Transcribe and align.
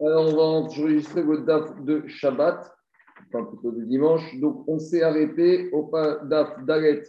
Alors, 0.00 0.26
on 0.26 0.36
va 0.36 0.42
enregistrer 0.42 1.22
le 1.22 1.38
DAF 1.38 1.80
de 1.82 2.06
Shabbat, 2.06 2.72
enfin 3.28 3.44
plutôt 3.44 3.72
de 3.72 3.84
dimanche. 3.84 4.22
Donc, 4.40 4.64
on 4.68 4.78
s'est 4.78 5.02
arrêté 5.02 5.70
au 5.72 5.90
DAF 6.24 6.64
d'Aret 6.64 7.02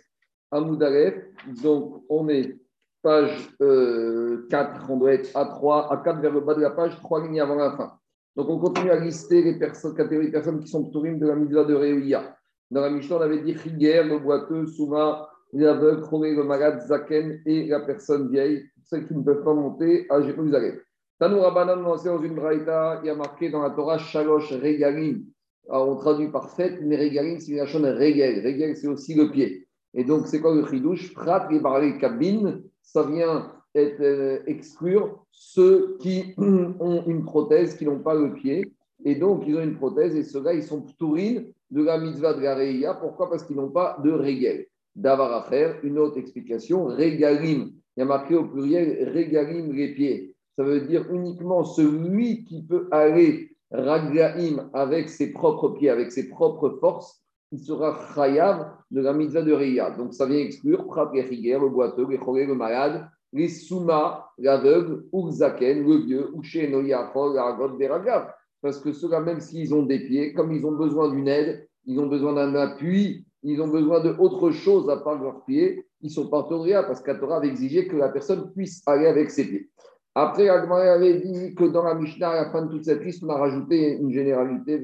à. 0.51 1.31
Donc, 1.61 2.03
on 2.09 2.29
est 2.29 2.57
page 3.01 3.49
4, 3.59 3.61
euh, 3.61 4.47
on 4.89 4.97
doit 4.97 5.13
être 5.13 5.35
à 5.35 5.45
3, 5.45 5.93
à 5.93 5.97
4 5.97 6.21
vers 6.21 6.31
le 6.31 6.41
bas 6.41 6.55
de 6.55 6.61
la 6.61 6.71
page, 6.71 6.97
3 7.01 7.23
lignes 7.23 7.41
avant 7.41 7.55
la 7.55 7.75
fin. 7.77 7.93
Donc, 8.35 8.49
on 8.49 8.59
continue 8.59 8.91
à 8.91 8.99
lister 8.99 9.43
les 9.43 9.57
personnes, 9.57 9.95
catégories 9.95 10.27
de 10.27 10.31
personnes 10.31 10.59
qui 10.59 10.67
sont 10.67 10.89
tourim 10.89 11.19
de 11.19 11.27
la 11.27 11.35
Mitzvah 11.35 11.63
de 11.63 11.73
Réouïa. 11.73 12.35
Dans 12.71 12.81
la 12.81 12.89
Mishnah, 12.89 13.17
on 13.17 13.21
avait 13.21 13.41
dit 13.41 13.53
Riger, 13.53 14.03
le 14.03 14.19
boiteux, 14.19 14.65
Souma, 14.67 15.29
l'aveugle, 15.53 16.03
le 16.11 16.43
malade, 16.43 16.81
Zaken 16.81 17.41
et 17.45 17.67
la 17.67 17.81
personne 17.81 18.29
vieille, 18.29 18.65
celles 18.83 19.05
qui 19.05 19.15
ne 19.15 19.23
peuvent 19.23 19.43
pas 19.43 19.53
monter 19.53 20.05
à 20.09 20.21
Jérusalem. 20.21 20.79
Tanou 21.17 21.39
Rabbanan, 21.39 21.79
on 21.85 21.95
dans 21.95 22.21
une 22.21 22.35
braïta, 22.35 22.99
il 23.01 23.07
y 23.07 23.09
a 23.09 23.15
marqué 23.15 23.49
dans 23.49 23.61
la 23.61 23.69
Torah 23.69 23.97
Shalosh 23.97 24.51
Regalim. 24.51 25.23
On 25.69 25.95
traduit 25.95 26.27
par 26.27 26.51
fête, 26.51 26.79
mais 26.81 26.97
Regalim, 26.97 27.39
c'est 27.39 27.55
la 27.55 27.65
chaîne 27.65 27.85
Regel. 27.85 28.45
Regel, 28.45 28.75
c'est 28.75 28.87
aussi 28.87 29.15
le 29.15 29.31
pied. 29.31 29.65
Et 29.93 30.03
donc, 30.03 30.27
c'est 30.27 30.41
quoi 30.41 30.53
le 30.53 30.65
chidouche? 30.65 31.13
Prat 31.13 31.47
et 31.51 31.59
Barley 31.59 31.97
Kabine, 31.99 32.63
ça 32.81 33.03
vient 33.03 33.49
euh, 33.77 34.39
exclure 34.45 35.25
ceux 35.31 35.97
qui 36.01 36.33
ont 36.37 37.03
une 37.07 37.23
prothèse, 37.23 37.77
qui 37.77 37.85
n'ont 37.85 37.99
pas 37.99 38.13
le 38.13 38.33
pied. 38.33 38.73
Et 39.05 39.15
donc, 39.15 39.43
ils 39.47 39.55
ont 39.55 39.63
une 39.63 39.77
prothèse, 39.77 40.17
et 40.17 40.23
ceux-là, 40.23 40.53
ils 40.53 40.63
sont 40.63 40.81
tourines 40.99 41.45
de 41.71 41.81
la 41.81 41.97
mitzvah 41.97 42.33
de 42.33 42.41
la 42.41 42.55
Reïa. 42.55 42.93
Pourquoi? 42.93 43.29
Parce 43.29 43.45
qu'ils 43.45 43.55
n'ont 43.55 43.71
pas 43.71 43.97
de 44.03 44.11
Regel. 44.11 44.65
D'avoir 44.97 45.31
à 45.31 45.43
faire 45.43 45.77
une 45.81 45.97
autre 45.97 46.17
explication, 46.17 46.87
Regalim. 46.87 47.71
Il 47.95 47.99
y 47.99 48.01
a 48.01 48.05
marqué 48.05 48.35
au 48.35 48.43
pluriel 48.43 49.13
Regalim, 49.15 49.71
les 49.71 49.93
pieds 49.93 50.34
ça 50.57 50.63
veut 50.63 50.81
dire 50.81 51.05
uniquement 51.11 51.63
celui 51.63 52.45
qui 52.45 52.63
peut 52.63 52.87
aller 52.91 53.55
raglaim 53.71 54.69
avec 54.73 55.09
ses 55.09 55.31
propres 55.31 55.69
pieds, 55.69 55.89
avec 55.89 56.11
ses 56.11 56.29
propres 56.29 56.77
forces, 56.79 57.21
il 57.51 57.59
sera 57.59 57.97
chayav 58.13 58.71
de 58.91 59.01
la 59.01 59.13
mitzvah 59.13 59.41
de 59.41 59.53
Riyad. 59.53 59.97
Donc 59.97 60.13
ça 60.13 60.25
vient 60.25 60.39
exclure 60.39 60.87
Prat 60.87 61.11
et 61.13 61.23
le 61.23 61.69
boiteux, 61.69 62.07
les 62.09 62.17
choré, 62.17 62.45
le 62.45 62.55
malade, 62.55 63.07
les 63.33 63.49
souma, 63.49 64.29
l'aveugle, 64.37 65.05
ou 65.11 65.29
zaken, 65.29 65.85
le 65.85 65.97
vieux, 66.05 66.29
ou 66.33 66.41
chez 66.41 66.69
la 66.69 67.67
beragav. 67.77 68.31
Parce 68.61 68.79
que 68.79 68.93
ceux-là, 68.93 69.19
même 69.19 69.41
s'ils 69.41 69.73
ont 69.73 69.83
des 69.83 69.99
pieds, 69.99 70.33
comme 70.33 70.51
ils 70.53 70.65
ont 70.65 70.71
besoin 70.71 71.09
d'une 71.09 71.27
aide, 71.27 71.67
ils 71.85 71.99
ont 71.99 72.07
besoin 72.07 72.33
d'un 72.33 72.55
appui, 72.55 73.25
ils 73.43 73.61
ont 73.61 73.67
besoin 73.67 73.99
d'autre 73.99 74.51
chose 74.51 74.89
à 74.89 74.97
part 74.97 75.21
leurs 75.21 75.45
pieds, 75.45 75.85
ils 76.01 76.09
sont 76.09 76.29
pas 76.29 76.47
parce 76.83 77.01
qu'à 77.01 77.15
Torah 77.15 77.37
avait 77.37 77.51
que 77.51 77.95
la 77.95 78.09
personne 78.09 78.51
puisse 78.53 78.81
aller 78.87 79.07
avec 79.07 79.29
ses 79.29 79.45
pieds. 79.47 79.69
Après, 80.17 80.47
Agmaré 80.47 80.87
avait 80.87 81.19
dit 81.19 81.53
que 81.55 81.65
dans 81.65 81.83
la 81.83 81.93
Mishnah, 81.93 82.29
à 82.29 82.45
la 82.45 82.49
fin 82.49 82.61
de 82.61 82.71
toute 82.71 82.85
cette 82.85 83.03
liste, 83.03 83.21
on 83.21 83.29
a 83.29 83.35
rajouté 83.35 83.97
une 83.97 84.13
généralité 84.13 84.81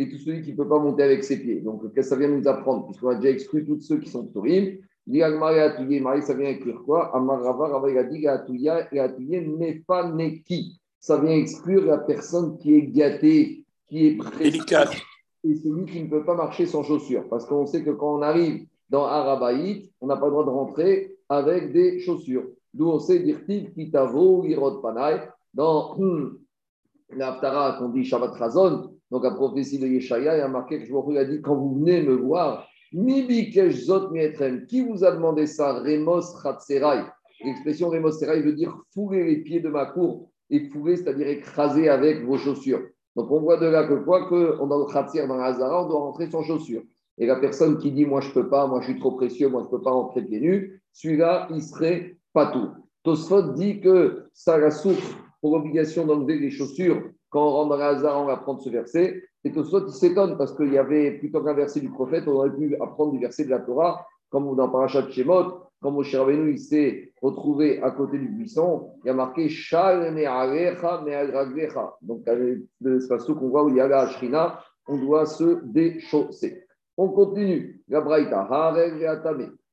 et 0.00 0.08
tout 0.08 0.18
celui 0.18 0.42
qui 0.42 0.52
ne 0.52 0.56
peut 0.56 0.68
pas 0.68 0.78
monter 0.78 1.02
avec 1.04 1.24
ses 1.24 1.40
pieds. 1.40 1.60
Donc, 1.60 1.82
qu'est-ce 1.94 2.10
que 2.10 2.12
ça 2.14 2.16
vient 2.16 2.28
nous 2.28 2.46
apprendre? 2.46 2.84
Puisqu'on 2.84 3.08
a 3.08 3.14
déjà 3.14 3.30
exclu 3.30 3.64
tous 3.64 3.80
ceux 3.80 3.98
qui 3.98 4.10
sont 4.10 4.26
tourim. 4.26 4.76
Dit 5.06 5.22
Atouye, 5.22 6.00
Marie, 6.00 6.22
ça 6.22 6.34
vient 6.34 6.50
exclure 6.50 6.84
quoi? 6.84 7.16
Amarava, 7.16 7.88
et. 7.88 7.96
Ça 11.00 11.16
vient 11.16 11.34
exclure 11.34 11.86
la 11.86 11.98
personne 11.98 12.58
qui 12.58 12.74
est 12.74 12.82
gâtée, 12.82 13.64
qui 13.88 14.06
est 14.06 14.18
délicate. 14.38 14.94
Et 15.44 15.54
celui 15.54 15.86
qui 15.86 16.02
ne 16.02 16.10
peut 16.10 16.24
pas 16.24 16.34
marcher 16.34 16.66
sans 16.66 16.82
chaussures. 16.82 17.26
Parce 17.30 17.46
qu'on 17.46 17.64
sait 17.64 17.82
que 17.82 17.90
quand 17.90 18.18
on 18.18 18.22
arrive 18.22 18.66
dans 18.90 19.06
Arabaït, 19.06 19.90
on 20.02 20.08
n'a 20.08 20.18
pas 20.18 20.26
le 20.26 20.32
droit 20.32 20.44
de 20.44 20.50
rentrer 20.50 21.16
avec 21.30 21.72
des 21.72 22.00
chaussures. 22.00 22.44
D'où 22.74 22.88
on 22.88 22.98
sait 22.98 23.20
dire 23.20 23.44
Kitavo, 23.46 24.44
Irod 24.44 24.82
Panay, 24.82 25.28
dans 25.54 25.96
l'Aftara 27.10 27.78
qu'on 27.78 27.88
dit 27.88 28.04
Shabbat 28.04 28.34
Razon, 28.34 28.90
donc 29.10 29.24
la 29.24 29.30
prophétie 29.30 29.78
de 29.78 29.86
Yeshaya, 29.86 30.36
il 30.36 30.40
a 30.40 30.48
marqué 30.48 30.78
que 30.78 30.84
je 30.84 30.92
vous 30.92 31.16
a 31.16 31.24
dit 31.24 31.40
quand 31.40 31.56
vous 31.56 31.78
venez 31.78 32.02
me 32.02 32.14
voir, 32.14 32.68
Mibikesh 32.92 33.84
Zot 33.84 34.10
Mietrem, 34.10 34.66
qui 34.66 34.82
vous 34.82 35.04
a 35.04 35.12
demandé 35.12 35.46
ça 35.46 35.80
Remos 35.80 36.32
Ratserai. 36.42 37.04
L'expression 37.44 37.88
Remos 37.88 38.08
Ratserai 38.08 38.42
veut 38.42 38.52
dire 38.52 38.76
fouler 38.92 39.24
les 39.24 39.36
pieds 39.38 39.60
de 39.60 39.68
ma 39.68 39.86
cour, 39.86 40.30
et 40.50 40.68
fouler, 40.70 40.96
c'est-à-dire 40.96 41.28
écraser 41.28 41.88
avec 41.88 42.24
vos 42.24 42.38
chaussures. 42.38 42.82
Donc 43.16 43.30
on 43.30 43.40
voit 43.40 43.56
de 43.56 43.66
là 43.66 43.84
que 43.84 43.94
quoi 43.94 44.28
que 44.28 44.58
dans 44.58 44.78
le 44.78 44.92
Khatser, 44.92 45.26
dans 45.26 45.36
on 45.36 45.88
doit 45.88 46.00
rentrer 46.00 46.30
sans 46.30 46.42
chaussures. 46.42 46.82
Et 47.16 47.26
la 47.26 47.36
personne 47.36 47.78
qui 47.78 47.90
dit 47.90 48.04
Moi 48.04 48.20
je 48.20 48.30
peux 48.30 48.48
pas, 48.48 48.66
moi 48.66 48.80
je 48.80 48.92
suis 48.92 49.00
trop 49.00 49.12
précieux, 49.12 49.48
moi 49.48 49.62
je 49.64 49.70
peux 49.70 49.82
pas 49.82 49.90
rentrer 49.90 50.22
pieds 50.22 50.40
nus, 50.40 50.82
celui-là, 50.92 51.48
il 51.50 51.62
serait 51.62 52.17
pas 52.32 52.46
tout. 52.46 52.70
Tosfot 53.04 53.52
dit 53.52 53.80
que 53.80 54.28
ça 54.32 54.58
la 54.58 54.70
souffre 54.70 55.16
pour 55.40 55.56
l'obligation 55.56 56.06
d'enlever 56.06 56.38
les 56.38 56.50
chaussures. 56.50 57.02
Quand 57.30 57.46
on 57.46 57.50
rentre 57.50 57.76
dans 57.76 57.82
hasard, 57.82 58.22
on 58.22 58.26
va 58.26 58.36
prendre 58.36 58.60
ce 58.60 58.70
verset. 58.70 59.22
Et 59.44 59.52
Tosfot, 59.52 59.88
s'étonne 59.88 60.36
parce 60.36 60.56
qu'il 60.56 60.72
y 60.72 60.78
avait 60.78 61.12
plutôt 61.18 61.42
qu'un 61.42 61.54
verset 61.54 61.80
du 61.80 61.90
prophète, 61.90 62.24
on 62.26 62.32
aurait 62.32 62.54
pu 62.54 62.76
apprendre 62.80 63.12
du 63.12 63.18
verset 63.18 63.44
de 63.44 63.50
la 63.50 63.60
Torah, 63.60 64.06
comme 64.30 64.54
dans 64.56 64.68
Parashat 64.68 65.08
Shemot, 65.10 65.68
quand 65.80 65.92
Moshe 65.92 66.14
Rabbeinu 66.14 66.52
il 66.52 66.58
s'est 66.58 67.12
retrouvé 67.22 67.80
à 67.82 67.92
côté 67.92 68.18
du 68.18 68.28
buisson, 68.28 68.90
il 69.04 69.08
y 69.08 69.10
a 69.10 69.14
marqué 69.14 69.48
Shal 69.48 70.12
me'agraglecha. 70.12 71.94
Donc, 72.02 72.24
l'espace 72.80 73.24
qu'on 73.24 73.48
voit 73.48 73.64
où 73.64 73.68
il 73.68 73.76
y 73.76 73.80
a 73.80 73.86
la 73.86 74.08
Shrina, 74.08 74.60
on 74.88 74.98
doit 74.98 75.26
se 75.26 75.60
déchausser. 75.64 76.64
On 76.96 77.08
continue. 77.10 77.80
La 77.88 78.00
Braïta, 78.00 78.48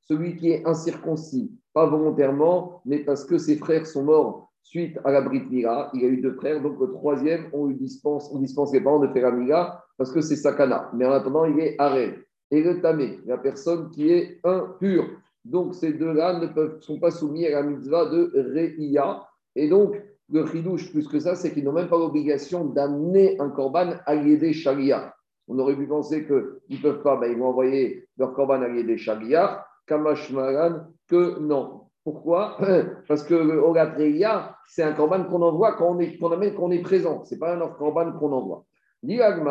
celui 0.01 0.35
qui 0.35 0.51
est 0.51 0.65
incirconcis 0.65 1.51
pas 1.75 1.85
volontairement, 1.85 2.81
mais 2.85 2.99
parce 2.99 3.25
que 3.25 3.37
ses 3.37 3.57
frères 3.57 3.85
sont 3.85 4.05
morts 4.05 4.49
suite 4.63 4.97
à 5.03 5.11
la 5.11 5.21
Brit 5.21 5.43
Mila. 5.51 5.91
Il 5.93 6.05
a 6.05 6.07
eu 6.07 6.21
deux 6.21 6.33
frères, 6.33 6.61
donc 6.61 6.79
le 6.79 6.89
troisième, 6.89 7.49
on, 7.51 7.67
dispense, 7.67 8.31
on 8.33 8.39
dispense 8.39 8.73
les 8.73 8.79
parents 8.79 8.99
de 8.99 9.09
faire 9.09 9.29
la 9.29 9.31
Mila 9.31 9.83
parce 9.97 10.11
que 10.11 10.21
c'est 10.21 10.37
Sakana. 10.37 10.89
Mais 10.93 11.05
en 11.05 11.11
attendant, 11.11 11.45
il 11.45 11.59
est 11.59 11.75
Arel. 11.77 12.23
Et 12.49 12.63
le 12.63 12.81
Tamé, 12.81 13.19
la 13.25 13.37
personne 13.37 13.91
qui 13.91 14.09
est 14.09 14.39
impure. 14.45 15.05
Donc 15.43 15.75
ces 15.75 15.93
deux-là 15.93 16.39
ne 16.39 16.79
sont 16.79 16.99
pas 16.99 17.11
soumis 17.11 17.45
à 17.45 17.51
la 17.51 17.63
mitzvah 17.63 18.05
de 18.05 18.31
Re'ia. 18.33 19.27
Et 19.55 19.67
donc, 19.67 20.01
le 20.29 20.41
ridouche, 20.41 20.91
plus 20.91 21.07
que 21.07 21.19
ça, 21.19 21.35
c'est 21.35 21.53
qu'ils 21.53 21.65
n'ont 21.65 21.73
même 21.73 21.89
pas 21.89 21.99
l'obligation 21.99 22.65
d'amener 22.65 23.39
un 23.39 23.49
korban 23.49 23.95
à 24.05 24.15
l'aider 24.15 24.53
Sharia. 24.53 25.13
On 25.47 25.59
aurait 25.59 25.75
pu 25.75 25.87
penser 25.87 26.25
qu'ils 26.25 26.77
ne 26.77 26.81
peuvent 26.81 27.03
pas, 27.03 27.17
ben, 27.17 27.31
ils 27.31 27.37
vont 27.37 27.49
envoyer 27.49 28.07
leur 28.17 28.33
korban 28.33 28.61
à 28.61 28.67
l'aider 28.67 28.97
Sharia. 28.97 29.65
Kamashmaran, 29.85 30.87
que 31.07 31.39
non. 31.39 31.81
Pourquoi? 32.03 32.57
Parce 33.07 33.23
que 33.23 33.33
Ogatreya, 33.33 34.55
c'est 34.67 34.83
un 34.83 34.93
korban 34.93 35.23
qu'on 35.23 35.41
envoie 35.41 35.73
quand 35.73 35.95
on, 35.95 35.99
est, 35.99 36.17
qu'on 36.17 36.31
amène 36.31 36.53
quand 36.53 36.63
on 36.63 36.71
est 36.71 36.81
présent. 36.81 37.23
Ce 37.23 37.33
n'est 37.33 37.39
pas 37.39 37.55
un 37.55 37.67
korban 37.69 38.11
qu'on 38.13 38.31
envoie. 38.31 38.65
Je 39.03 39.43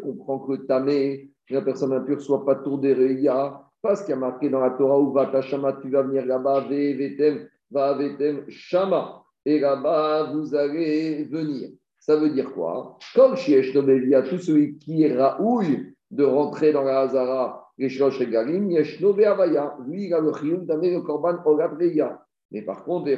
comprends 0.00 0.38
que 0.40 0.56
tamé, 0.66 1.30
la 1.50 1.62
personne 1.62 1.92
impure, 1.92 2.20
soit 2.20 2.44
pas 2.44 2.56
tour 2.56 2.78
des 2.78 2.94
parce 3.82 4.02
qu'il 4.02 4.10
y 4.10 4.12
a 4.12 4.16
marqué 4.16 4.48
dans 4.48 4.60
la 4.60 4.70
Torah 4.70 4.98
où 4.98 5.12
Vatashama, 5.12 5.72
tu 5.82 5.90
vas 5.90 6.02
venir 6.02 6.24
là-bas, 6.24 6.60
vetem, 6.68 7.48
va 7.70 7.94
vetem, 7.94 8.44
shama. 8.48 9.24
Et 9.44 9.58
là-bas, 9.58 10.30
vous 10.32 10.54
allez 10.54 11.24
venir. 11.24 11.70
Ça 11.98 12.16
veut 12.16 12.30
dire 12.30 12.52
quoi? 12.52 12.96
Comme 13.14 13.36
Shiesh 13.36 13.72
tout 13.72 14.38
celui 14.38 14.78
qui 14.78 15.02
est 15.02 15.16
raouille 15.16 15.94
de 16.12 16.24
rentrer 16.24 16.72
dans 16.72 16.82
la 16.82 17.00
Hazara 17.00 17.71
lui, 19.86 20.06
il 20.06 20.14
a 20.14 20.20
le 20.20 20.32
chiyum 20.32 20.64
d'amener 20.66 20.92
le 20.92 21.00
korban 21.00 21.38
Mais 22.50 22.62
par 22.62 22.84
contre, 22.84 23.10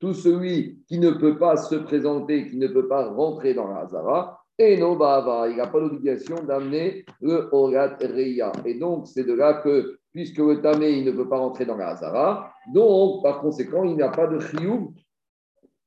tout 0.00 0.14
celui 0.14 0.82
qui 0.86 0.98
ne 0.98 1.10
peut 1.10 1.38
pas 1.38 1.56
se 1.56 1.76
présenter, 1.76 2.48
qui 2.48 2.56
ne 2.56 2.68
peut 2.68 2.88
pas 2.88 3.08
rentrer 3.08 3.54
dans 3.54 3.68
la 3.68 3.80
Hazara, 3.80 4.40
et 4.58 4.76
non, 4.76 4.92
il 4.94 5.56
n'a 5.56 5.66
pas 5.66 5.80
l'obligation 5.80 6.36
d'amener 6.44 7.04
le 7.20 7.48
Orat 7.50 7.96
Reya. 8.00 8.52
Et 8.64 8.74
donc, 8.74 9.08
c'est 9.08 9.24
de 9.24 9.32
là 9.32 9.54
que, 9.54 9.98
puisque 10.12 10.38
le 10.38 10.60
Tamé, 10.60 10.92
il 10.92 11.04
ne 11.04 11.10
peut 11.10 11.28
pas 11.28 11.38
rentrer 11.38 11.64
dans 11.64 11.76
la 11.76 11.88
Hazara, 11.88 12.52
donc, 12.72 13.22
par 13.22 13.40
conséquent, 13.40 13.84
il 13.84 13.96
n'a 13.96 14.10
pas 14.10 14.28
de 14.28 14.38
chiyum 14.38 14.92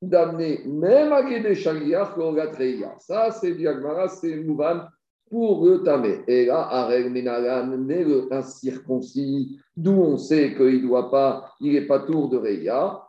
d'amener 0.01 0.61
même 0.65 1.13
à 1.13 1.53
Shaliach 1.53 2.17
le 2.17 2.23
Orat 2.23 2.51
Reya. 2.57 2.95
Ça, 2.99 3.31
c'est 3.31 3.53
Diagmara, 3.53 4.09
c'est 4.09 4.35
Mouvan 4.43 4.81
pour 5.29 5.65
le 5.65 5.83
tamé. 5.83 6.21
Et 6.27 6.45
là, 6.45 6.67
Arel 6.69 7.09
Menalan 7.09 7.77
n'est 7.77 8.05
incirconcis, 8.31 9.59
d'où 9.75 9.91
on 9.91 10.17
sait 10.17 10.55
qu'il 10.55 10.81
doit 10.81 11.11
pas, 11.11 11.51
il 11.59 11.73
n'est 11.73 11.87
pas 11.87 11.99
tour 11.99 12.29
de 12.29 12.37
Reya. 12.37 13.03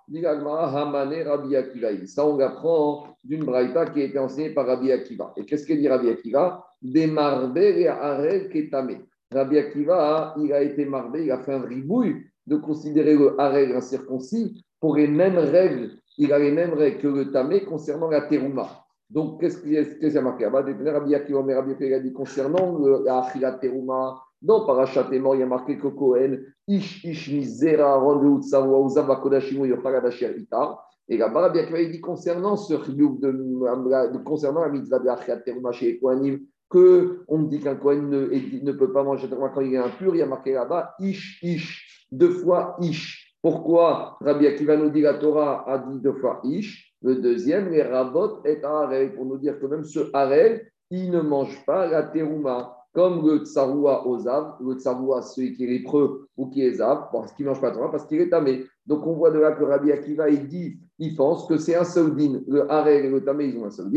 Ça, 2.06 2.26
on 2.26 2.37
l'apprend 2.37 3.06
d'une 3.23 3.44
braïta 3.44 3.87
qui 3.87 4.00
a 4.00 4.05
été 4.05 4.19
enseignée 4.19 4.50
par 4.50 4.67
Rabbi 4.67 4.91
Akiva. 4.91 5.32
Et 5.37 5.44
qu'est-ce 5.44 5.67
qu'il 5.67 5.81
dit 5.81 5.88
Rabbi 5.88 6.09
Akiva? 6.09 6.65
Démarber 6.81 7.81
et 7.81 7.88
Arel 7.88 8.49
Ketame. 8.49 9.05
Rabbi 9.32 9.59
Akiva, 9.59 10.35
il 10.38 10.53
a 10.53 10.62
été 10.62 10.85
marbé, 10.87 11.25
il 11.25 11.31
a 11.31 11.38
fait 11.38 11.53
un 11.53 11.62
ribouille 11.62 12.25
de 12.47 12.56
considérer 12.56 13.15
le 13.15 13.38
Arel 13.38 13.76
incirconcis 13.76 14.65
pour 14.81 14.97
les 14.97 15.06
mêmes 15.06 15.38
règles. 15.38 15.91
Il 16.17 16.32
a 16.32 16.38
les 16.38 16.50
mêmes 16.50 16.73
règles 16.73 16.99
que 16.99 17.09
le 17.09 17.31
tamé 17.31 17.65
concernant 17.65 18.09
la 18.09 18.23
terouma. 18.23 18.88
Donc, 19.10 19.40
qu'est-ce 19.40 19.62
qui 19.62 19.75
est, 19.75 20.20
marqué 20.20 20.46
Rabbi 20.46 21.14
Akiva, 21.14 21.40
Rabbi 21.40 21.72
Akiva 21.72 21.99
dit 21.99 22.12
concernant 22.12 22.78
la 23.05 23.52
Teruma, 23.60 24.20
Dans 24.43 24.66
Parashat 24.66 25.08
mort, 25.19 25.34
il 25.34 25.40
y 25.40 25.43
a 25.43 25.46
marqué 25.46 25.78
que 25.78 25.88
Kohen, 25.88 26.44
Ish 26.66 27.05
Ish 27.05 27.32
Mizera, 27.32 27.96
Ron 27.96 28.37
Utsawa, 28.37 28.84
Uzava 28.84 29.16
Kodashimo, 29.16 29.64
Yocharadashir 29.64 30.37
Itar. 30.37 30.84
Et 31.08 31.16
là, 31.16 31.28
Rabbi 31.28 31.58
Akiva 31.58 31.82
dit 31.84 32.00
concernant 32.00 32.56
ce 32.56 32.75
chiyuv 32.84 33.19
de, 33.19 34.19
concernant 34.25 34.60
la 34.60 34.69
mitzvah 34.69 34.99
de 34.99 35.08
Achat 35.08 35.38
Teruma 35.38 35.72
chez 35.72 35.99
Kohanim, 35.99 36.40
que 36.69 37.25
on 37.28 37.44
dit 37.44 37.60
qu'un 37.60 37.76
Kohen 37.76 38.10
ne, 38.10 38.26
ne, 38.62 38.72
peut 38.72 38.93
pas 38.93 39.02
manger 39.02 39.26
quand 39.31 39.60
il 39.62 39.72
est 39.72 39.78
impur, 39.78 40.14
il 40.14 40.19
y 40.19 40.22
a 40.22 40.26
marqué 40.26 40.52
là-bas 40.52 40.94
Ish 41.00 41.43
Ish, 41.43 42.06
deux 42.12 42.31
fois 42.31 42.76
Ish. 42.81 43.37
Pourquoi 43.40 44.19
Rabbi 44.20 44.46
Akiva 44.46 44.76
nous 44.76 44.90
dit 44.90 45.00
la 45.00 45.14
Torah 45.14 45.64
a 45.66 45.78
dit 45.78 45.99
deux 46.00 46.12
fois 46.12 46.40
Ish? 46.44 46.88
Le 47.03 47.17
deuxième, 47.17 47.71
les 47.71 47.83
Rabot 47.83 48.43
est 48.45 48.65
Harel, 48.65 49.15
pour 49.15 49.25
nous 49.25 49.39
dire 49.39 49.59
que 49.59 49.67
même 49.67 49.85
ce 49.85 50.11
Harel, 50.12 50.67
il 50.91 51.11
ne 51.11 51.21
mange 51.21 51.65
pas 51.65 51.87
la 51.87 52.03
Teruma 52.03 52.75
comme 52.93 53.25
le 53.25 53.45
tsaroua 53.45 54.06
aux 54.06 54.19
Zav, 54.19 54.55
le 54.61 54.75
tsaroua, 54.75 55.23
celui 55.23 55.55
qui 55.55 55.65
est 55.65 55.69
lépreux 55.69 56.27
ou 56.37 56.49
qui 56.49 56.62
est 56.62 56.73
Zav, 56.73 57.09
parce 57.12 57.33
qu'il 57.33 57.45
ne 57.45 57.50
mange 57.50 57.61
pas 57.61 57.71
Torah, 57.71 57.91
parce 57.91 58.06
qu'il 58.06 58.21
est 58.21 58.31
tamé. 58.31 58.65
Donc 58.87 59.06
on 59.06 59.12
voit 59.12 59.31
de 59.31 59.39
là 59.39 59.53
que 59.53 59.62
Rabbi 59.62 59.93
Akiva, 59.93 60.29
il 60.29 60.49
dit, 60.49 60.79
il 60.99 61.15
pense 61.15 61.47
que 61.47 61.59
c'est 61.59 61.77
un 61.77 61.85
seul 61.85 62.12
Le 62.17 62.71
harel 62.71 63.05
et 63.05 63.11
le 63.11 63.23
tamé, 63.23 63.47
ils 63.47 63.59
ont 63.59 63.67
un 63.67 63.71
seul 63.71 63.91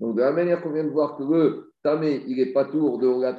Donc 0.00 0.16
de 0.16 0.20
la 0.20 0.32
manière 0.32 0.62
qu'on 0.62 0.70
vient 0.70 0.84
de 0.84 0.90
voir 0.90 1.16
que 1.16 1.24
le 1.24 1.72
tamé, 1.82 2.22
il 2.28 2.40
est 2.40 2.52
pas 2.52 2.64
tour 2.64 2.98
de 2.98 3.08
la 3.20 3.36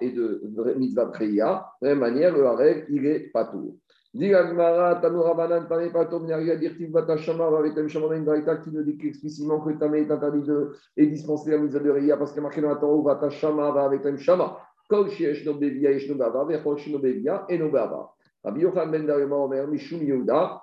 et 0.00 0.10
de 0.10 0.42
mitzvah 0.76 1.04
de 1.06 1.36
la 1.36 1.68
même 1.82 1.98
manière, 1.98 2.36
le 2.36 2.46
harel, 2.46 2.86
il 2.88 3.06
est 3.06 3.30
pas 3.32 3.44
tour. 3.44 3.76
Dit 4.16 4.32
Agmara, 4.32 4.94
Tanoura 4.94 5.34
Banan, 5.34 5.66
Tane 5.68 5.92
Patom, 5.92 6.26
Neria, 6.26 6.56
Dirtiv, 6.56 6.90
Batashama, 6.90 7.48
avec 7.58 7.76
un 7.76 7.86
Shamana, 7.86 8.16
une 8.16 8.24
Braïta 8.24 8.56
qui 8.56 8.70
nous 8.70 8.82
dit 8.82 8.96
explicitement 9.06 9.60
que 9.60 9.72
Tamé 9.72 10.00
est 10.00 10.10
interdit 10.10 10.40
de 10.40 10.72
et 10.96 11.06
dispensé 11.06 11.50
la 11.50 11.58
mitzvah 11.58 11.80
de 11.80 11.90
Ria 11.90 12.16
parce 12.16 12.32
qu'il 12.32 12.38
y 12.38 12.40
a 12.40 12.44
marqué 12.44 12.62
dans 12.62 12.70
la 12.70 12.76
Torah, 12.76 13.14
Batashama, 13.14 13.72
va 13.72 13.84
avec 13.84 14.06
un 14.06 14.16
Shama. 14.16 14.56
Kol 14.88 15.10
Shiesh 15.10 15.44
no 15.44 15.52
Bevia, 15.52 15.90
Yesh 15.90 16.08
no 16.08 16.14
Bava, 16.14 16.46
Vechol 16.46 16.78
Shino 16.78 16.98
Bevia, 16.98 17.44
et 17.50 17.58
no 17.58 17.68
Bava. 17.68 18.10
Rabbi 18.42 18.60
Yochanan 18.62 18.90
Ben 18.90 19.06
Darima 19.06 19.36
Omer, 19.36 19.68
Mishum 19.68 20.02
Yehuda, 20.02 20.62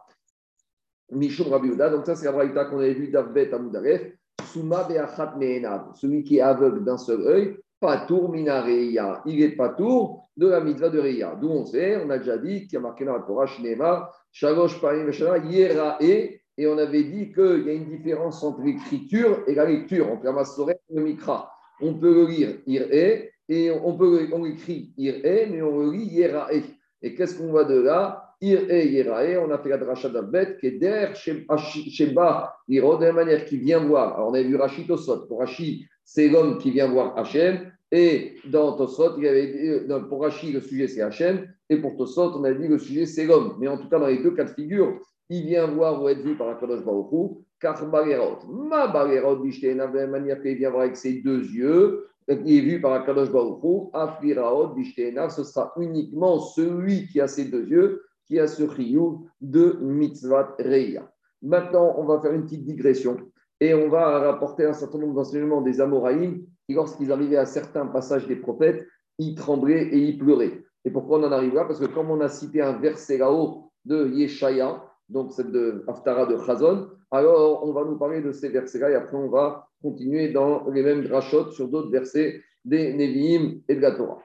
Mishum 1.12 1.52
Rabbi 1.52 1.68
Yehuda, 1.68 1.92
donc 1.92 2.08
ça 2.08 2.16
c'est 2.16 2.26
la 2.26 2.32
Braïta 2.32 2.66
qu'on 2.66 2.80
avait 2.80 2.96
vu 2.96 3.10
d'Avbet 3.10 3.54
Amoudaref, 3.54 4.14
Souma 4.46 4.86
Beachat 4.86 5.36
Meenav, 5.38 5.92
celui 5.94 6.24
qui 6.24 6.38
est 6.38 6.42
aveugle 6.42 6.84
d'un 6.84 6.98
seul 6.98 7.22
œil, 7.28 7.58
Patour 7.84 8.32
Minareya. 8.32 9.22
Il 9.26 9.42
est 9.44 9.58
Patour 9.58 10.30
de 10.38 10.48
la 10.48 10.62
mitzvah 10.62 10.88
de 10.88 11.00
Reya. 11.02 11.38
D'où 11.40 11.50
on 11.50 11.66
sait, 11.66 11.98
on 11.98 12.10
a 12.10 12.18
déjà 12.18 12.38
dit 12.38 12.62
qu'il 12.62 12.76
y 12.76 12.78
a 12.78 12.80
marqué 12.80 13.04
dans 13.04 13.12
la 13.12 13.24
Torah, 13.24 13.46
Shnema, 13.46 14.10
Shalosh 14.32 14.80
Parim 14.80 15.12
Yerae, 15.50 15.98
et 16.00 16.66
on 16.66 16.78
avait 16.78 17.04
dit 17.04 17.34
qu'il 17.34 17.64
y 17.66 17.70
a 17.70 17.74
une 17.74 17.90
différence 17.90 18.42
entre 18.42 18.62
l'écriture 18.62 19.44
et 19.48 19.56
la 19.56 19.66
lecture, 19.66 20.08
la 20.24 20.32
Massorette 20.32 20.80
et 20.90 20.96
le 20.96 21.04
Mikra. 21.04 21.52
On 21.82 21.96
peut 21.96 22.14
le 22.14 22.26
lire 22.26 22.56
Irae, 22.68 23.32
et 23.50 23.70
on 23.70 23.98
peut 23.98 24.30
on 24.32 24.46
écrit 24.46 24.94
Irae, 24.98 25.48
mais 25.52 25.62
on 25.62 25.80
le 25.80 25.92
lit 25.92 26.06
Yerae. 26.06 26.64
Et 27.02 27.14
qu'est-ce 27.16 27.38
qu'on 27.38 27.48
voit 27.48 27.66
de 27.66 27.82
là? 27.82 28.30
Irae, 28.40 28.86
Yerae, 28.86 29.38
on 29.46 29.52
a 29.52 29.58
fait 29.58 29.68
la 29.68 29.78
dracha 29.78 30.08
est 30.08 30.72
derrière 30.80 31.18
Sheba, 31.18 32.56
Iro, 32.70 32.96
de 32.96 33.06
la 33.06 33.12
manière 33.12 33.44
qui 33.44 33.58
vient 33.58 33.84
voir. 33.84 34.16
Alors 34.16 34.30
on 34.30 34.34
a 34.36 34.42
vu 34.42 34.56
Rachid 34.56 34.90
Osot. 34.90 35.28
Pour 35.28 35.40
Rachid, 35.40 35.82
c'est 36.06 36.30
l'homme 36.30 36.58
qui 36.60 36.72
vient 36.72 36.88
voir 36.88 37.18
Hachem. 37.18 37.73
Et 37.96 38.38
dans 38.50 38.76
Tosot, 38.76 39.18
il 39.20 39.24
y 39.24 39.28
avait, 39.28 39.86
pour 40.10 40.24
Rashi, 40.24 40.52
le 40.52 40.62
sujet 40.62 40.88
c'est 40.88 41.02
Hachem, 41.02 41.48
et 41.70 41.78
pour 41.78 41.96
Tosot, 41.96 42.32
on 42.36 42.44
a 42.44 42.52
dit 42.52 42.68
le 42.68 42.80
sujet 42.80 43.06
c'est 43.06 43.26
l'homme. 43.26 43.56
Mais 43.60 43.68
en 43.68 43.78
tout 43.78 43.88
cas, 43.88 44.00
dans 44.00 44.08
les 44.08 44.18
deux 44.18 44.32
cas 44.32 44.46
de 44.46 44.50
figure, 44.50 45.00
il 45.30 45.46
vient 45.46 45.68
voir 45.68 46.02
ou 46.02 46.10
être 46.10 46.22
vu 46.22 46.36
par 46.36 46.50
Akadosh 46.50 46.84
Baruch 46.84 47.38
car 47.60 47.88
Balerot, 47.92 48.40
ma 48.50 48.88
Balerot, 48.88 49.36
de 49.36 49.78
la 49.78 50.08
manière 50.08 50.42
qu'il 50.42 50.58
vient 50.58 50.72
voir 50.72 50.82
avec 50.82 50.98
ses 50.98 51.22
deux 51.22 51.44
yeux, 51.44 52.08
il 52.28 52.58
est 52.58 52.62
vu 52.62 52.82
par 52.82 52.94
Akadosh 52.94 53.32
Baruch 53.32 53.62
Afiraot, 53.94 54.70
Bishtena, 54.70 55.30
ce 55.30 55.44
sera 55.44 55.72
uniquement 55.78 56.40
celui 56.40 57.08
qui 57.08 57.22
a 57.22 57.28
ses 57.28 57.46
deux 57.46 57.68
yeux, 57.68 58.02
qui 58.26 58.40
a 58.40 58.48
ce 58.48 58.68
chiyuv 58.74 59.20
de 59.40 59.78
mitzvah 59.82 60.56
reya. 60.58 61.08
Maintenant, 61.44 61.94
on 62.00 62.06
va 62.06 62.20
faire 62.20 62.34
une 62.34 62.46
petite 62.46 62.66
digression 62.66 63.18
et 63.60 63.76
on 63.76 63.88
va 63.88 64.18
rapporter 64.20 64.66
un 64.66 64.74
certain 64.74 64.98
nombre 64.98 65.14
d'enseignements 65.14 65.62
des 65.62 65.80
Amoraïm 65.80 66.44
lorsqu'ils 66.70 67.12
arrivaient 67.12 67.38
à 67.38 67.46
certains 67.46 67.86
passages 67.86 68.28
des 68.28 68.36
prophètes, 68.36 68.88
ils 69.20 69.36
tremblaient 69.36 69.84
et 69.84 69.98
ils 69.98 70.18
pleuraient. 70.18 70.64
Et 70.86 70.92
pourquoi 70.92 71.20
on 71.20 71.24
en 71.24 71.32
arrive 71.32 71.54
là? 71.54 71.66
Parce 71.66 71.80
que 71.80 71.86
comme 71.86 72.12
on 72.12 72.22
a 72.22 72.30
cité 72.30 72.62
un 72.62 72.74
verset 72.80 73.18
là-haut 73.18 73.72
de 73.86 74.08
Yeshaya, 74.08 74.84
donc 75.10 75.34
c'est 75.34 75.52
de 75.52 75.84
Haftara 75.88 76.26
de 76.26 76.38
Chazon, 76.38 76.90
alors 77.12 77.64
on 77.66 77.74
va 77.74 77.84
nous 77.84 77.98
parler 77.98 78.22
de 78.22 78.32
ces 78.32 78.50
versets-là 78.50 78.92
et 78.92 78.96
après 78.96 79.18
on 79.18 79.30
va 79.30 79.68
continuer 79.82 80.30
dans 80.30 80.68
les 80.70 80.82
mêmes 80.82 81.04
drachotes 81.04 81.52
sur 81.52 81.68
d'autres 81.68 81.92
versets 81.92 82.42
des 82.66 82.94
Nevi'im 82.94 83.60
et 83.68 83.76
de 83.76 83.82
la 83.82 83.92
Torah. 83.92 84.20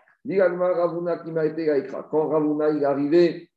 Quand 2.10 2.28
Ravuna 2.28 2.70
est 2.70 2.84
arrivé 2.84 3.50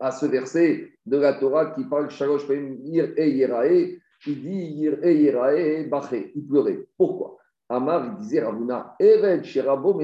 à 0.00 0.10
ce 0.10 0.26
verset 0.26 0.92
de 1.06 1.16
la 1.16 1.34
Torah 1.34 1.66
qui 1.66 1.84
parle 1.84 2.10
Shalosh 2.10 2.46
Ir 2.48 3.12
et 3.16 3.30
Yerae, 3.30 3.98
il 4.26 4.40
dit 4.40 4.74
Ir 4.80 5.02
et 5.04 5.16
Yerae 5.16 5.88
Baché, 5.88 6.32
il 6.34 6.46
pleurait. 6.46 6.86
Pourquoi? 6.96 7.38
Amar, 7.68 8.06
il 8.06 8.16
disait 8.22 8.42
Ravuna, 8.42 8.94
Eved 9.00 9.44
Sherabo 9.44 10.00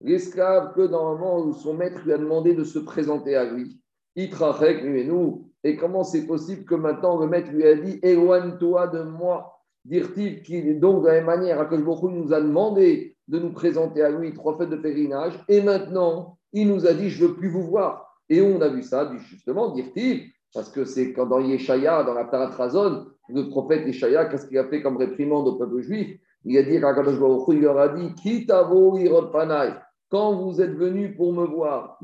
L'esclave 0.00 0.74
que 0.74 0.86
normalement 0.86 1.52
son 1.52 1.74
maître 1.74 2.00
lui 2.04 2.12
a 2.12 2.18
demandé 2.18 2.54
de 2.54 2.64
se 2.64 2.78
présenter 2.78 3.36
à 3.36 3.44
lui. 3.44 3.80
Itrachek, 4.16 4.84
nous. 4.84 5.50
Et 5.62 5.76
comment 5.76 6.04
c'est 6.04 6.26
possible 6.26 6.64
que 6.64 6.74
maintenant 6.74 7.18
le 7.18 7.26
maître 7.26 7.50
lui 7.50 7.66
a 7.66 7.74
dit 7.74 7.98
Éloigne-toi 8.02 8.88
de 8.88 9.02
moi 9.02 9.50
Dire-t-il 9.84 10.42
qu'il, 10.42 10.80
donc 10.80 11.02
de 11.02 11.08
la 11.08 11.14
même 11.14 11.26
manière, 11.26 11.68
que 11.68 11.74
nous 11.76 12.32
a 12.32 12.40
demandé 12.40 13.16
de 13.28 13.38
nous 13.38 13.52
présenter 13.52 14.02
à 14.02 14.10
lui 14.10 14.32
trois 14.32 14.56
fêtes 14.56 14.70
de 14.70 14.76
pèlerinage, 14.76 15.38
et 15.48 15.60
maintenant 15.60 16.38
il 16.52 16.68
nous 16.68 16.86
a 16.86 16.94
dit 16.94 17.10
Je 17.10 17.22
ne 17.22 17.28
veux 17.28 17.36
plus 17.36 17.48
vous 17.48 17.62
voir. 17.62 18.18
Et 18.30 18.40
on 18.40 18.60
a 18.62 18.68
vu 18.68 18.82
ça, 18.82 19.10
justement, 19.28 19.70
dire-t-il, 19.72 20.30
parce 20.54 20.70
que 20.70 20.84
c'est 20.84 21.12
quand 21.12 21.26
dans 21.26 21.40
Yeshaya, 21.40 22.04
dans 22.04 22.14
la 22.14 22.24
Taratrazon, 22.24 23.06
le 23.28 23.48
prophète 23.48 23.86
Ishaïa, 23.86 24.26
qu'est-ce 24.26 24.46
qu'il 24.46 24.58
a 24.58 24.68
fait 24.68 24.82
comme 24.82 24.96
réprimande 24.96 25.48
au 25.48 25.56
peuple 25.56 25.80
juif? 25.80 26.16
Il 26.44 26.56
a 26.58 26.62
dit, 26.62 26.74
il 26.74 26.80
leur 27.60 27.78
a 27.78 27.88
dit, 27.88 28.12
quand 30.10 30.36
vous 30.36 30.60
êtes 30.60 30.74
venus 30.74 31.16
pour 31.16 31.32
me 31.32 31.46
voir, 31.46 31.98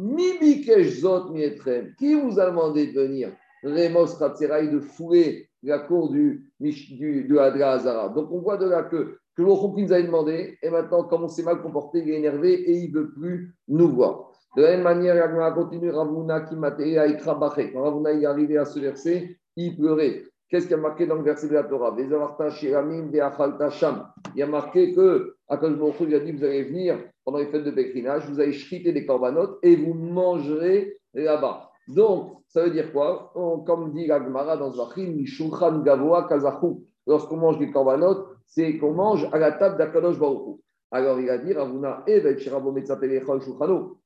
qui 1.99 2.15
vous 2.15 2.41
a 2.41 2.47
demandé 2.47 2.87
de 2.89 3.01
venir? 3.01 3.33
Remos 3.63 4.17
Ratzeraï 4.19 4.71
de 4.71 4.81
fouler 4.81 5.49
la 5.63 5.81
cour 5.81 6.09
du, 6.11 6.51
du, 6.59 7.25
de 7.25 7.37
Hadra 7.37 7.73
Azara. 7.73 8.09
Donc 8.09 8.33
on 8.33 8.41
voit 8.41 8.57
de 8.57 8.67
là 8.67 8.85
que, 8.85 9.19
que 9.37 9.43
nous 9.43 9.93
a 9.93 10.01
demandé, 10.03 10.59
et 10.63 10.71
maintenant, 10.71 11.05
comme 11.05 11.25
on 11.25 11.29
s'est 11.29 11.43
mal 11.43 11.61
comporté, 11.61 11.99
il 11.99 12.11
est 12.11 12.17
énervé 12.17 12.55
et 12.55 12.79
il 12.79 12.91
ne 12.93 13.01
veut 13.01 13.13
plus 13.13 13.55
nous 13.69 13.91
voir. 13.91 14.30
De 14.57 14.63
la 14.63 14.71
même 14.71 14.83
manière, 14.83 15.15
il 15.15 15.41
a 15.41 15.51
continué 15.53 15.91
Ravuna 15.91 16.41
qui 16.41 16.57
m'a 16.57 16.73
Quand 16.73 17.83
Ravuna 17.83 18.13
est 18.13 18.25
arrivé 18.27 18.57
à 18.59 18.65
ce 18.65 18.81
verset, 18.81 19.37
il 19.57 19.77
pleurait. 19.77 20.25
Qu'est-ce 20.49 20.67
qu'il 20.67 20.77
y 20.77 20.79
a 20.79 20.83
marqué 20.83 21.07
dans 21.07 21.15
le 21.15 21.23
verset 21.23 21.47
de 21.47 21.55
la 21.55 21.63
Torah? 21.63 21.95
Il 21.97 22.09
y 24.37 24.43
a 24.43 24.47
marqué 24.49 24.93
que 24.93 25.37
Akash 25.49 26.01
lui 26.01 26.15
a 26.17 26.21
dit 26.21 26.33
Vous 26.33 26.43
allez 26.43 26.65
venir 26.65 26.99
pendant 27.25 27.39
les 27.39 27.47
fêtes 27.47 27.63
de 27.63 27.71
pèlerinage, 27.71 28.29
vous 28.29 28.41
allez 28.41 28.51
chriter 28.51 28.93
des 28.93 29.07
corbanotes 29.07 29.59
et 29.63 29.77
vous 29.77 29.95
mangerez 29.95 30.97
là-bas. 31.15 31.71
Donc, 31.87 32.33
ça 32.49 32.65
veut 32.65 32.71
dire 32.71 32.93
quoi? 32.93 33.33
Comme 33.65 33.93
dit 33.93 34.11
Agmara 34.11 34.57
dans 34.57 34.73
Zachim, 34.73 35.23
Gavoa 35.85 36.27
Kazachou. 36.29 36.85
Lorsqu'on 37.07 37.37
mange 37.37 37.59
des 37.59 37.71
corbanotes, 37.71 38.27
c'est 38.47 38.79
qu'on 38.79 38.93
mange 38.93 39.29
à 39.33 39.39
la 39.39 39.53
table 39.53 39.79
d'Akadosh 39.79 40.19
Baruch 40.19 40.59
Alors 40.91 41.21
il 41.21 41.31
a 41.31 41.39
dit 41.39 41.53
Ravuna 41.53 42.05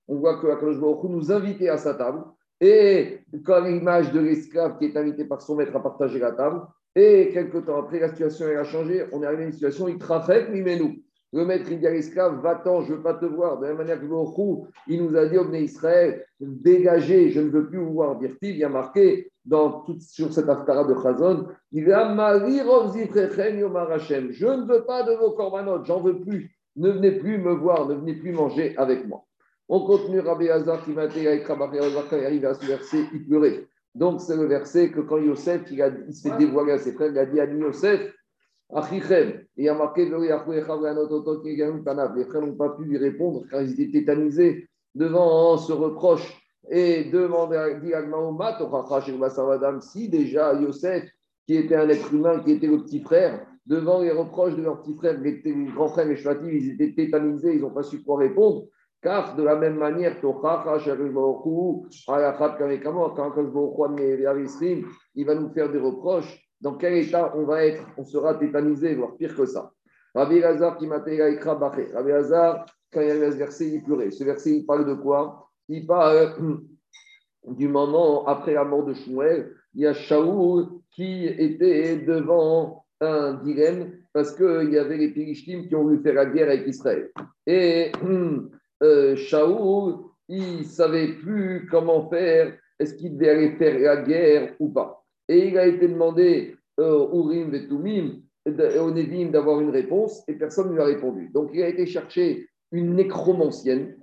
On 0.06 0.16
voit 0.16 0.38
que 0.40 0.46
Akadosh 0.48 0.80
Baruch 0.80 1.04
nous 1.04 1.32
invitait 1.32 1.68
à 1.68 1.78
sa 1.78 1.94
table 1.94 2.24
et 2.60 3.20
quand 3.44 3.60
l'image 3.60 4.12
de 4.12 4.20
l'esclave 4.20 4.78
qui 4.78 4.86
est 4.86 4.96
invité 4.96 5.24
par 5.24 5.42
son 5.42 5.56
maître 5.56 5.74
à 5.76 5.82
partager 5.82 6.18
la 6.18 6.32
table, 6.32 6.62
et 6.94 7.30
quelques 7.32 7.64
temps 7.66 7.78
après, 7.78 7.98
la 7.98 8.08
situation 8.08 8.46
a 8.46 8.64
changé, 8.64 9.04
on 9.12 9.22
est 9.22 9.26
arrivé 9.26 9.42
à 9.42 9.46
une 9.46 9.52
situation, 9.52 9.88
il 9.88 9.98
trafèque, 9.98 10.48
mais 10.50 10.78
nous. 10.78 10.94
Le 11.32 11.44
maître, 11.44 11.66
il 11.68 11.80
dit 11.80 11.86
à 11.88 11.90
l'esclave, 11.90 12.40
va-t'en, 12.40 12.82
je 12.82 12.92
ne 12.92 12.96
veux 12.96 13.02
pas 13.02 13.14
te 13.14 13.26
voir. 13.26 13.58
De 13.58 13.62
la 13.64 13.70
même 13.70 13.78
manière 13.78 14.00
que 14.00 14.06
le 14.06 14.14
il 14.86 15.02
nous 15.02 15.16
a 15.16 15.26
dit, 15.26 15.36
au 15.36 15.52
Israël, 15.52 16.24
dégagez, 16.38 17.30
je 17.30 17.40
ne 17.40 17.48
veux 17.48 17.66
plus 17.66 17.78
vous 17.78 17.92
voir. 17.92 18.16
Dire-t-il, 18.16 18.50
il 18.50 18.58
y 18.58 18.64
a 18.64 18.68
marqué 18.68 19.32
dans 19.44 19.84
sur 19.98 20.32
cette 20.32 20.48
aftara 20.48 20.84
de 20.84 20.94
Chazon, 20.94 21.48
il 21.72 21.92
a 21.92 22.14
Je 24.30 24.46
ne 24.46 24.66
veux 24.66 24.84
pas 24.84 25.02
de 25.02 25.12
vos 25.16 25.32
corbanotes, 25.32 25.84
j'en 25.84 26.00
veux 26.00 26.20
plus. 26.20 26.53
Ne 26.76 26.90
venez 26.90 27.12
plus 27.12 27.38
me 27.38 27.52
voir, 27.52 27.88
ne 27.88 27.94
venez 27.94 28.14
plus 28.14 28.32
manger 28.32 28.76
avec 28.76 29.06
moi. 29.06 29.24
On 29.68 29.86
continue 29.86 30.20
Rabbi 30.20 30.48
Hazar 30.48 30.84
qui 30.84 30.98
avec 30.98 31.46
Rabbi 31.46 31.78
Hazar 31.78 32.04
quand 32.08 32.16
il 32.16 32.26
arrive 32.26 32.44
à 32.44 32.54
ce 32.54 32.66
verset, 32.66 33.04
il 33.12 33.26
pleurait. 33.26 33.66
Donc 33.94 34.20
c'est 34.20 34.36
le 34.36 34.46
verset 34.46 34.90
que 34.90 35.00
quand 35.00 35.18
Yosef 35.18 35.70
il, 35.70 36.14
s'est 36.14 36.36
dévoilé 36.36 36.72
à 36.72 36.78
ses 36.78 36.92
frères, 36.92 37.10
il 37.10 37.18
a 37.18 37.26
dit 37.26 37.40
à 37.40 37.46
Yosef, 37.46 38.12
Achichem, 38.72 39.44
il 39.56 39.68
a 39.68 39.74
marqué 39.74 40.06
les 40.06 40.60
frères 42.26 42.40
n'ont 42.42 42.56
pas 42.56 42.70
pu 42.70 42.84
lui 42.84 42.98
répondre 42.98 43.44
car 43.48 43.62
ils 43.62 43.72
étaient 43.80 44.00
tétanisés 44.00 44.68
devant 44.94 45.56
ce 45.58 45.72
reproche 45.72 46.40
et 46.70 47.04
demandé 47.04 47.56
à 47.56 47.68
si 49.80 50.08
déjà 50.08 50.54
Yosef, 50.54 51.04
qui 51.46 51.56
était 51.56 51.76
un 51.76 51.88
être 51.88 52.12
humain, 52.12 52.40
qui 52.40 52.52
était 52.52 52.66
le 52.66 52.82
petit 52.82 53.00
frère, 53.00 53.46
devant 53.66 54.00
les 54.02 54.10
reproches 54.10 54.54
de 54.56 54.62
leur 54.62 54.82
petit 54.82 54.94
frère, 54.94 55.18
les 55.20 55.42
grands 55.74 55.88
frères 55.88 56.10
et 56.10 56.18
ils 56.52 56.70
étaient 56.72 56.94
tétanisés, 56.94 57.54
ils 57.54 57.60
n'ont 57.60 57.70
pas 57.70 57.82
su 57.82 58.02
quoi 58.02 58.18
répondre 58.18 58.64
Car 59.02 59.36
de 59.36 59.42
la 59.42 59.56
même 59.56 59.76
manière, 59.76 60.16
il 65.14 65.26
va 65.26 65.34
nous 65.34 65.50
faire 65.50 65.72
des 65.72 65.78
reproches. 65.78 66.40
Dans 66.60 66.74
quel 66.76 66.94
état 66.94 67.32
on 67.36 67.44
va 67.44 67.64
être? 67.66 67.86
On 67.98 68.04
sera 68.04 68.34
tétanisé, 68.34 68.94
voire 68.94 69.16
pire 69.16 69.36
que 69.36 69.46
ça. 69.46 69.70
Rabbi 70.14 70.40
Lazar 70.40 70.78
quand 72.94 73.00
il 73.00 73.08
y 73.08 73.10
a 73.10 73.32
ce 73.32 73.36
verset, 73.36 73.68
il 73.70 73.82
pleurait. 73.82 74.10
Ce 74.12 74.22
verset, 74.22 74.58
il 74.58 74.64
parle 74.64 74.86
de 74.86 74.94
quoi? 74.94 75.50
Il 75.68 75.84
parle 75.86 76.34
du 77.48 77.68
moment 77.68 78.24
après 78.26 78.54
la 78.54 78.64
mort 78.64 78.84
de 78.84 78.94
Shmuel. 78.94 79.52
Il 79.74 79.82
y 79.82 79.86
a 79.86 79.92
Shaoul 79.92 80.68
qui 80.92 81.26
était 81.26 81.96
devant 81.96 82.83
un 83.00 83.34
dilemme 83.34 83.92
parce 84.12 84.32
qu'il 84.32 84.70
y 84.72 84.78
avait 84.78 84.96
les 84.96 85.08
Périshtim 85.08 85.66
qui 85.66 85.74
ont 85.74 85.82
voulu 85.82 86.00
faire 86.02 86.14
la 86.14 86.26
guerre 86.26 86.48
avec 86.48 86.66
Israël. 86.66 87.10
Et 87.46 87.92
euh, 88.82 89.16
Shaoul, 89.16 89.96
il 90.28 90.58
ne 90.58 90.62
savait 90.62 91.14
plus 91.14 91.66
comment 91.70 92.08
faire, 92.08 92.56
est-ce 92.78 92.94
qu'il 92.94 93.16
devait 93.16 93.30
aller 93.30 93.50
faire 93.56 93.78
la 93.78 94.02
guerre 94.02 94.54
ou 94.58 94.68
pas. 94.68 95.04
Et 95.28 95.48
il 95.48 95.58
a 95.58 95.66
été 95.66 95.88
demandé 95.88 96.56
euh, 96.80 97.08
Urim 97.12 97.54
et 97.54 97.66
Tumim, 97.66 98.20
au 98.46 98.90
Nevim 98.90 99.30
d'avoir 99.30 99.60
une 99.60 99.70
réponse 99.70 100.22
et 100.28 100.34
personne 100.34 100.68
ne 100.68 100.74
lui 100.74 100.80
a 100.82 100.86
répondu. 100.86 101.30
Donc 101.32 101.50
il 101.54 101.62
a 101.62 101.68
été 101.68 101.86
chercher 101.86 102.46
une 102.72 102.94
nécromancienne 102.94 103.96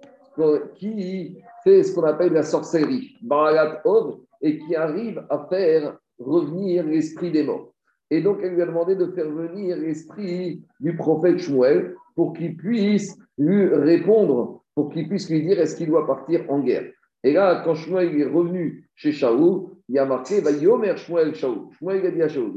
qui 0.76 1.38
fait 1.64 1.84
ce 1.84 1.94
qu'on 1.94 2.04
appelle 2.04 2.34
la 2.34 2.44
sorcellerie, 2.44 3.18
Baralat 3.22 3.82
Ov, 3.86 4.20
et 4.42 4.58
qui 4.58 4.76
arrive 4.76 5.24
à 5.30 5.46
faire 5.50 5.98
revenir 6.18 6.86
l'esprit 6.86 7.32
des 7.32 7.44
morts. 7.44 7.71
Et 8.12 8.22
donc, 8.22 8.40
elle 8.44 8.56
lui 8.56 8.62
a 8.62 8.66
demandé 8.66 8.96
de 8.96 9.08
faire 9.08 9.30
venir 9.30 9.78
l'esprit 9.78 10.62
du 10.82 10.96
prophète 10.98 11.40
Shmuel 11.40 11.96
pour 12.16 12.34
qu'il 12.34 12.58
puisse 12.58 13.18
lui 13.38 13.68
répondre, 13.68 14.62
pour 14.76 14.92
qu'il 14.92 15.08
puisse 15.08 15.30
lui 15.30 15.42
dire 15.42 15.60
est-ce 15.60 15.78
qu'il 15.78 15.88
doit 15.88 16.06
partir 16.06 16.44
en 16.50 16.60
guerre? 16.60 16.92
Et 17.24 17.32
là, 17.32 17.62
quand 17.64 17.74
Shmuel 17.74 18.20
est 18.20 18.26
revenu 18.26 18.90
chez 18.96 19.14
Shaou, 19.14 19.72
il 19.88 19.98
a 19.98 20.06
marqué 20.06 20.42
va 20.42 20.52
Yomer 20.52 20.98
Shmuel 20.98 21.36
Shaou. 21.36 21.72
Shmuel 21.80 22.06
a 22.06 22.12
dit 22.12 22.22
à 22.22 22.28
Shaou 22.28 22.52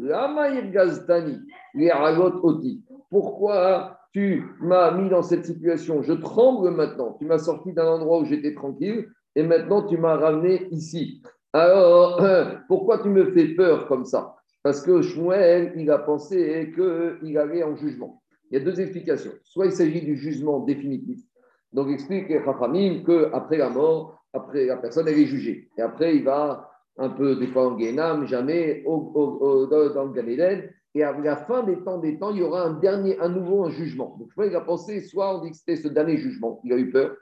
Oti. 2.43 2.83
Pourquoi 3.09 3.99
tu 4.13 4.45
m'as 4.61 4.91
mis 4.91 5.09
dans 5.09 5.23
cette 5.23 5.45
situation? 5.45 6.03
Je 6.03 6.15
tremble 6.15 6.71
maintenant. 6.71 7.17
Tu 7.19 7.27
m'as 7.27 7.39
sorti 7.39 7.73
d'un 7.73 7.87
endroit 7.87 8.19
où 8.21 8.25
j'étais 8.25 8.55
tranquille 8.55 9.07
et 9.37 9.45
maintenant 9.45 9.87
tu 9.87 9.99
m'as 9.99 10.17
ramené 10.17 10.67
ici. 10.73 11.23
Alors, 11.53 12.21
pourquoi 12.69 12.99
tu 12.99 13.09
me 13.09 13.31
fais 13.33 13.55
peur 13.55 13.87
comme 13.87 14.05
ça? 14.05 14.35
Parce 14.65 14.81
que 14.81 15.03
Shmuel, 15.03 15.75
il 15.77 15.91
a 15.91 15.99
pensé 15.99 16.73
qu'il 16.75 17.37
allait 17.37 17.63
en 17.63 17.77
jugement. 17.77 18.23
Il 18.51 18.59
y 18.59 18.63
a 18.63 18.65
deux 18.65 18.81
explications. 18.81 19.33
Soit 19.43 19.67
il 19.67 19.73
s'agit 19.73 20.01
du 20.01 20.17
jugement 20.17 20.61
définitif. 20.61 21.21
Donc, 21.75 21.91
explique 21.91 22.33
Rafamim 22.47 23.05
qu'après 23.05 23.59
la 23.59 23.69
mort, 23.69 24.25
après 24.33 24.65
la 24.65 24.79
personne, 24.79 25.07
elle 25.07 25.19
est 25.19 25.27
jugée. 25.27 25.69
Et 25.77 25.83
après, 25.83 26.17
il 26.17 26.25
va 26.25 26.71
un 26.97 27.11
peu, 27.11 27.37
des 27.37 27.47
fois 27.49 27.67
en 27.69 27.77
Guénam, 27.77 28.27
jamais 28.27 28.83
dans 28.87 30.05
le 30.07 30.13
Galilée. 30.15 30.71
Et 30.95 31.03
à 31.03 31.13
la 31.13 31.37
fin 31.37 31.63
des 31.63 31.77
temps 31.85 31.99
des 31.99 32.19
temps, 32.19 32.31
il 32.31 32.39
y 32.39 32.43
aura 32.43 32.63
un 32.63 32.73
dernier, 32.73 33.21
un 33.21 33.29
nouveau 33.29 33.69
jugement. 33.69 34.17
Donc, 34.19 34.31
Shmuel, 34.33 34.51
il 34.51 34.57
a 34.57 34.63
pensé, 34.63 35.03
soit 35.03 35.37
on 35.37 35.43
dit 35.43 35.51
que 35.51 35.57
c'était 35.59 35.77
ce 35.77 35.89
dernier 35.89 36.17
jugement, 36.17 36.63
il 36.65 36.73
a 36.73 36.79
eu 36.79 36.91
peur, 36.91 37.15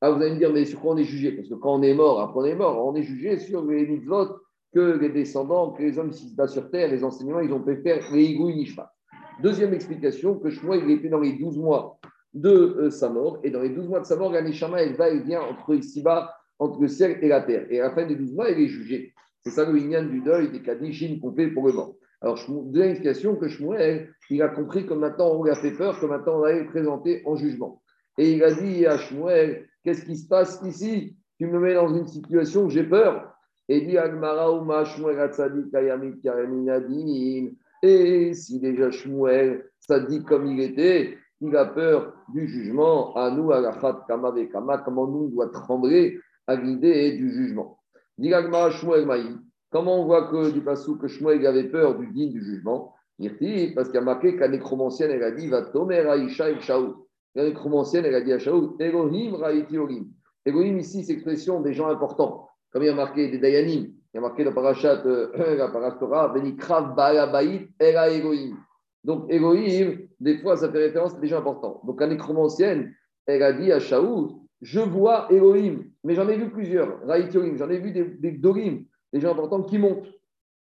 ah, 0.00 0.10
vous 0.10 0.22
allez 0.22 0.32
me 0.32 0.38
dire, 0.38 0.52
mais 0.52 0.64
sur 0.64 0.80
quoi 0.80 0.94
on 0.94 0.96
est 0.96 1.04
jugé? 1.04 1.32
Parce 1.32 1.48
que 1.48 1.54
quand 1.54 1.74
on 1.74 1.82
est 1.82 1.94
mort, 1.94 2.20
après 2.20 2.40
on 2.40 2.44
est 2.46 2.54
mort, 2.54 2.86
on 2.86 2.94
est 2.94 3.02
jugé 3.02 3.38
sur 3.38 3.64
les 3.66 3.86
mitzvot 3.86 4.38
que 4.74 4.98
les 4.98 5.08
descendants, 5.08 5.72
que 5.72 5.82
les 5.82 5.98
hommes 5.98 6.10
qui 6.10 6.28
se 6.28 6.46
sur 6.46 6.70
terre, 6.70 6.88
les 6.88 7.04
enseignements, 7.04 7.40
ils 7.40 7.52
ont 7.52 7.62
pu 7.62 7.76
faire 7.82 8.02
les 8.12 8.38
nishma. 8.38 8.92
Deuxième 9.42 9.72
explication, 9.72 10.38
que 10.38 10.50
Shmuel, 10.50 10.82
il 10.84 10.90
était 10.90 11.08
dans 11.08 11.20
les 11.20 11.32
12 11.32 11.58
mois 11.58 11.98
de 12.34 12.50
euh, 12.50 12.90
sa 12.90 13.08
mort, 13.08 13.38
et 13.42 13.50
dans 13.50 13.62
les 13.62 13.70
12 13.70 13.88
mois 13.88 14.00
de 14.00 14.04
sa 14.04 14.16
mort, 14.16 14.32
la 14.32 14.42
nishama, 14.42 14.82
elle 14.82 14.94
va 14.94 15.08
et 15.08 15.20
vient 15.20 15.40
entre 15.40 15.74
ici-bas, 15.74 16.34
entre 16.58 16.80
le 16.80 16.88
ciel 16.88 17.18
et 17.22 17.28
la 17.28 17.40
terre. 17.40 17.66
Et 17.70 17.80
à 17.80 17.84
la 17.84 17.94
fin 17.94 18.06
des 18.06 18.16
12 18.16 18.34
mois, 18.34 18.50
elle 18.50 18.60
est 18.60 18.68
jugée. 18.68 19.14
C'est 19.44 19.50
ça 19.50 19.64
le 19.64 19.76
lignan 19.76 20.04
du 20.04 20.20
deuil, 20.20 20.50
des 20.50 20.60
kadishim 20.60 21.20
qu'on 21.20 21.32
pour 21.54 21.66
le 21.66 21.72
mort. 21.72 21.94
Alors, 22.20 22.36
deuxième 22.48 22.90
explication, 22.90 23.36
que 23.36 23.48
Shmuel, 23.48 24.12
il 24.28 24.42
a 24.42 24.48
compris 24.48 24.86
que 24.86 24.94
maintenant 24.94 25.30
on 25.36 25.44
lui 25.44 25.52
a 25.52 25.54
fait 25.54 25.70
peur, 25.70 25.98
que 26.00 26.06
maintenant 26.06 26.38
on 26.38 26.40
va 26.40 26.52
être 26.52 26.68
présenté 26.70 27.22
en 27.24 27.36
jugement. 27.36 27.80
Et 28.18 28.32
il 28.32 28.42
a 28.42 28.52
dit 28.52 28.84
à 28.86 28.98
Shmuel, 28.98 29.68
Qu'est-ce 29.84 30.04
qui 30.04 30.16
se 30.16 30.28
passe 30.28 30.60
ici? 30.66 31.16
Tu 31.38 31.46
me 31.46 31.58
mets 31.58 31.74
dans 31.74 31.94
une 31.94 32.06
situation 32.06 32.64
où 32.64 32.70
j'ai 32.70 32.84
peur. 32.84 33.32
Et 33.68 33.82
dit 33.82 33.96
Et 37.82 38.34
si 38.34 38.60
déjà 38.60 38.90
Shmuel, 38.90 39.70
ça 39.80 40.00
comme 40.26 40.46
il 40.46 40.60
était, 40.60 41.18
il 41.40 41.56
a 41.56 41.66
peur 41.66 42.14
du 42.32 42.48
jugement, 42.48 43.14
à 43.14 43.30
nous, 43.30 43.52
à 43.52 43.60
la 43.60 43.72
khat 43.72 44.04
kama 44.08 44.32
kama, 44.50 44.78
comment 44.78 45.06
nous 45.06 45.28
doit 45.28 45.50
trembler 45.50 46.18
à 46.46 46.56
l'idée 46.56 47.12
du 47.12 47.30
jugement. 47.30 47.78
Dit 48.16 48.32
Comment 49.70 50.00
on 50.00 50.06
voit 50.06 50.30
que 50.30 50.50
du 50.50 50.62
passou 50.62 50.96
que 50.96 51.06
Shmuel 51.06 51.46
avait 51.46 51.68
peur 51.68 51.98
du 51.98 52.06
din 52.06 52.30
du 52.30 52.42
jugement? 52.42 52.94
Parce 53.74 53.88
qu'il 53.88 53.98
a 53.98 54.00
marqué 54.00 54.36
qu'un 54.36 54.48
nécromancienne, 54.48 55.10
elle 55.10 55.24
a 55.24 55.30
dit 55.30 55.48
Va 55.48 55.62
tomer 55.62 55.98
Aïcha 55.98 56.50
et 56.50 56.60
Shaou. 56.60 57.06
La 57.34 57.44
nécromancienne, 57.44 58.04
elle 58.04 58.14
a 58.14 58.20
dit 58.20 58.32
à 58.32 58.38
Shaoul 58.38 58.76
Elohim 58.80 59.34
Raïti 59.34 59.74
Elohim. 59.74 60.06
Elohim, 60.44 60.78
ici, 60.78 61.04
c'est 61.04 61.12
l'expression 61.12 61.60
des 61.60 61.74
gens 61.74 61.88
importants. 61.88 62.48
Comme 62.70 62.82
il 62.82 62.86
y 62.86 62.90
a 62.90 62.94
marqué 62.94 63.28
des 63.28 63.38
Dayanim, 63.38 63.92
il 64.12 64.14
y 64.14 64.18
a 64.18 64.20
marqué 64.20 64.44
dans 64.44 64.52
Parashat, 64.52 65.02
euh, 65.06 65.56
la 65.56 65.68
Parastora, 65.68 66.28
Benikrav 66.28 66.94
Baalabaït 66.94 67.70
Era 67.80 68.08
Elohim. 68.10 68.56
Donc, 69.04 69.30
Elohim, 69.30 69.98
des 70.20 70.38
fois, 70.38 70.56
ça 70.56 70.70
fait 70.70 70.78
référence 70.78 71.14
à 71.14 71.18
des 71.18 71.28
gens 71.28 71.38
importants. 71.38 71.80
Donc, 71.84 72.00
la 72.00 72.08
nécromancienne, 72.08 72.94
elle 73.26 73.42
a 73.42 73.52
dit 73.52 73.72
à 73.72 73.80
Shaoul 73.80 74.30
Je 74.60 74.80
vois 74.80 75.28
Elohim, 75.30 75.84
mais 76.04 76.14
j'en 76.14 76.28
ai 76.28 76.36
vu 76.36 76.50
plusieurs. 76.50 77.00
Raïti 77.06 77.36
Elohim, 77.36 77.56
j'en 77.56 77.70
ai 77.70 77.78
vu 77.78 77.92
des, 77.92 78.04
des 78.04 78.32
Dorim, 78.32 78.84
des 79.12 79.20
gens 79.20 79.32
importants 79.32 79.62
qui 79.62 79.78
montent. 79.78 80.08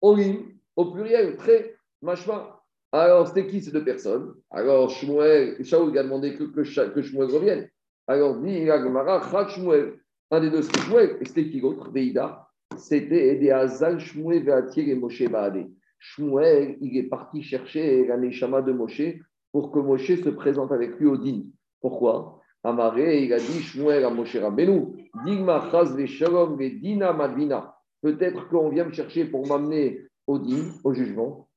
Olim, 0.00 0.52
au 0.76 0.93
pluriel, 0.93 1.37
très, 1.37 1.75
machma. 2.02 2.62
Alors, 2.93 3.28
c'était 3.28 3.47
qui 3.47 3.61
ces 3.61 3.71
deux 3.71 3.85
personnes? 3.85 4.35
Alors, 4.50 4.90
Shmuel, 4.90 5.62
Shaoul 5.64 5.97
a 5.99 6.02
demandé 6.02 6.35
que, 6.35 6.45
que, 6.45 6.64
Shmuel 7.02 7.31
revienne. 7.31 7.69
Alors, 8.07 8.37
dit 8.37 8.67
Gemara, 8.67 9.21
Chak 9.31 9.50
Shmuel. 9.50 9.99
Un 10.30 10.40
des 10.40 10.50
deux, 10.50 10.62
c'était 10.62 10.80
Shmuel. 10.80 11.16
Et 11.20 11.25
c'était 11.25 11.49
qui 11.49 11.61
l'autre 11.61 11.90
Veida. 11.90 12.49
C'était 12.76 13.35
Ede 13.35 13.50
Azal 13.50 13.99
Shmuel 13.99 14.44
Veatir 14.44 14.88
et 14.88 14.94
Moshe 14.94 15.28
Baade. 15.28 15.68
Shmuel, 15.99 16.76
il 16.80 16.97
est 16.97 17.04
parti 17.04 17.42
chercher 17.42 18.06
la 18.06 18.16
Neshama 18.16 18.62
de 18.62 18.73
Moshe 18.73 19.14
pour 19.52 19.73
que 19.73 19.78
Moshe 19.78 20.23
se 20.23 20.28
présente 20.28 20.70
avec 20.70 20.99
lui 20.99 21.06
au 21.06 21.16
din. 21.16 21.44
Pourquoi? 21.80 22.40
Amaré, 22.62 23.25
il 23.25 23.32
a 23.32 23.38
dit 23.38 23.62
Shmuel 23.62 24.04
à 24.04 24.11
Moshe 24.11 24.37
Rabbeinu, 24.37 25.08
Digma 25.25 25.70
Chaz 25.70 25.97
Shalom 26.06 26.58
Dina 26.58 27.12
Madvina. 27.12 27.75
Peut-être 28.02 28.49
qu'on 28.49 28.68
vient 28.68 28.85
me 28.85 28.92
chercher 28.92 29.25
pour 29.25 29.47
m'amener 29.47 30.02
au 30.26 30.38
din, 30.38 30.70
au 30.85 30.92
jugement. 30.92 31.49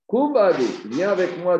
Viens 0.85 1.11
avec 1.11 1.29
moi 1.41 1.57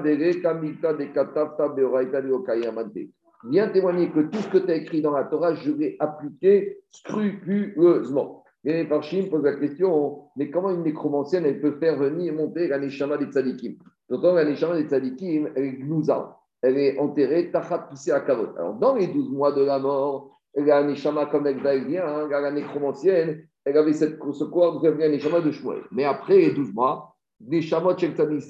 Viens 3.50 3.70
témoigner 3.70 4.12
que 4.12 4.20
tout 4.22 4.40
ce 4.40 4.48
que 4.50 4.58
tu 4.60 4.72
as 4.72 4.76
écrit 4.76 5.02
dans 5.02 5.12
la 5.12 5.24
Torah, 5.24 5.56
je 5.56 5.72
vais 5.72 5.96
appliquer 6.00 6.80
scrupuleusement. 6.90 8.44
Et 8.64 8.84
Parchim 8.86 9.28
pose 9.30 9.44
la 9.44 9.56
question 9.56 10.26
mais 10.36 10.52
comment 10.52 10.70
une 10.70 10.84
nécromancienne, 10.84 11.46
elle 11.46 11.60
peut 11.60 11.78
faire 11.80 11.98
venir 11.98 12.34
monter 12.34 12.68
la 12.68 12.78
Neshama 12.78 13.18
des 13.18 13.26
Tzadikim? 13.26 13.76
D'autant 14.10 14.34
la 14.34 14.46
Neshama 14.46 14.76
des 14.76 14.88
Tzadikim, 14.88 15.50
elle 15.56 15.64
est 15.64 15.74
glouza. 15.74 16.38
Elle 16.62 16.78
est 16.78 17.00
enterrée, 17.00 17.50
tachat 17.52 17.88
pissé 17.90 18.12
à 18.12 18.20
Kavot. 18.20 18.50
Alors, 18.56 18.76
dans 18.76 18.96
les 18.96 19.08
12 19.08 19.32
mois 19.32 19.52
de 19.52 19.64
la 19.64 19.80
mort, 19.80 20.40
la 20.56 20.84
Neshama, 20.84 21.26
comme 21.26 21.48
elle 21.48 21.60
va 21.62 21.76
vient, 21.76 22.06
hein, 22.06 22.28
la 22.30 22.52
nécromancienne, 22.52 23.44
elle 23.66 23.78
avait 23.78 23.94
cette, 23.94 24.20
ce 24.32 24.44
corps 24.44 24.80
de 24.80 24.90
la 24.90 25.10
Neshama 25.10 25.42
de 25.42 25.52
Shmuel. 25.52 25.82
Mais 25.92 26.04
après 26.04 26.38
les 26.38 26.52
12 26.52 26.74
mois, 26.74 27.16
des 27.40 27.62
chamots 27.62 27.96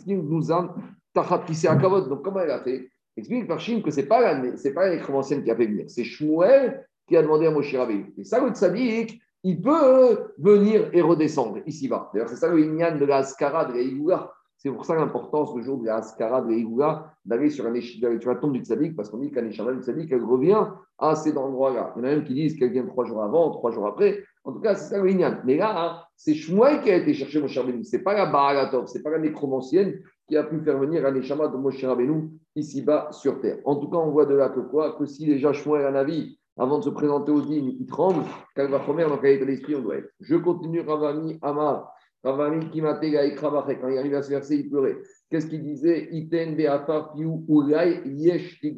nous 0.07 0.51
ont 0.51 0.69
tachatissé 1.13 1.67
à 1.67 1.77
kavod. 1.77 2.09
Donc, 2.09 2.23
comment 2.23 2.41
elle 2.41 2.51
a 2.51 2.59
fait? 2.59 2.90
Explique 3.17 3.47
par 3.47 3.59
Chim 3.59 3.81
que 3.83 3.91
ce 3.91 4.01
n'est 4.01 4.07
pas, 4.07 4.21
pas 4.21 4.87
la 4.87 4.95
nécromancienne 4.95 5.43
qui 5.43 5.51
a 5.51 5.55
fait 5.55 5.67
venir, 5.67 5.85
c'est 5.87 6.03
Shmuel 6.03 6.85
qui 7.07 7.17
a 7.17 7.21
demandé 7.21 7.45
à 7.45 7.51
Moshe. 7.51 7.75
Et 8.17 8.23
ça, 8.23 8.39
le 8.39 8.51
tzaddik, 8.51 9.21
il 9.43 9.61
peut 9.61 10.33
venir 10.37 10.89
et 10.93 11.01
redescendre 11.01 11.59
ici-bas. 11.65 12.09
D'ailleurs, 12.13 12.29
c'est 12.29 12.37
ça 12.37 12.47
le 12.47 12.59
ignan 12.59 12.97
de 12.97 13.05
la 13.05 13.17
Askara, 13.17 13.65
de 13.65 13.73
la 13.73 14.31
C'est 14.55 14.69
pour 14.69 14.85
ça 14.85 14.95
l'importance 14.95 15.53
le 15.55 15.61
jour 15.61 15.79
de 15.79 15.87
la 15.87 15.97
Askara, 15.97 16.41
de 16.41 16.53
la 16.79 17.11
d'aller 17.25 17.49
sur, 17.49 17.65
sur 17.65 18.29
la 18.29 18.35
tombe 18.37 18.53
du 18.53 18.61
tzaddik, 18.61 18.95
parce 18.95 19.09
qu'on 19.09 19.17
dit 19.17 19.31
qu'un 19.31 19.49
tzaddik, 19.51 20.11
elle 20.11 20.23
revient 20.23 20.67
à 20.97 21.15
cet 21.15 21.35
endroit-là. 21.35 21.93
Il 21.95 21.99
y 21.99 22.01
en 22.03 22.07
a 22.07 22.11
même 22.11 22.23
qui 22.23 22.33
disent 22.33 22.57
qu'elle 22.57 22.71
vient 22.71 22.85
trois 22.85 23.03
jours 23.05 23.23
avant, 23.23 23.49
trois 23.51 23.71
jours 23.71 23.87
après. 23.87 24.23
En 24.43 24.53
tout 24.53 24.59
cas, 24.59 24.75
c'est 24.75 24.95
ça 24.95 25.03
le 25.03 25.13
Mais 25.45 25.57
là, 25.57 25.73
hein, 25.75 26.03
c'est 26.15 26.33
Shmuel 26.33 26.81
qui 26.81 26.91
a 26.91 26.95
été 26.95 27.13
chercher 27.13 27.41
Moshe 27.41 27.57
Rabbeinu. 27.57 27.83
Ce 27.83 27.97
n'est 27.97 28.03
pas 28.03 28.13
la 28.13 28.27
Baalatov, 28.27 28.87
ce 28.87 28.97
n'est 28.97 29.03
pas 29.03 29.11
la 29.11 29.19
nécromancienne 29.19 29.99
qui 30.27 30.37
a 30.37 30.43
pu 30.43 30.61
faire 30.61 30.77
venir 30.77 31.05
un 31.05 31.11
Neshama 31.11 31.47
de 31.49 31.57
Moshe 31.57 31.83
Rabbeinu 31.83 32.29
ici-bas 32.55 33.09
sur 33.11 33.39
terre. 33.41 33.59
En 33.65 33.75
tout 33.75 33.89
cas, 33.89 33.97
on 33.97 34.11
voit 34.11 34.25
de 34.25 34.35
là 34.35 34.49
que 34.49 34.59
quoi 34.59 34.97
Que 34.97 35.05
si 35.05 35.25
déjà 35.25 35.53
Shmuel 35.53 35.85
un 35.85 35.95
avis, 35.95 36.37
avant 36.57 36.79
de 36.79 36.83
se 36.83 36.89
présenter 36.89 37.31
aux 37.31 37.41
dîmes, 37.41 37.75
il 37.79 37.85
tremble, 37.85 38.23
quand 38.55 38.63
il 38.63 38.71
va 38.71 38.79
remettre 38.79 39.09
dans 39.09 39.17
quel 39.17 39.35
état 39.35 39.45
d'esprit 39.45 39.75
on 39.75 39.81
doit 39.81 39.97
être. 39.97 40.09
Je 40.19 40.35
continue 40.35 40.81
Ravami 40.81 41.39
Amar. 41.41 41.93
Ravami 42.23 42.69
Kimatega 42.69 43.25
et 43.25 43.35
Quand 43.35 43.65
il 43.67 43.97
arrive 43.97 44.13
à 44.13 44.21
ce 44.21 44.29
verset, 44.29 44.57
il 44.57 44.69
pleurait. 44.69 44.97
Qu'est-ce 45.29 45.47
qu'il 45.47 45.63
disait 45.63 46.09
Iten 46.11 46.55
Beafar 46.55 47.15
Yesh. 47.15 48.59
Il 48.61 48.77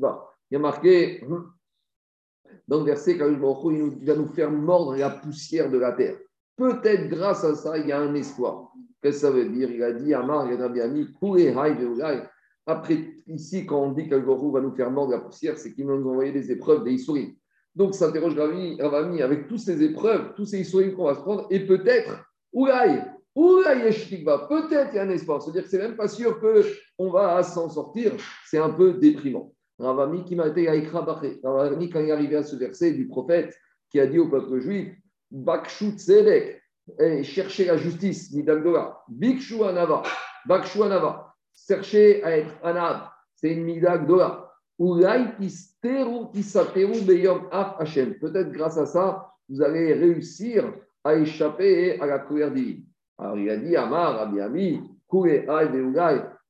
y 0.51 0.55
a 0.55 0.59
marqué 0.59 1.25
Dans 2.67 2.79
le 2.79 2.85
verset, 2.85 3.17
quand 3.17 3.27
il 3.27 3.39
va 3.39 4.15
nous 4.15 4.27
faire 4.27 4.51
mordre 4.51 4.95
la 4.95 5.09
poussière 5.09 5.69
de 5.69 5.77
la 5.77 5.91
terre. 5.91 6.17
Peut-être 6.55 7.09
grâce 7.09 7.43
à 7.43 7.55
ça, 7.55 7.77
il 7.77 7.87
y 7.87 7.91
a 7.91 7.99
un 7.99 8.13
espoir. 8.13 8.71
Qu'est-ce 9.01 9.17
que 9.17 9.27
ça 9.27 9.31
veut 9.31 9.49
dire? 9.49 9.69
Il 9.69 9.83
a 9.83 9.91
dit 9.91 10.13
Amar, 10.13 10.49
il 10.49 10.61
a 10.61 10.69
bien 10.69 10.87
mis, 10.87 11.07
après, 12.65 12.97
ici, 13.27 13.65
quand 13.65 13.81
on 13.81 13.91
dit 13.91 14.07
qu'Algorou 14.07 14.51
va 14.51 14.61
nous 14.61 14.73
faire 14.73 14.89
mordre 14.89 15.11
la 15.11 15.19
poussière, 15.19 15.57
c'est 15.57 15.73
qu'il 15.73 15.85
nous 15.85 16.09
envoyer 16.09 16.31
des 16.31 16.51
épreuves, 16.51 16.83
des 16.83 16.93
Issourim. 16.93 17.33
Donc, 17.75 17.95
s'interroge 17.95 18.37
Ravami 18.37 19.21
avec 19.21 19.47
toutes 19.47 19.59
ces 19.59 19.83
épreuves, 19.83 20.33
tous 20.35 20.45
ces 20.45 20.61
Issourim 20.61 20.93
qu'on 20.93 21.05
va 21.05 21.15
se 21.15 21.21
prendre, 21.21 21.47
et 21.49 21.65
peut-être, 21.65 22.23
Oulaï, 22.53 23.03
peut-être 23.35 24.89
il 24.93 24.95
y 24.95 24.99
a 24.99 25.03
un 25.03 25.09
espoir. 25.09 25.41
C'est-à-dire 25.41 25.63
que 25.63 25.69
c'est 25.69 25.79
même 25.79 25.95
pas 25.95 26.07
sûr 26.07 26.39
qu'on 26.39 27.09
va 27.09 27.41
s'en 27.41 27.67
sortir. 27.67 28.13
C'est 28.45 28.59
un 28.59 28.69
peu 28.69 28.93
déprimant. 28.93 29.53
Ravami 29.79 30.23
qui 30.23 30.35
m'a 30.35 30.47
été 30.47 30.67
à 30.69 30.73
Ravami, 31.43 31.89
quand 31.89 31.99
il 31.99 32.09
est 32.09 32.11
arrivé 32.11 32.35
à 32.35 32.43
ce 32.43 32.55
verset 32.55 32.91
du 32.91 33.07
prophète 33.07 33.57
qui 33.89 33.99
a 33.99 34.05
dit 34.05 34.19
au 34.19 34.29
peuple 34.29 34.59
juif, 34.59 34.95
Bakshu 35.31 35.93
Tzedek, 35.97 36.61
cherchez 37.23 37.65
la 37.65 37.77
justice, 37.77 38.31
Midagdola, 38.33 39.01
Bikshu 39.09 39.63
Anava, 39.63 40.03
Bakshu 40.45 40.83
Anava, 40.83 41.22
cherchez 41.53 42.23
à 42.23 42.37
être 42.37 42.53
Anav, 42.63 43.09
c'est 43.35 43.53
une 43.53 43.63
Midagdola. 43.63 44.51
Peut-être 48.19 48.51
grâce 48.51 48.77
à 48.77 48.85
ça, 48.85 49.31
vous 49.49 49.61
allez 49.61 49.93
réussir 49.93 50.73
à 51.03 51.15
échapper 51.15 51.99
à 51.99 52.05
la 52.05 52.19
colère 52.19 52.51
divine. 52.51 52.85
Alors 53.17 53.37
il 53.37 53.49
a 53.49 53.57
dit 53.57 53.75
Amar, 53.75 54.19
Abiami, 54.19 54.81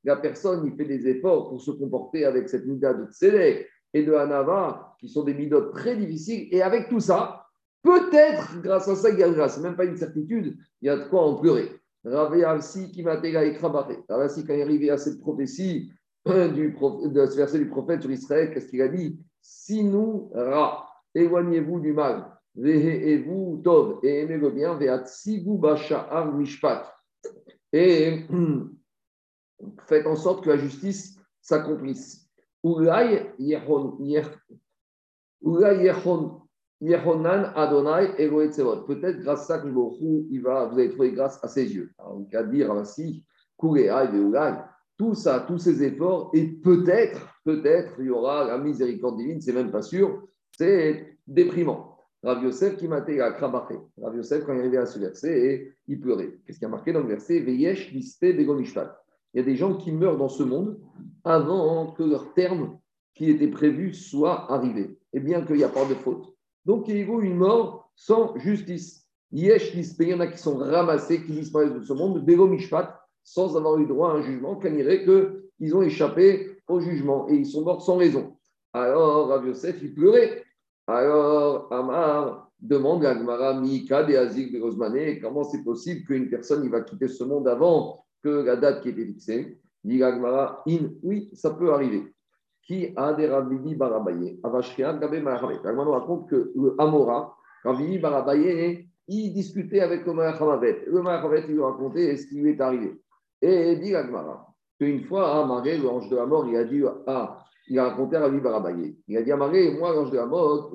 la 0.04 0.16
personne, 0.16 0.66
il 0.66 0.76
fait 0.76 0.84
des 0.84 1.06
efforts 1.08 1.48
pour 1.48 1.60
se 1.60 1.70
comporter 1.70 2.24
avec 2.24 2.48
cette 2.48 2.66
mida 2.66 2.94
de 2.94 3.06
Tzedek 3.10 3.68
et 3.92 4.02
de 4.02 4.12
Hanava, 4.12 4.96
qui 4.98 5.08
sont 5.08 5.22
des 5.22 5.34
midotes 5.34 5.72
très 5.72 5.96
difficiles. 5.96 6.48
Et 6.50 6.62
avec 6.62 6.88
tout 6.88 7.00
ça, 7.00 7.46
peut-être, 7.82 8.60
grâce 8.62 8.88
à 8.88 8.96
ça, 8.96 9.10
y 9.10 9.16
grâce. 9.16 9.60
même 9.60 9.76
pas 9.76 9.84
une 9.84 9.96
certitude, 9.96 10.56
il 10.82 10.86
y 10.86 10.88
a 10.88 10.96
de 10.96 11.04
quoi 11.04 11.22
en 11.22 11.36
pleurer. 11.36 11.70
Ravasi 12.04 12.90
qui 12.92 13.02
m'a 13.02 13.16
Ravasi, 13.16 14.44
quand 14.44 14.54
il 14.54 14.60
est 14.60 14.62
arrivé 14.62 14.90
à 14.90 14.98
cette 14.98 15.20
prophétie 15.20 15.90
du 16.26 16.76
de 17.12 17.26
ce 17.26 17.36
verset 17.36 17.58
du 17.58 17.68
prophète 17.68 18.02
sur 18.02 18.10
Israël, 18.10 18.52
qu'est-ce 18.52 18.68
qu'il 18.68 18.82
a 18.82 18.88
dit? 18.88 19.18
Si 19.40 19.84
nous, 19.84 20.30
Ra, 20.34 20.88
éloignez-vous 21.14 21.80
du 21.80 21.92
mal, 21.92 22.30
et 22.62 23.18
vous, 23.18 23.60
Tov, 23.62 23.98
et 24.02 24.20
aimez 24.20 24.38
le 24.38 24.50
bien, 24.50 24.78
Mishpat. 26.32 26.94
Et 27.72 28.24
faites 29.86 30.06
en 30.06 30.16
sorte 30.16 30.44
que 30.44 30.50
la 30.50 30.56
justice 30.56 31.18
s'accomplisse. 31.40 32.30
Ulay 32.62 33.34
Yehonan 36.80 37.52
Adonai 37.54 38.14
Peut-être 38.16 39.20
grâce 39.20 39.50
à 39.50 39.58
ça 39.58 39.64
il 39.64 40.42
va, 40.42 40.66
vous 40.66 40.78
allez 40.78 40.90
trouver 40.90 41.12
grâce 41.12 41.42
à 41.42 41.48
ses 41.48 41.72
yeux. 41.74 41.92
On 41.98 42.26
va 42.32 42.42
dire 42.44 42.70
ainsi, 42.72 43.24
tout 44.96 45.14
ça, 45.14 45.44
tous 45.46 45.58
ces 45.58 45.82
efforts, 45.82 46.30
et 46.34 46.46
peut-être, 46.46 47.28
peut-être, 47.44 47.94
il 47.98 48.06
y 48.06 48.10
aura 48.10 48.44
la 48.44 48.58
miséricorde 48.58 49.16
divine, 49.16 49.40
c'est 49.40 49.52
même 49.52 49.70
pas 49.70 49.82
sûr, 49.82 50.22
c'est 50.56 51.18
déprimant. 51.26 51.94
Rav 52.22 52.42
Yosef 52.42 52.76
qui 52.76 52.88
m'a 52.88 52.96
à 52.96 53.32
Krabaché. 53.32 53.78
Rav 54.00 54.16
Yosef, 54.16 54.44
quand 54.44 54.54
il 54.54 54.60
arrivé 54.60 54.78
à 54.78 54.86
ce 54.86 54.98
verset, 54.98 55.76
il 55.86 56.00
pleurait. 56.00 56.38
Qu'est-ce 56.46 56.58
qui 56.58 56.64
a 56.64 56.68
marqué 56.68 56.92
dans 56.92 57.00
le 57.00 57.08
verset? 57.08 57.40
Veyesh. 57.40 57.92
Il 57.92 58.00
y 59.34 59.40
a 59.40 59.42
des 59.42 59.56
gens 59.56 59.76
qui 59.76 59.92
meurent 59.92 60.16
dans 60.16 60.30
ce 60.30 60.42
monde 60.42 60.80
avant 61.22 61.92
que 61.92 62.02
leur 62.02 62.32
terme 62.32 62.78
qui 63.14 63.28
était 63.30 63.48
prévu 63.48 63.92
soit 63.92 64.50
arrivé. 64.50 64.98
Et 65.12 65.20
bien 65.20 65.42
qu'il 65.42 65.56
n'y 65.56 65.64
a 65.64 65.68
pas 65.68 65.84
de 65.84 65.94
faute. 65.94 66.33
Donc, 66.64 66.88
il 66.88 66.96
y 66.96 67.02
a 67.02 67.04
une 67.04 67.36
mort 67.36 67.90
sans 67.94 68.36
justice. 68.38 69.06
Yesh 69.32 69.74
il 69.74 70.08
y 70.08 70.14
en 70.14 70.20
a 70.20 70.28
qui 70.28 70.38
sont 70.38 70.56
ramassés, 70.56 71.24
qui 71.24 71.32
disparaissent 71.32 71.74
de 71.74 71.82
ce 71.82 71.92
monde, 71.92 72.24
begomishpat, 72.24 73.00
sans 73.24 73.56
avoir 73.56 73.78
eu 73.78 73.86
droit 73.86 74.12
à 74.12 74.14
un 74.14 74.22
jugement, 74.22 74.56
qu'on 74.56 74.70
dirait 74.70 75.04
qu'ils 75.04 75.74
ont 75.74 75.82
échappé 75.82 76.58
au 76.68 76.80
jugement 76.80 77.28
et 77.28 77.34
ils 77.34 77.46
sont 77.46 77.62
morts 77.62 77.82
sans 77.82 77.96
raison. 77.96 78.36
Alors, 78.72 79.28
Rav 79.28 79.46
Yosef, 79.46 79.76
il 79.82 79.94
pleurait. 79.94 80.44
Alors, 80.86 81.72
Amar 81.72 82.50
demande 82.60 83.04
à 83.04 83.10
Agmara, 83.10 83.60
Mika 83.60 84.04
de 84.04 84.14
Azik 84.14 84.52
de 84.52 85.20
comment 85.20 85.44
c'est 85.44 85.62
possible 85.62 86.06
qu'une 86.06 86.30
personne 86.30 86.68
va 86.68 86.82
quitter 86.82 87.08
ce 87.08 87.24
monde 87.24 87.48
avant 87.48 88.04
que 88.22 88.28
la 88.28 88.56
date 88.56 88.82
qui 88.82 88.90
était 88.90 89.06
fixée? 89.06 89.58
Dit 89.82 90.02
Agmara, 90.02 90.62
in, 90.66 90.90
oui, 91.02 91.30
ça 91.34 91.50
peut 91.50 91.72
arriver. 91.72 92.14
Qui 92.66 92.92
a 92.96 93.12
des 93.12 93.28
Rabbi 93.28 93.74
Barabaye 93.74 94.40
Avashrian 94.42 94.98
Gabe 94.98 95.22
Mahamet. 95.22 95.58
Agmara 95.64 95.84
nous 95.84 95.90
raconte 95.92 96.30
que 96.30 96.52
le 96.54 96.74
Amora, 96.78 97.36
Rabbi 97.62 97.98
Barabaye, 97.98 98.88
il 99.06 99.32
discutait 99.34 99.80
avec 99.80 100.06
le 100.06 100.14
Mahamavet. 100.14 100.84
Le 100.86 101.02
Mahamavet, 101.02 101.44
il 101.48 101.54
lui 101.54 101.62
racontait 101.62 102.16
ce 102.16 102.26
qui 102.26 102.40
lui 102.40 102.50
est 102.50 102.60
arrivé. 102.60 102.98
Et 103.42 103.76
dit 103.76 103.94
Agmara, 103.94 104.46
qu'une 104.78 105.04
fois, 105.04 105.42
Amaré, 105.42 105.76
l'ange 105.76 106.08
de 106.08 106.16
la 106.16 106.24
mort, 106.24 106.46
il 106.48 106.56
a 106.56 106.64
dit 106.64 106.82
Ah, 107.06 107.38
il 107.68 107.78
a 107.78 107.90
raconté 107.90 108.16
à 108.16 108.20
Rabbi 108.20 108.40
Barabaye. 108.40 108.96
Il 109.08 109.16
a 109.18 109.22
dit 109.22 109.32
à 109.32 109.36
Maré, 109.36 109.76
moi, 109.78 109.94
l'ange 109.94 110.10
de 110.10 110.16
la 110.16 110.26
mort, 110.26 110.72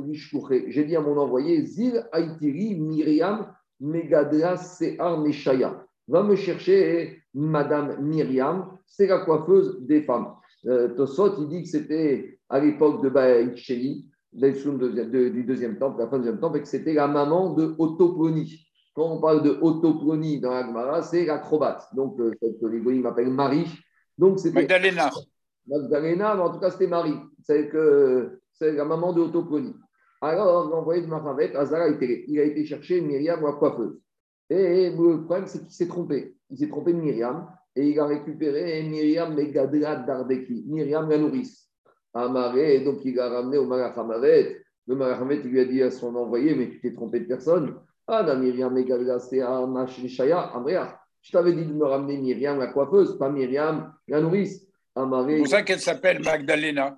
j'ai 0.67 0.83
dit 0.83 0.95
à 0.95 1.01
mon 1.01 1.17
envoyé, 1.17 1.65
Zil 1.65 2.05
Aitiri 2.13 2.79
Myriam 2.79 3.51
Megadra 3.79 4.57
Sear 4.57 5.19
Meshaya. 5.19 5.83
Va 6.07 6.21
me 6.23 6.35
chercher 6.35 7.23
Madame 7.33 7.97
Myriam, 8.01 8.77
c'est 8.85 9.07
la 9.07 9.19
coiffeuse 9.19 9.79
des 9.81 10.01
femmes. 10.01 10.33
Euh, 10.67 10.89
Tosot, 10.89 11.41
il 11.41 11.47
dit 11.47 11.63
que 11.63 11.69
c'était 11.69 12.39
à 12.49 12.59
l'époque 12.59 13.01
de 13.03 13.09
Baïk 13.09 13.55
Sheni, 13.57 14.09
du 14.31 15.43
deuxième 15.43 15.77
temple, 15.77 15.99
la 15.99 16.07
fin 16.07 16.17
du 16.17 16.25
deuxième 16.25 16.39
temple, 16.39 16.57
et 16.57 16.61
que 16.61 16.67
c'était 16.67 16.93
la 16.93 17.07
maman 17.07 17.53
de 17.53 17.75
Autoplonie. 17.77 18.67
Quand 18.93 19.11
on 19.11 19.21
parle 19.21 19.43
de 19.43 19.51
Autoplonie 19.61 20.39
dans 20.39 20.51
la 20.51 20.65
Gemara, 20.65 21.01
c'est 21.01 21.25
l'acrobate. 21.25 21.83
Donc, 21.95 22.19
euh, 22.19 22.33
cette 22.41 22.57
il 22.61 23.01
m'appelle 23.01 23.29
Marie. 23.29 23.67
Donc, 24.17 24.39
c'était. 24.39 24.61
Magdalena. 24.61 25.09
Magdalena, 25.67 26.35
mais 26.35 26.41
en 26.41 26.51
tout 26.51 26.59
cas, 26.59 26.71
c'était 26.71 26.87
Marie. 26.87 27.15
C'est 27.43 27.69
que 27.69 28.39
c'est 28.53 28.73
la 28.73 28.85
maman 28.85 29.13
de 29.13 29.21
Autoponie. 29.21 29.75
Alors, 30.21 30.69
l'envoyé 30.69 31.01
de 31.01 31.07
Mahavet, 31.07 31.55
Azara, 31.55 31.87
il 31.87 32.39
a 32.39 32.43
été 32.43 32.65
chercher 32.65 32.99
Myriam, 32.99 33.41
la 33.41 33.53
coiffeuse. 33.53 33.97
Et 34.49 34.89
le 34.89 35.23
problème, 35.23 35.47
c'est 35.47 35.59
qu'il 35.59 35.71
s'est 35.71 35.87
trompé. 35.87 36.35
Il 36.49 36.57
s'est 36.57 36.67
trompé 36.67 36.91
de 36.91 36.99
Myriam 36.99 37.47
et 37.79 37.91
il 37.91 37.99
a 37.99 38.05
récupéré 38.05 38.83
Myriam 38.83 39.33
Megadra 39.33 39.95
Dardeki, 39.95 40.65
Myriam 40.67 41.09
la 41.09 41.17
nourrice. 41.17 41.69
Amaré, 42.13 42.81
donc 42.81 43.05
il 43.05 43.17
a 43.19 43.29
ramené 43.29 43.57
au 43.57 43.65
Malachamavet. 43.65 44.61
Le 44.85 44.95
Malachamavet, 44.95 45.41
il 45.45 45.49
lui 45.49 45.59
a 45.61 45.65
dit 45.65 45.81
à 45.81 45.89
son 45.89 46.13
envoyé, 46.15 46.55
mais 46.55 46.69
tu 46.69 46.81
t'es 46.81 46.91
trompé 46.93 47.21
de 47.21 47.25
personne. 47.25 47.75
Ah, 48.05 48.21
la 48.23 48.35
Myriam 48.35 48.73
Megadra, 48.73 49.19
c'est 49.19 49.39
Amashishaya, 49.39 50.57
Andrea. 50.57 50.99
Je 51.21 51.31
t'avais 51.31 51.53
dit 51.53 51.65
de 51.65 51.73
me 51.73 51.85
ramener 51.85 52.17
Myriam 52.17 52.59
la 52.59 52.67
coiffeuse, 52.67 53.17
pas 53.17 53.29
Myriam 53.29 53.93
la 54.07 54.19
nourrice. 54.19 54.67
C'est 54.93 55.37
pour 55.37 55.47
ça 55.47 55.61
qu'elle 55.61 55.79
s'appelle 55.79 56.21
Magdalena. 56.21 56.97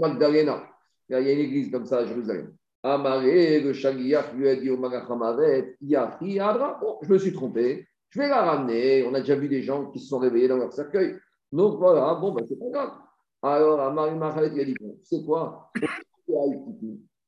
Magdalena. 0.00 0.62
Il 1.08 1.14
y 1.14 1.16
a 1.16 1.32
une 1.32 1.38
église 1.38 1.70
comme 1.70 1.86
ça 1.86 1.98
à 1.98 2.04
Jérusalem. 2.04 2.52
Amaré, 2.82 3.60
le 3.60 3.72
Shagiyach 3.72 4.34
lui 4.34 4.48
a 4.48 4.56
dit 4.56 4.68
au 4.68 4.76
Magachamavet, 4.76 5.76
bon, 5.80 6.98
je 7.02 7.08
me 7.08 7.18
suis 7.18 7.32
trompé, 7.32 7.86
je 8.10 8.20
vais 8.20 8.28
la 8.28 8.42
ramener. 8.42 9.06
On 9.08 9.14
a 9.14 9.20
déjà 9.20 9.36
vu 9.36 9.48
des 9.48 9.62
gens 9.62 9.86
qui 9.86 10.00
se 10.00 10.08
sont 10.08 10.18
réveillés 10.18 10.48
dans 10.48 10.56
leur 10.56 10.72
cercueil. 10.72 11.16
Donc 11.52 11.78
voilà, 11.78 12.14
bon, 12.14 12.32
ben, 12.32 12.44
c'est 12.46 12.58
pas 12.58 12.70
grave. 12.70 12.92
Alors, 13.42 13.80
Amaré 13.80 14.14
Machalet, 14.14 14.50
il 14.54 14.60
a 14.60 14.64
dit, 14.64 14.76
c'est 15.02 15.24
quoi? 15.24 15.72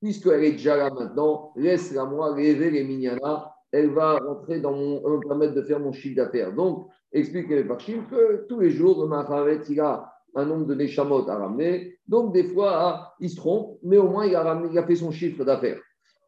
Puisqu'elle 0.00 0.44
est 0.44 0.52
déjà 0.52 0.76
là 0.76 0.90
maintenant, 0.90 1.52
laisse-la 1.56 2.04
moi 2.04 2.34
rêver 2.34 2.70
les 2.70 2.84
Mignana, 2.84 3.54
elle 3.70 3.90
va 3.90 4.18
rentrer 4.18 4.60
dans 4.60 4.72
mon, 4.72 5.00
elle 5.06 5.12
me 5.12 5.20
permettre 5.20 5.54
de 5.54 5.62
faire 5.62 5.80
mon 5.80 5.92
chiffre 5.92 6.16
d'affaires. 6.16 6.52
Donc, 6.52 6.88
explique 7.12 7.48
les 7.48 7.64
Parchim 7.64 8.04
que 8.10 8.46
tous 8.48 8.60
les 8.60 8.70
jours, 8.70 9.00
le 9.02 9.08
Maharet, 9.08 9.60
il 9.68 9.80
a 9.80 10.12
un 10.34 10.44
nombre 10.44 10.66
de 10.66 10.74
Neshamot 10.74 11.28
à 11.28 11.36
ramener. 11.36 11.98
Donc, 12.06 12.34
des 12.34 12.44
fois, 12.44 13.14
il 13.20 13.30
se 13.30 13.36
trompe, 13.36 13.78
mais 13.82 13.96
au 13.96 14.08
moins, 14.08 14.26
il 14.26 14.34
a, 14.34 14.42
ramené, 14.42 14.68
il 14.72 14.78
a 14.78 14.86
fait 14.86 14.96
son 14.96 15.10
chiffre 15.10 15.44
d'affaires. 15.44 15.80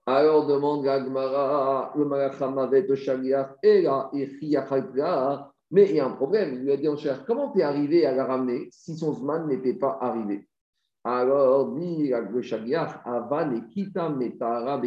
Alors, 0.06 0.46
demande 0.46 0.84
Gagmara, 0.84 1.92
le 1.96 2.04
Malachamavet, 2.04 2.86
le 2.86 2.94
Shaliach, 2.94 3.56
et 3.62 3.82
là, 3.82 4.10
mais 5.70 5.88
il 5.88 5.96
y 5.96 6.00
a 6.00 6.06
un 6.06 6.10
problème. 6.10 6.54
Il 6.54 6.60
lui 6.60 6.72
a 6.72 6.76
dit 6.76 6.88
en 6.88 6.96
cher, 6.96 7.24
comment 7.24 7.50
tu 7.50 7.60
es 7.60 7.62
arrivé 7.62 8.04
à 8.04 8.12
la 8.12 8.26
ramener 8.26 8.68
si 8.70 8.96
son 8.96 9.14
Zman 9.14 9.46
n'était 9.46 9.74
pas 9.74 9.98
arrivé? 10.00 10.46
Alors, 11.04 11.72
dit 11.72 12.08
le 12.10 12.42
Shaliach, 12.42 13.00
Avan 13.04 13.56
et 13.56 13.66
Kita 13.68 14.10
Metara 14.10 14.80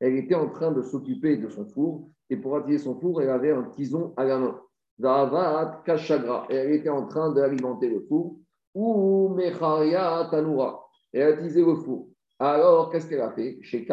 Elle 0.00 0.16
était 0.16 0.34
en 0.34 0.48
train 0.48 0.72
de 0.72 0.82
s'occuper 0.82 1.36
de 1.36 1.48
son 1.48 1.66
four, 1.66 2.08
et 2.30 2.36
pour 2.36 2.56
attirer 2.56 2.78
son 2.78 2.98
four, 2.98 3.22
elle 3.22 3.30
avait 3.30 3.52
un 3.52 3.64
tison 3.64 4.12
à 4.16 4.24
la 4.24 4.38
main. 4.38 4.60
Zavat 5.00 5.82
Kashagra. 5.84 6.46
Et 6.50 6.54
elle 6.54 6.72
était 6.72 6.88
en 6.88 7.06
train 7.06 7.32
d'alimenter 7.32 7.88
le 7.88 8.00
four. 8.00 8.36
Ou 8.74 9.28
Mecharia 9.34 10.28
Tanura. 10.30 10.86
Et 11.12 11.20
elle 11.20 11.38
a 11.38 11.40
le 11.40 11.76
four. 11.76 12.08
Alors, 12.38 12.90
qu'est-ce 12.90 13.08
qu'elle 13.08 13.20
a 13.20 13.30
fait? 13.30 13.58
Chez 13.62 13.86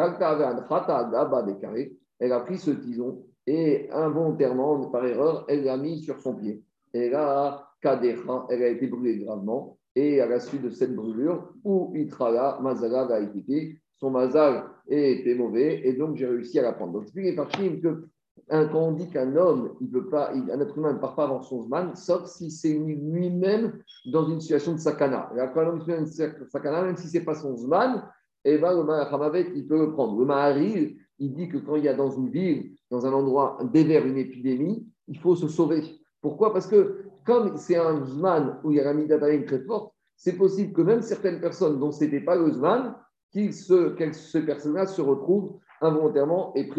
elle 2.20 2.32
a 2.32 2.40
pris 2.40 2.58
ce 2.58 2.70
tison 2.70 3.24
et 3.46 3.90
involontairement, 3.90 4.90
par 4.90 5.04
erreur, 5.04 5.44
elle 5.48 5.64
l'a 5.64 5.76
mis 5.76 6.00
sur 6.00 6.20
son 6.20 6.34
pied. 6.34 6.62
Et 6.92 7.10
là, 7.10 7.68
Kadecha, 7.80 8.46
elle 8.50 8.62
a 8.62 8.68
été 8.68 8.86
brûlée 8.86 9.18
gravement. 9.18 9.78
Et 9.96 10.20
à 10.20 10.26
la 10.26 10.40
suite 10.40 10.62
de 10.62 10.70
cette 10.70 10.94
brûlure, 10.94 11.52
ou 11.64 11.92
Itrala, 11.94 12.58
Mazala 12.60 13.04
va 13.04 13.20
été 13.20 13.78
son 13.96 14.10
mazal 14.10 14.64
était 14.88 15.34
mauvais, 15.34 15.80
et 15.84 15.94
donc 15.94 16.16
j'ai 16.16 16.26
réussi 16.26 16.58
à 16.58 16.62
la 16.62 16.72
prendre. 16.72 16.92
Donc, 16.92 17.04
explique 17.04 17.34
Farshim 17.36 17.80
que 17.80 18.06
quand 18.48 18.74
on 18.74 18.92
dit 18.92 19.08
qu'un 19.08 19.34
homme, 19.36 19.76
il 19.80 19.90
peut 19.90 20.08
pas, 20.08 20.32
un 20.32 20.60
être 20.60 20.76
humain 20.76 20.92
ne 20.92 20.98
part 20.98 21.14
pas 21.14 21.24
avant 21.24 21.40
son 21.40 21.62
zman, 21.62 21.94
sauf 21.94 22.26
si 22.26 22.50
c'est 22.50 22.74
lui-même 22.74 23.80
dans 24.06 24.28
une 24.28 24.40
situation 24.40 24.72
de 24.72 24.78
sakana. 24.78 25.30
Et 25.34 25.40
quand 25.54 25.62
l'homme 25.62 25.82
est 25.88 25.98
dans 25.98 26.06
sakana, 26.50 26.82
même 26.82 26.96
si 26.96 27.08
ce 27.08 27.18
n'est 27.18 27.24
pas 27.24 27.34
son 27.34 27.56
zman, 27.56 28.02
eh 28.44 28.58
ben, 28.58 28.72
le 28.74 29.56
il 29.56 29.66
peut 29.66 29.78
le 29.78 29.92
prendre. 29.92 30.18
Le 30.18 30.26
Maharil, 30.26 30.96
il 31.18 31.34
dit 31.34 31.48
que 31.48 31.58
quand 31.58 31.76
il 31.76 31.84
y 31.84 31.88
a 31.88 31.94
dans 31.94 32.10
une 32.10 32.30
ville, 32.30 32.72
dans 32.90 33.06
un 33.06 33.12
endroit, 33.12 33.58
dévers 33.72 34.06
une 34.06 34.18
épidémie, 34.18 34.86
il 35.08 35.18
faut 35.18 35.36
se 35.36 35.48
sauver. 35.48 35.82
Pourquoi? 36.20 36.52
Parce 36.52 36.66
que 36.66 37.04
comme 37.24 37.56
c'est 37.56 37.76
un 37.76 38.04
zman 38.04 38.60
où 38.62 38.70
il 38.70 38.76
y 38.76 38.80
a 38.80 38.84
la 38.84 38.94
midatayim 38.94 39.44
très 39.44 39.60
forte, 39.60 39.94
c'est 40.16 40.36
possible 40.36 40.72
que 40.72 40.82
même 40.82 41.02
certaines 41.02 41.40
personnes 41.40 41.78
dont 41.78 41.90
ce 41.90 42.04
n'était 42.04 42.20
pas 42.20 42.36
le 42.36 42.52
zman, 42.52 42.94
que 43.34 43.50
ce 43.50 44.38
personne-là 44.38 44.86
se 44.86 45.02
retrouve 45.02 45.58
involontairement 45.80 46.52
et 46.54 46.70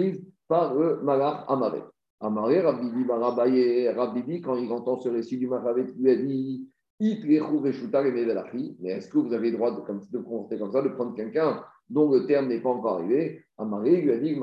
par 0.47 0.73
le 0.73 1.01
malach 1.01 1.45
Amaré. 1.47 1.83
Amaré, 2.21 2.61
Rabbi 2.61 2.89
Rabbi 3.89 4.41
quand 4.41 4.55
il 4.55 4.71
entend 4.71 4.97
ce 4.99 5.09
récit 5.09 5.37
du 5.37 5.47
Mahavet, 5.47 5.93
lui 5.97 6.11
a 6.11 6.15
dit 6.15 6.69
mais 6.99 8.91
est-ce 8.91 9.09
que 9.09 9.17
vous 9.17 9.33
avez 9.33 9.51
le 9.51 9.57
droit 9.57 9.75
de, 9.75 9.81
comme, 9.81 10.01
de 10.11 10.17
comporter 10.17 10.57
comme 10.57 10.71
ça, 10.71 10.81
de 10.81 10.89
prendre 10.89 11.13
quelqu'un 11.13 11.61
dont 11.89 12.09
le 12.09 12.25
terme 12.25 12.47
n'est 12.47 12.61
pas 12.61 12.69
encore 12.69 12.99
arrivé? 12.99 13.43
Lui 13.59 14.11
a 14.11 14.17
dit 14.17 14.39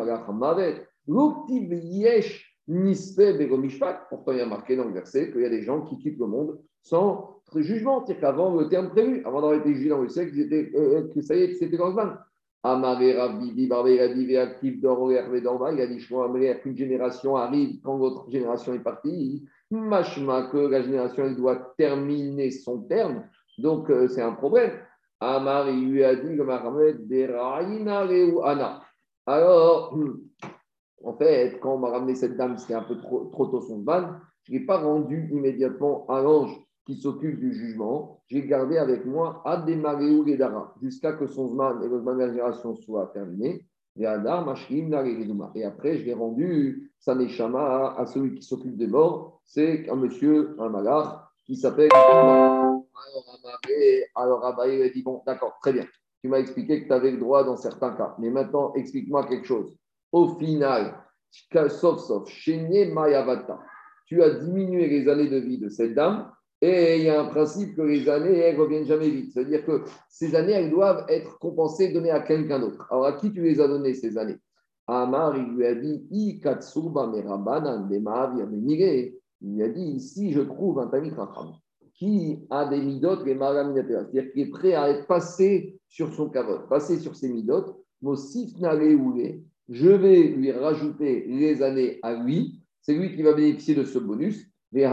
Pourtant, 4.10 4.32
il 4.32 4.38
y 4.38 4.40
a 4.40 4.46
marqué 4.46 4.76
dans 4.76 4.84
le 4.84 4.92
verset 4.92 5.32
qu'il 5.32 5.40
y 5.40 5.46
a 5.46 5.50
des 5.50 5.62
gens 5.62 5.82
qui 5.82 5.96
quittent 5.98 6.18
le 6.18 6.26
monde 6.26 6.58
sans 6.82 7.40
jugement. 7.56 8.04
C'est-à-dire 8.04 8.20
qu'avant 8.20 8.54
le 8.54 8.68
terme 8.68 8.90
prévu, 8.90 9.22
avant 9.24 9.40
d'avoir 9.40 9.58
été 9.58 9.74
jugé 9.74 9.88
dans 9.88 10.02
le 10.02 10.08
siècle, 10.08 10.32
euh, 10.52 11.08
que 11.14 11.22
ça 11.22 11.34
y 11.34 11.42
est, 11.42 11.54
c'était 11.54 11.76
dans 11.78 11.88
le 11.88 11.94
Amaré 12.64 13.14
Rabbi 13.14 13.66
Barbé, 13.66 13.94
il 13.94 14.00
a 14.00 14.14
dit 14.14 14.24
Véactif 14.24 14.80
d'Oroer 14.80 15.22
Vedorma, 15.28 15.72
il 15.72 15.80
a 15.80 15.86
dit 15.88 15.98
Shmoamré, 15.98 16.60
qu'une 16.60 16.76
génération 16.76 17.36
arrive 17.36 17.80
quand 17.82 17.98
votre 17.98 18.30
génération 18.30 18.72
est 18.72 18.78
partie. 18.78 19.44
Machma, 19.76 20.48
que 20.50 20.58
la 20.58 20.82
génération 20.82 21.24
elle 21.24 21.36
doit 21.36 21.74
terminer 21.76 22.50
son 22.50 22.82
terme. 22.82 23.24
Donc, 23.58 23.90
euh, 23.90 24.08
c'est 24.08 24.22
un 24.22 24.32
problème. 24.32 24.72
Amar, 25.20 25.68
il 25.68 25.90
lui 25.90 26.04
a 26.04 26.16
dit, 26.16 26.38
Ana. 28.44 28.82
Alors, 29.26 29.98
en 31.04 31.14
fait, 31.14 31.58
quand 31.60 31.74
on 31.74 31.78
m'a 31.78 31.90
ramené 31.90 32.14
cette 32.14 32.36
dame, 32.36 32.58
c'était 32.58 32.74
un 32.74 32.82
peu 32.82 32.98
trop, 32.98 33.26
trop 33.26 33.46
tôt 33.46 33.60
son 33.60 33.78
ban, 33.78 34.10
je 34.44 34.52
l'ai 34.52 34.66
pas 34.66 34.78
rendu 34.78 35.28
immédiatement 35.32 36.06
à 36.08 36.20
l'ange 36.20 36.56
qui 36.84 36.96
s'occupe 36.96 37.38
du 37.38 37.52
jugement, 37.52 38.22
j'ai 38.26 38.44
gardé 38.44 38.76
avec 38.76 39.04
moi 39.06 39.40
Ademaréou 39.44 40.26
Gedara, 40.26 40.74
jusqu'à 40.82 41.12
que 41.12 41.26
son 41.26 41.48
Zman 41.48 41.82
et 41.82 41.88
le 41.88 42.00
Zman 42.00 42.16
de 42.16 42.20
la 42.22 42.28
génération 42.28 42.74
soient 42.74 43.10
terminés. 43.14 43.64
Et 43.96 44.06
après, 44.06 45.98
je 45.98 46.04
l'ai 46.04 46.14
rendu 46.14 46.91
Saneshama 47.02 47.96
à 47.98 48.06
celui 48.06 48.34
qui 48.36 48.42
s'occupe 48.42 48.76
des 48.76 48.86
morts. 48.86 49.40
C'est 49.44 49.90
un 49.90 49.96
monsieur, 49.96 50.56
un 50.60 50.68
malach, 50.68 51.18
qui 51.44 51.56
s'appelle. 51.56 51.90
Alors, 54.14 54.46
Abaye 54.46 54.82
a 54.82 54.88
dit 54.88 55.02
Bon, 55.02 55.20
d'accord, 55.26 55.58
très 55.60 55.72
bien. 55.72 55.84
Tu 56.20 56.28
m'as 56.28 56.38
expliqué 56.38 56.82
que 56.82 56.86
tu 56.86 56.92
avais 56.92 57.10
le 57.10 57.18
droit 57.18 57.42
dans 57.42 57.56
certains 57.56 57.94
cas. 57.94 58.14
Mais 58.18 58.30
maintenant, 58.30 58.72
explique-moi 58.74 59.26
quelque 59.26 59.46
chose. 59.46 59.76
Au 60.12 60.36
final, 60.36 60.96
sauf, 61.68 62.00
sauf, 62.00 62.30
Mayavata, 62.46 63.58
tu 64.06 64.22
as 64.22 64.30
diminué 64.30 64.86
les 64.86 65.08
années 65.08 65.28
de 65.28 65.38
vie 65.38 65.58
de 65.58 65.68
cette 65.68 65.94
dame 65.94 66.30
et 66.60 66.98
il 66.98 67.02
y 67.02 67.08
a 67.10 67.20
un 67.20 67.24
principe 67.24 67.74
que 67.74 67.82
les 67.82 68.08
années, 68.08 68.38
elles 68.38 68.56
ne 68.56 68.60
reviennent 68.60 68.86
jamais 68.86 69.10
vite. 69.10 69.32
C'est-à-dire 69.32 69.64
que 69.64 69.82
ces 70.08 70.36
années, 70.36 70.52
elles 70.52 70.70
doivent 70.70 71.04
être 71.08 71.36
compensées, 71.40 71.92
données 71.92 72.12
à 72.12 72.20
quelqu'un 72.20 72.60
d'autre. 72.60 72.86
Alors, 72.90 73.06
à 73.06 73.14
qui 73.14 73.32
tu 73.32 73.42
les 73.42 73.60
as 73.60 73.66
données, 73.66 73.94
ces 73.94 74.16
années? 74.16 74.38
Amar, 74.86 75.36
il 75.36 75.54
lui 75.54 75.66
a 75.66 75.74
dit 75.74 76.06
Il 76.10 76.40
lui 79.54 79.62
a 79.62 79.68
dit 79.68 80.00
Si 80.00 80.32
je 80.32 80.40
trouve 80.40 80.80
un 80.80 80.88
Tamit 80.88 81.12
qui 81.94 82.40
a 82.50 82.66
des 82.66 82.80
midotes, 82.80 83.24
les 83.24 83.38
c'est-à-dire 83.38 84.32
qui 84.32 84.40
est 84.40 84.50
prêt 84.50 84.74
à 84.74 84.90
être 84.90 85.06
passé 85.06 85.78
sur 85.88 86.12
son 86.12 86.30
kavod, 86.30 86.68
passé 86.68 86.98
sur 86.98 87.14
ses 87.14 87.28
midotes, 87.28 87.76
je 89.68 89.88
vais 89.88 90.22
lui 90.24 90.52
rajouter 90.52 91.26
les 91.28 91.62
années 91.62 91.98
à 92.02 92.14
lui, 92.14 92.60
c'est 92.80 92.94
lui 92.94 93.14
qui 93.14 93.22
va 93.22 93.34
bénéficier 93.34 93.74
de 93.74 93.84
ce 93.84 93.98
bonus. 93.98 94.46
Et 94.74 94.86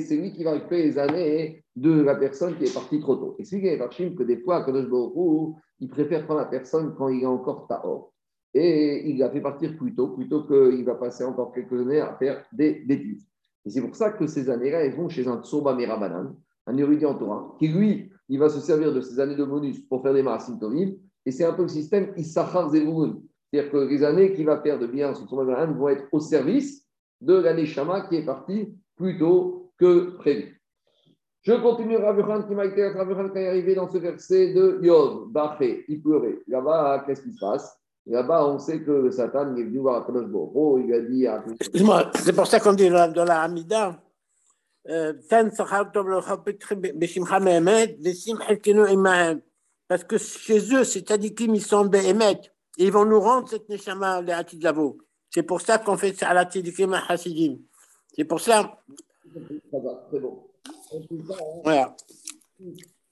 c'est 0.00 0.16
lui 0.16 0.32
qui 0.32 0.44
va 0.44 0.52
récupérer 0.52 0.84
les 0.84 0.98
années 0.98 1.61
de 1.76 2.02
la 2.02 2.14
personne 2.16 2.56
qui 2.56 2.64
est 2.64 2.74
partie 2.74 3.00
trop 3.00 3.16
tôt. 3.16 3.36
Expliquez 3.38 3.78
Farshim 3.78 4.14
que 4.14 4.22
des 4.22 4.38
fois, 4.38 4.64
Kadosh 4.64 4.88
Baruch 4.88 5.56
il 5.80 5.88
préfère 5.88 6.24
prendre 6.24 6.40
la 6.40 6.46
personne 6.46 6.94
quand 6.96 7.08
il 7.08 7.22
est 7.22 7.26
encore 7.26 7.66
Tahor. 7.66 8.12
Et 8.54 9.10
il 9.10 9.18
la 9.18 9.30
fait 9.30 9.40
partir 9.40 9.76
plus 9.76 9.94
tôt, 9.94 10.08
plutôt 10.08 10.44
qu'il 10.44 10.84
va 10.84 10.94
passer 10.94 11.24
encore 11.24 11.52
quelques 11.52 11.80
années 11.80 12.00
à 12.00 12.14
faire 12.16 12.44
des 12.52 12.84
études. 12.88 13.22
Et 13.64 13.70
c'est 13.70 13.80
pour 13.80 13.96
ça 13.96 14.10
que 14.10 14.26
ces 14.26 14.50
années-là, 14.50 14.84
elles 14.84 14.94
vont 14.94 15.08
chez 15.08 15.26
un 15.26 15.42
Tsoba 15.42 15.74
Merabanan, 15.74 16.36
un 16.66 16.76
érudit 16.76 17.06
en 17.06 17.14
Torah, 17.14 17.56
qui 17.58 17.68
lui, 17.68 18.12
il 18.28 18.38
va 18.38 18.48
se 18.48 18.60
servir 18.60 18.92
de 18.92 19.00
ces 19.00 19.18
années 19.20 19.36
de 19.36 19.44
bonus 19.44 19.80
pour 19.80 20.02
faire 20.02 20.12
des 20.12 20.22
Marasim. 20.22 20.58
Et 21.24 21.30
c'est 21.30 21.44
un 21.44 21.54
peu 21.54 21.62
le 21.62 21.68
système 21.68 22.12
Issachar 22.16 22.70
Zevurun. 22.70 23.20
C'est-à-dire 23.50 23.72
que 23.72 23.76
les 23.78 24.04
années 24.04 24.32
qu'il 24.34 24.46
va 24.46 24.60
faire 24.60 24.78
de 24.78 24.86
bien 24.86 25.14
sur 25.14 25.26
Tsoba 25.26 25.44
Merabanan 25.44 25.76
vont 25.76 25.88
être 25.88 26.06
au 26.12 26.20
service 26.20 26.86
de 27.20 27.34
l'année 27.34 27.66
Shama 27.66 28.02
qui 28.02 28.16
est 28.16 28.26
partie 28.26 28.74
plus 28.96 29.18
tôt 29.18 29.72
que 29.78 30.16
prévu. 30.16 30.61
Je 31.42 31.54
continue 31.54 31.96
Ravuchan 31.96 32.44
qui 32.44 32.54
m'a 32.54 32.66
été 32.66 32.92
quand 32.94 33.04
il 33.04 33.40
est 33.40 33.48
arrivé 33.48 33.74
dans 33.74 33.90
ce 33.90 33.98
verset 33.98 34.52
de 34.54 34.78
Yod, 34.80 35.32
Baché, 35.32 35.84
il 35.88 36.00
pleurait. 36.00 36.38
Là-bas, 36.46 37.02
qu'est-ce 37.04 37.22
qui 37.22 37.32
se 37.32 37.40
passe? 37.40 37.76
Là-bas, 38.06 38.46
on 38.46 38.58
sait 38.60 38.80
que 38.82 38.92
le 38.92 39.10
Satan 39.10 39.56
est 39.56 39.64
venu 39.64 39.78
voir 39.78 40.02
Akadosh 40.02 40.26
Boro, 40.26 40.78
il 40.78 40.92
a 40.94 41.00
dit 41.00 41.26
à... 41.26 41.42
Excuse-moi, 41.58 42.10
c'est 42.14 42.32
pour 42.32 42.46
ça 42.46 42.60
qu'on 42.60 42.74
dit 42.74 42.88
dans 42.88 43.24
la 43.24 43.42
Hamida, 43.42 44.00
euh, 44.88 45.14
parce 49.88 50.04
que 50.04 50.18
chez 50.18 50.74
eux, 50.74 50.84
ces 50.84 51.00
tzadikim, 51.00 51.54
ils 51.54 51.60
sont 51.60 51.84
béhémet, 51.84 52.40
et 52.78 52.84
ils 52.84 52.92
vont 52.92 53.04
nous 53.04 53.20
rendre 53.20 53.48
cette 53.48 53.68
neshama, 53.68 54.22
les 54.22 54.32
Hatidlavo. 54.32 54.98
C'est 55.28 55.42
pour 55.42 55.60
ça 55.60 55.78
qu'on 55.78 55.96
fait 55.96 56.12
ça 56.14 56.28
à 56.28 56.34
la 56.34 56.44
tzadikim 56.44 56.92
à 56.94 57.02
Hasidim. 57.08 57.58
C'est 58.14 58.24
pour 58.24 58.40
ça. 58.40 58.78
C'est 60.10 60.20
bon. 60.20 60.44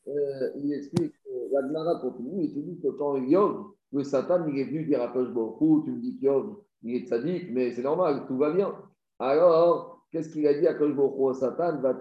Euh, 0.09 0.51
il 0.57 0.73
explique, 0.73 1.15
la 1.53 1.63
Gemara 1.63 2.01
continue, 2.01 2.45
il 2.45 2.55
te 2.55 2.59
dit 2.59 2.79
que 2.81 2.89
quand 2.89 3.15
le 3.15 4.05
Satan, 4.05 4.47
il 4.49 4.59
est 4.59 4.65
venu 4.65 4.85
dire 4.85 5.03
à 5.03 5.09
Tosh 5.09 5.29
tu 5.85 5.91
me 5.91 6.01
dis 6.01 6.19
qu'Yov, 6.19 6.57
il 6.83 6.97
est 6.97 7.07
sadique, 7.07 7.51
mais 7.51 7.73
c'est 7.73 7.83
normal, 7.83 8.25
tout 8.27 8.37
va 8.37 8.51
bien. 8.53 8.75
Alors, 9.19 10.07
qu'est-ce 10.11 10.31
qu'il 10.31 10.47
a 10.47 10.55
dit 10.55 10.67
à 10.67 10.75
Tosh 10.75 10.95
au 10.97 11.33
Satan 11.35 11.81
Va 11.81 12.01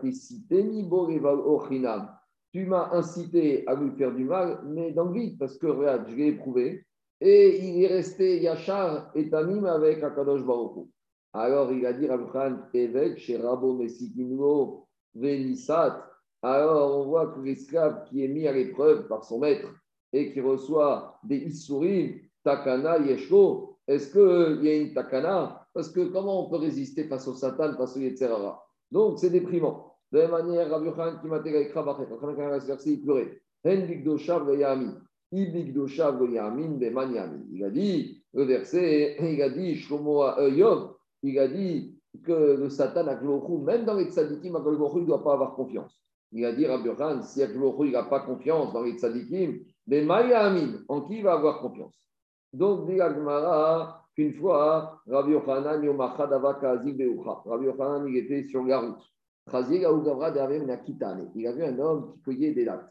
Tu 2.52 2.66
m'as 2.66 2.90
incité 2.94 3.68
à 3.68 3.76
lui 3.76 3.92
faire 3.98 4.14
du 4.14 4.26
mal, 4.26 4.62
mais 4.66 4.92
dans 4.92 5.06
le 5.06 5.14
vide, 5.14 5.38
parce 5.40 5.58
que 5.58 5.68
regarde, 5.68 6.08
je 6.10 6.16
l'ai 6.16 6.28
éprouvé. 6.28 6.86
Et 7.22 7.60
il 7.68 7.84
est 7.84 7.88
resté 7.88 8.40
Yachar 8.40 9.12
et 9.14 9.30
Tamim 9.30 9.66
avec 9.66 10.02
Akadosh 10.04 10.44
Baruch 10.46 10.88
alors 11.34 11.72
il 11.72 11.86
a 11.86 11.94
dit 11.94 12.08
Rabchan 12.08 12.58
Evet 12.74 13.18
chez 13.18 13.38
Rabo 13.38 13.76
Messikinlo 13.76 14.88
Venisat. 15.16 16.06
Alors 16.42 17.00
on 17.00 17.06
voit 17.06 17.28
que 17.28 17.42
l'esclave 17.42 18.06
qui 18.06 18.24
est 18.24 18.28
mis 18.28 18.48
à 18.48 18.54
l'épreuve 18.54 19.08
par 19.08 19.24
son 19.24 19.40
maître 19.40 19.70
et 20.14 20.32
qui 20.32 20.42
reçoit 20.42 21.20
des 21.24 21.38
Issourim, 21.38 22.20
Takana, 22.44 23.00
Yeshko, 23.00 23.78
est-ce 23.88 24.12
qu'il 24.12 24.66
y 24.66 24.70
a 24.70 24.78
une 24.78 24.94
Takana? 24.94 25.68
Parce 25.74 25.90
que 25.90 26.08
comment 26.08 26.46
on 26.46 26.50
peut 26.50 26.58
résister 26.58 27.06
face 27.06 27.28
au 27.28 27.34
Satan, 27.34 27.76
face 27.76 27.98
au 27.98 28.00
Yetzerara 28.00 28.64
Donc 28.92 29.20
c'est 29.20 29.30
déprimant. 29.30 29.96
De 30.12 30.20
la 30.20 30.28
manière, 30.28 30.70
Rabbi 30.70 30.92
Khan 30.92 31.20
qui 31.22 31.28
m'a 31.28 31.40
il 32.86 33.02
pleurait. 33.02 33.42
Il 33.64 33.70
a 37.64 37.70
dit, 37.70 38.24
le 38.34 38.44
verset, 38.44 39.18
il 39.20 39.42
a 39.42 39.50
dit, 39.50 39.86
Yov, 40.58 40.96
il 41.22 41.40
a 41.40 41.48
dit 41.48 41.99
que 42.22 42.58
le 42.58 42.70
Satan, 42.70 43.06
même 43.06 43.86
dans 43.86 43.96
les 43.96 44.12
tzadikim, 44.12 44.58
il 44.66 45.02
ne 45.02 45.06
doit 45.06 45.24
pas 45.24 45.34
avoir 45.34 45.56
confiance. 45.56 46.02
Il 46.32 46.46
a 46.46 46.54
dit, 46.54 46.66
Rabbi 46.68 46.90
Khan, 46.96 47.22
si 47.24 47.42
il 47.42 47.92
n'a 47.92 48.04
pas 48.04 48.20
confiance 48.22 48.72
dans 48.74 48.84
les 48.84 48.94
tzadikim, 48.94 49.60
mais 49.88 50.08
Amin, 50.10 50.84
en 50.88 51.02
qui 51.02 51.18
il 51.18 51.24
va 51.24 51.34
avoir 51.34 51.60
confiance? 51.60 51.96
Donc, 52.54 52.88
dit 52.88 53.02
Agmara 53.02 54.06
qu'une 54.16 54.34
fois, 54.34 55.02
Rabbi 55.08 55.32
Yochanan, 55.32 55.82
Rabbi 56.00 57.66
Yochanan, 57.66 58.08
il 58.08 58.18
était 58.18 58.44
sur 58.44 58.64
la 58.64 58.80
route. 58.80 59.02
Il 61.36 61.48
a 61.48 61.52
vu 61.52 61.64
un 61.64 61.80
homme 61.80 62.14
qui 62.14 62.22
cueillait 62.22 62.54
des 62.54 62.66
dates. 62.66 62.90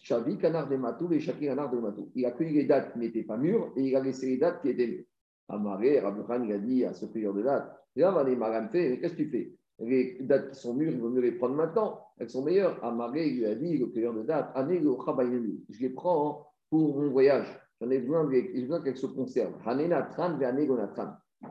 Chavi, 0.00 0.38
canard 0.38 0.68
de 0.68 0.76
matou, 0.76 1.12
et 1.12 1.18
canard 1.18 1.70
de 1.70 1.78
matou. 1.78 2.12
Il 2.14 2.24
a 2.24 2.30
cueilli 2.30 2.54
les 2.54 2.64
dates 2.64 2.92
qui 2.92 3.00
n'étaient 3.00 3.24
pas 3.24 3.36
mûres 3.36 3.72
et 3.76 3.82
il 3.82 3.96
a 3.96 4.00
laissé 4.00 4.26
les 4.26 4.36
dates 4.36 4.62
qui 4.62 4.68
étaient 4.68 4.86
mûres. 4.86 5.06
Amaré, 5.48 5.98
Rabbi 5.98 6.20
il 6.46 6.52
a 6.52 6.58
dit 6.58 6.84
à 6.84 6.92
ce 6.92 7.06
cueilleur 7.06 7.34
de 7.34 7.42
dates 7.42 7.74
qu'est-ce 7.98 9.12
que 9.14 9.22
tu 9.22 9.28
fais? 9.28 9.52
Les 9.80 10.18
dates 10.20 10.50
qui 10.50 10.60
sont 10.60 10.74
mûres, 10.74 10.92
il 10.92 11.00
vaut 11.00 11.08
mieux 11.08 11.20
les 11.20 11.32
prendre 11.32 11.54
maintenant, 11.54 12.00
elles 12.18 12.30
sont 12.30 12.44
meilleures. 12.44 12.82
Amaré, 12.84 13.28
il 13.28 13.38
lui 13.38 13.46
a 13.46 13.54
dit, 13.54 13.78
le 13.78 13.86
cueilleur 13.86 14.14
de 14.14 14.22
dates, 14.22 14.52
je 14.56 15.80
les 15.80 15.90
prends 15.90 16.46
pour 16.70 16.98
mon 16.98 17.10
voyage. 17.10 17.46
J'en 17.80 17.90
ai 17.90 17.98
besoin, 17.98 18.24
besoin 18.24 18.82
qu'elles 18.82 18.96
se 18.96 19.06
conservent. 19.06 19.54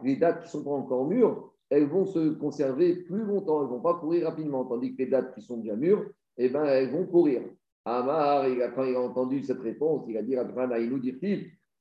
Les 0.03 0.15
dates 0.17 0.43
qui 0.43 0.49
sont 0.49 0.63
pas 0.63 0.71
encore 0.71 1.07
mûres, 1.07 1.53
elles 1.69 1.88
vont 1.88 2.05
se 2.05 2.29
conserver 2.36 2.95
plus 2.95 3.23
longtemps, 3.23 3.62
elles 3.62 3.67
ne 3.67 3.71
vont 3.71 3.81
pas 3.81 3.95
courir 3.95 4.25
rapidement, 4.25 4.65
tandis 4.65 4.93
que 4.93 5.03
les 5.03 5.10
dates 5.10 5.33
qui 5.33 5.41
sont 5.41 5.57
déjà 5.57 5.75
mûres, 5.75 6.05
eh 6.38 6.49
ben, 6.49 6.65
elles 6.65 6.91
vont 6.91 7.05
courir. 7.05 7.43
Amar, 7.86 8.45
quand 8.75 8.83
il 8.83 8.95
a 8.95 9.01
entendu 9.01 9.41
cette 9.43 9.62
réponse, 9.62 10.05
il 10.10 10.17
a 10.17 10.21
dit 10.21 10.36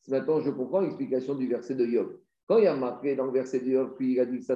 Maintenant, 0.09 0.41
je 0.41 0.51
comprends 0.51 0.81
l'explication 0.81 1.35
du 1.35 1.49
verset 1.49 1.75
de 1.75 1.85
Yov. 1.85 2.17
Quand 2.47 2.59
il 2.59 2.65
y 2.65 2.69
a 2.69 2.77
marqué 2.77 3.17
dans 3.17 3.27
le 3.27 3.33
verset 3.33 3.61
de 3.61 3.71
Yov, 3.71 3.95
puis 3.97 4.13
il 4.13 4.21
a 4.21 4.27
dit 4.27 4.47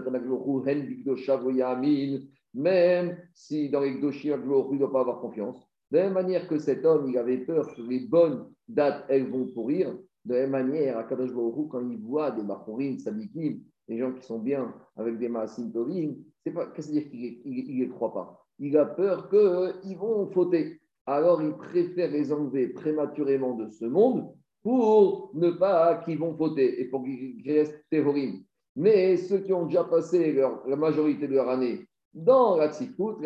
même 2.52 3.16
si 3.34 3.68
dans 3.68 3.80
les 3.80 3.94
Gdoshim, 3.94 4.40
il 4.42 4.74
ne 4.74 4.78
doit 4.78 4.92
pas 4.92 5.00
avoir 5.00 5.20
confiance. 5.20 5.66
De 5.90 5.98
la 5.98 6.04
même 6.04 6.14
manière 6.14 6.46
que 6.46 6.58
cet 6.58 6.84
homme, 6.84 7.08
il 7.08 7.18
avait 7.18 7.38
peur 7.38 7.74
que 7.74 7.82
les 7.82 8.00
bonnes 8.00 8.46
dates, 8.68 9.04
elles 9.08 9.28
vont 9.28 9.46
pourrir, 9.46 9.96
de 10.24 10.34
la 10.34 10.40
même 10.46 10.50
manière, 10.50 10.98
à 10.98 11.04
Kadosh 11.04 11.32
quand 11.70 11.80
il 11.80 11.98
voit 11.98 12.30
des 12.30 12.42
Bachorim, 12.42 12.98
Sadikim, 12.98 13.60
des 13.88 13.98
gens 13.98 14.12
qui 14.12 14.22
sont 14.22 14.38
bien 14.38 14.72
avec 14.96 15.18
des 15.18 15.28
Maasim 15.28 15.72
Tovim, 15.72 16.14
c'est 16.44 16.52
pas, 16.52 16.66
qu'est-ce 16.66 16.88
que 16.88 16.92
dire 16.92 17.10
qu'il 17.10 17.78
ne 17.78 17.84
les 17.84 17.88
croit 17.88 18.12
pas? 18.12 18.46
Il 18.58 18.76
a 18.76 18.86
peur 18.86 19.28
qu'ils 19.28 19.98
vont 19.98 20.26
fauter. 20.30 20.80
Alors 21.06 21.42
il 21.42 21.54
préfère 21.54 22.10
les 22.10 22.32
enlever 22.32 22.68
prématurément 22.68 23.54
de 23.54 23.68
ce 23.68 23.84
monde 23.84 24.32
pour 24.62 25.30
ne 25.34 25.50
pas 25.50 26.02
qu'ils 26.04 26.18
vont 26.18 26.36
fauter 26.36 26.80
et 26.80 26.84
pour 26.86 27.04
qu'ils 27.04 27.42
restent 27.46 27.84
terroristes. 27.90 28.44
Mais 28.76 29.16
ceux 29.16 29.38
qui 29.38 29.52
ont 29.52 29.66
déjà 29.66 29.84
passé 29.84 30.32
la 30.66 30.76
majorité 30.76 31.26
de 31.26 31.34
leur 31.34 31.48
année 31.48 31.86
dans 32.12 32.56
la 32.56 32.72
tzikout, 32.72 33.18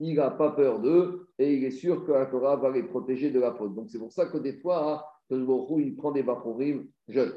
il 0.00 0.14
n'a 0.14 0.30
pas 0.30 0.50
peur 0.52 0.80
d'eux 0.80 1.28
et 1.38 1.54
il 1.54 1.64
est 1.64 1.70
sûr 1.70 2.04
que 2.04 2.12
la 2.12 2.26
Torah 2.26 2.56
va 2.56 2.70
les 2.70 2.82
protéger 2.82 3.30
de 3.30 3.40
la 3.40 3.52
faute. 3.52 3.74
Donc 3.74 3.90
c'est 3.90 3.98
pour 3.98 4.12
ça 4.12 4.26
que 4.26 4.38
des 4.38 4.54
fois, 4.54 5.04
il 5.30 5.96
prend 5.96 6.12
des 6.12 6.22
bachorim 6.22 6.86
jeunes. 7.08 7.34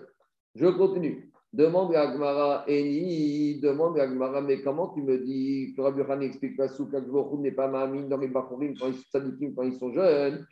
Je 0.56 0.68
continue. 0.68 1.32
Demande 1.54 1.94
à 1.96 2.10
Agmara, 2.10 2.64
Eni, 2.70 3.60
demande 3.60 4.00
à 4.00 4.04
Agmara, 4.04 4.40
mais 4.40 4.62
comment 4.62 4.88
tu 4.94 5.02
me 5.02 5.18
dis 5.18 5.74
que 5.76 5.82
Rabbi 5.82 6.26
explique 6.26 6.58
la 6.58 6.70
souk, 6.70 6.94
n'est 7.40 7.52
pas 7.52 7.68
mamine 7.68 8.08
dans 8.08 8.18
les 8.18 8.30
bachorim 8.30 8.74
quand 8.80 8.88
ils 8.88 8.94
sont 8.94 9.54
quand 9.54 9.64
ils 9.64 9.76
sont 9.76 9.92
jeunes 9.92 10.46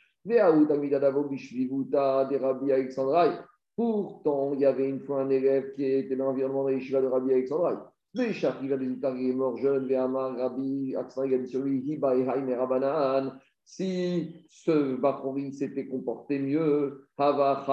Pourtant, 3.76 4.54
il 4.54 4.60
y 4.60 4.66
avait 4.66 4.90
une 4.90 5.00
fois 5.00 5.22
un 5.22 5.30
élève 5.30 5.74
qui 5.74 5.86
était 5.86 6.16
dans 6.16 6.26
l'environnement 6.26 6.66
de 6.66 7.02
de 7.02 7.08
Rabbi 7.08 7.32
Alexandrai. 7.32 7.76
Véchach, 8.14 8.56
il 8.62 8.72
il 8.72 9.30
est 9.30 9.34
mort 9.34 9.58
jeune, 9.58 9.88
Véhamar, 9.88 10.36
Rabbi 10.36 10.90
il 10.90 11.34
a 11.34 11.38
dit 11.38 11.48
sur 11.48 11.62
lui, 11.62 11.80
Hiba 11.86 12.16
et 12.16 12.56
Rabanan. 12.56 13.40
Si 13.64 14.48
ce 14.50 14.96
Bachorin 14.96 15.52
s'était 15.52 15.88
comporté 15.88 16.40
mieux, 16.40 17.06
Hava 17.18 17.66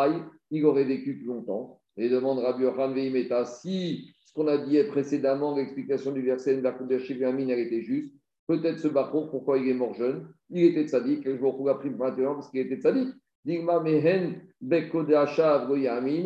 il 0.51 0.64
aurait 0.66 0.85
vécu 0.85 1.16
plus 1.16 1.27
longtemps. 1.27 1.81
Et 1.97 2.11
demande 2.11 2.38
Rabbi 2.40 2.64
Yohan 2.64 2.92
Veimeta, 2.92 3.47
si 3.47 4.14
ce 4.21 4.35
qu'on 4.35 4.47
a 4.49 4.59
dit 4.59 4.83
précédemment, 4.85 5.57
l'explication 5.57 6.12
du 6.12 6.21
verset 6.21 6.61
la 6.61 6.73
Kodesh 6.73 7.11
elle 7.11 7.51
était 7.51 7.83
juste, 7.83 8.12
Peut-être 8.47 8.79
ce 8.79 8.89
Bachon, 8.89 9.29
pourquoi 9.29 9.59
il 9.59 9.69
est 9.69 9.75
mort 9.75 9.95
jeune? 9.95 10.29
Il 10.51 10.65
était 10.65 10.87
tzaddik, 10.87 11.27
et 11.27 11.37
je 11.37 11.41
vous 11.41 11.53
pris 11.53 11.91
maintenant 11.91 12.35
parce 12.35 12.49
qu'il 12.51 12.61
était 12.61 12.77
tzaddik. 12.77 13.09
Digma 13.45 13.81
mehen 13.81 14.41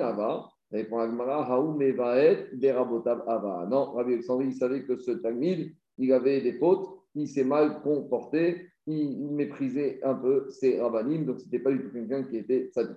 ava. 0.00 0.48
Répond 0.72 0.98
Agmara, 1.00 1.50
haou 1.50 1.76
mevaet 1.76 2.50
derabotav 2.52 3.22
ava. 3.26 3.66
Non, 3.68 3.92
Rabbi 3.92 4.12
Alexandre, 4.12 4.42
il 4.42 4.54
savait 4.54 4.84
que 4.84 4.96
ce 4.96 5.10
Talmud, 5.12 5.74
il 5.98 6.12
avait 6.12 6.40
des 6.42 6.52
fautes, 6.52 6.88
il 7.16 7.26
s'est 7.26 7.42
mal 7.42 7.82
comporté, 7.82 8.68
il 8.86 9.32
méprisait 9.32 9.98
un 10.04 10.14
peu 10.14 10.48
ses 10.50 10.80
rabbinim, 10.80 11.24
donc 11.24 11.40
ce 11.40 11.44
n'était 11.46 11.58
pas 11.58 11.72
du 11.72 11.82
tout 11.82 11.90
quelqu'un 11.92 12.22
qui 12.22 12.36
était 12.36 12.70
tzaddik. 12.72 12.96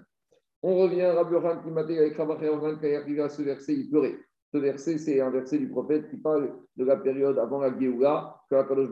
On 0.62 0.78
revient 0.78 1.02
à 1.02 1.14
Rabbi 1.14 1.34
Yohan 1.34 1.64
qui 1.64 1.72
m'a 1.72 1.84
dit 1.84 1.98
avec 1.98 2.16
Rabbi 2.16 2.46
Yohan, 2.46 2.78
quand 2.80 2.88
il 3.08 3.20
à 3.22 3.30
ce 3.30 3.42
verset, 3.42 3.74
il 3.74 3.90
pleurait. 3.90 4.16
Ce 4.54 4.60
verset, 4.60 5.00
c'est 5.00 5.20
un 5.20 5.32
verset 5.32 5.58
du 5.58 5.68
prophète 5.68 6.12
qui 6.12 6.18
parle 6.18 6.54
de 6.78 6.86
la 6.86 6.96
période 6.98 7.39
avant 7.39 7.60
la 7.60 7.76
Géoula, 7.76 8.36
que 8.52 8.56
Kadosh 8.56 8.89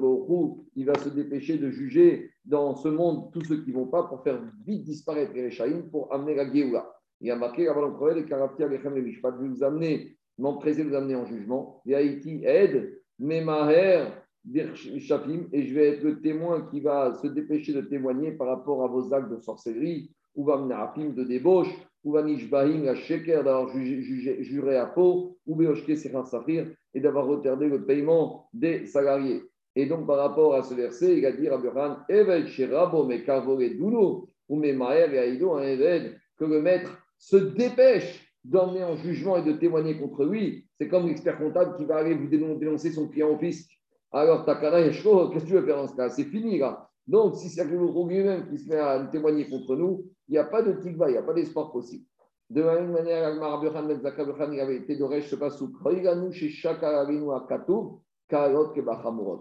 il 0.75 0.85
va 0.87 0.97
se 0.97 1.09
dépêcher 1.09 1.59
de 1.59 1.69
juger 1.69 2.31
dans 2.45 2.73
ce 2.73 2.87
monde 2.87 3.31
tous 3.31 3.43
ceux 3.43 3.63
qui 3.63 3.71
vont 3.71 3.85
pas 3.85 4.03
pour 4.03 4.23
faire 4.23 4.41
vite 4.65 4.83
disparaître 4.85 5.33
les 5.35 5.51
Shaïm 5.51 5.91
pour 5.91 6.11
amener 6.11 6.33
la 6.33 6.51
Géoula. 6.51 6.91
Il 7.19 7.27
y 7.27 7.31
a 7.31 7.35
marqué 7.35 7.67
avant 7.67 7.85
le 7.85 7.93
prophète, 7.93 8.27
les 8.27 8.67
Lechem 8.69 8.95
les 8.95 9.01
Mishpat, 9.03 9.35
vous 9.39 9.63
amener, 9.63 10.17
m'empresser 10.39 10.83
de 10.83 10.89
vous 10.89 10.95
amener 10.95 11.13
en 11.13 11.27
jugement. 11.27 11.83
Haïti 11.87 12.41
aide, 12.43 12.99
Memaher, 13.19 14.07
Shafim, 14.73 15.45
et 15.53 15.67
je 15.67 15.75
vais 15.75 15.89
être 15.89 16.03
le 16.03 16.21
témoin 16.21 16.67
qui 16.71 16.81
va 16.81 17.13
se 17.21 17.27
dépêcher 17.27 17.73
de 17.73 17.81
témoigner 17.81 18.31
par 18.31 18.47
rapport 18.47 18.83
à 18.83 18.87
vos 18.87 19.13
actes 19.13 19.29
de 19.29 19.37
sorcellerie, 19.37 20.11
ou 20.33 20.43
va 20.43 20.57
de 20.57 21.23
débauche, 21.23 21.69
ou 22.03 22.13
Bahim, 22.13 22.83
la 22.83 22.95
sheker 22.95 23.43
d'avoir 23.43 23.69
juré 23.69 24.77
à 24.77 24.87
faux, 24.87 25.37
ou 25.45 25.55
Beoshke 25.55 25.95
Safir, 25.95 26.67
et 26.93 26.99
d'avoir 26.99 27.27
retardé 27.27 27.67
le 27.67 27.85
paiement 27.85 28.49
des 28.53 28.85
salariés. 28.85 29.43
Et 29.75 29.85
donc, 29.85 30.05
par 30.05 30.17
rapport 30.17 30.55
à 30.55 30.63
ce 30.63 30.73
verset, 30.73 31.17
il 31.17 31.25
a 31.25 31.31
dit 31.31 31.47
Abraham, 31.47 32.03
Eved 32.09 32.47
Sherabo, 32.47 33.05
me 33.05 33.17
Kavore 33.17 33.57
Duno, 33.57 34.27
ou 34.49 34.55
me 34.57 34.73
Maer 34.73 35.13
et 35.13 35.19
Aïdo, 35.19 35.53
un 35.53 35.63
Eved, 35.63 36.17
que 36.37 36.45
le 36.45 36.61
maître 36.61 36.97
se 37.17 37.37
dépêche 37.37 38.27
d'emmener 38.43 38.83
en 38.83 38.97
jugement 38.97 39.37
et 39.37 39.43
de 39.43 39.53
témoigner 39.53 39.97
contre 39.97 40.25
lui. 40.25 40.65
C'est 40.77 40.87
comme 40.87 41.07
l'expert 41.07 41.37
comptable 41.37 41.77
qui 41.77 41.85
va 41.85 41.97
aller 41.97 42.15
vous 42.15 42.27
dénoncer 42.27 42.91
son 42.91 43.07
client 43.07 43.29
au 43.29 43.37
fisc. 43.37 43.69
Alors, 44.11 44.45
Yeshko, 44.45 45.29
qu'est-ce 45.29 45.45
que 45.45 45.49
tu 45.49 45.55
veux 45.55 45.65
faire 45.65 45.77
dans 45.77 45.87
ce 45.87 45.95
cas? 45.95 46.09
C'est 46.09 46.25
fini 46.25 46.59
là. 46.59 46.90
Donc, 47.07 47.35
si 47.35 47.49
c'est 47.49 47.65
lui-même 47.65 48.47
qui 48.49 48.57
se 48.57 48.69
met 48.69 48.77
à 48.77 49.05
témoigner 49.11 49.49
contre 49.49 49.75
nous, 49.75 50.05
il 50.27 50.33
n'y 50.33 50.37
a 50.37 50.45
pas 50.45 50.61
de 50.61 50.73
tikva, 50.73 51.09
il 51.09 51.13
n'y 51.13 51.17
a 51.17 51.23
pas 51.23 51.33
d'espoir 51.33 51.71
possible. 51.71 52.05
De 52.49 52.61
la 52.61 52.75
même 52.81 52.91
manière, 52.91 53.33
Ben 53.33 54.53
il 54.53 54.59
été 54.75 54.95
de 54.97 55.03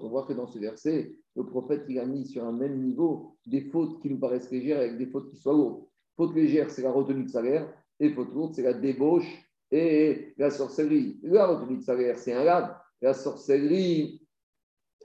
On 0.05 0.09
voit 0.09 0.27
que 0.27 0.33
dans 0.33 0.47
ce 0.47 0.59
verset, 0.59 1.13
le 1.37 1.45
prophète 1.45 1.85
a 1.99 2.07
mis 2.07 2.27
sur 2.27 2.45
un 2.45 2.53
même 2.53 2.81
niveau 2.81 3.37
des 3.47 3.63
fautes 3.63 4.01
qui 4.01 4.11
nous 4.11 4.19
paraissent 4.19 4.51
légères 4.51 4.79
avec 4.79 4.97
des 4.97 5.07
fautes 5.07 5.29
qui 5.29 5.37
soient 5.37 5.53
lourdes. 5.53 5.85
Faute 6.17 6.35
légère, 6.35 6.71
c'est 6.71 6.83
la 6.83 6.93
retenue 6.93 7.25
de 7.25 7.31
salaire, 7.31 7.73
et 7.99 8.11
faute 8.11 8.33
lourde, 8.33 8.55
c'est 8.55 8.63
la 8.63 8.75
débauche 8.75 9.29
et 9.71 10.33
la 10.37 10.51
sorcellerie. 10.51 11.19
La 11.23 11.47
retenue 11.47 11.79
de 11.79 11.83
salaire, 11.83 12.19
c'est 12.19 12.33
un 12.33 12.45
lave. 12.45 12.75
La 13.01 13.15
sorcellerie 13.15 14.23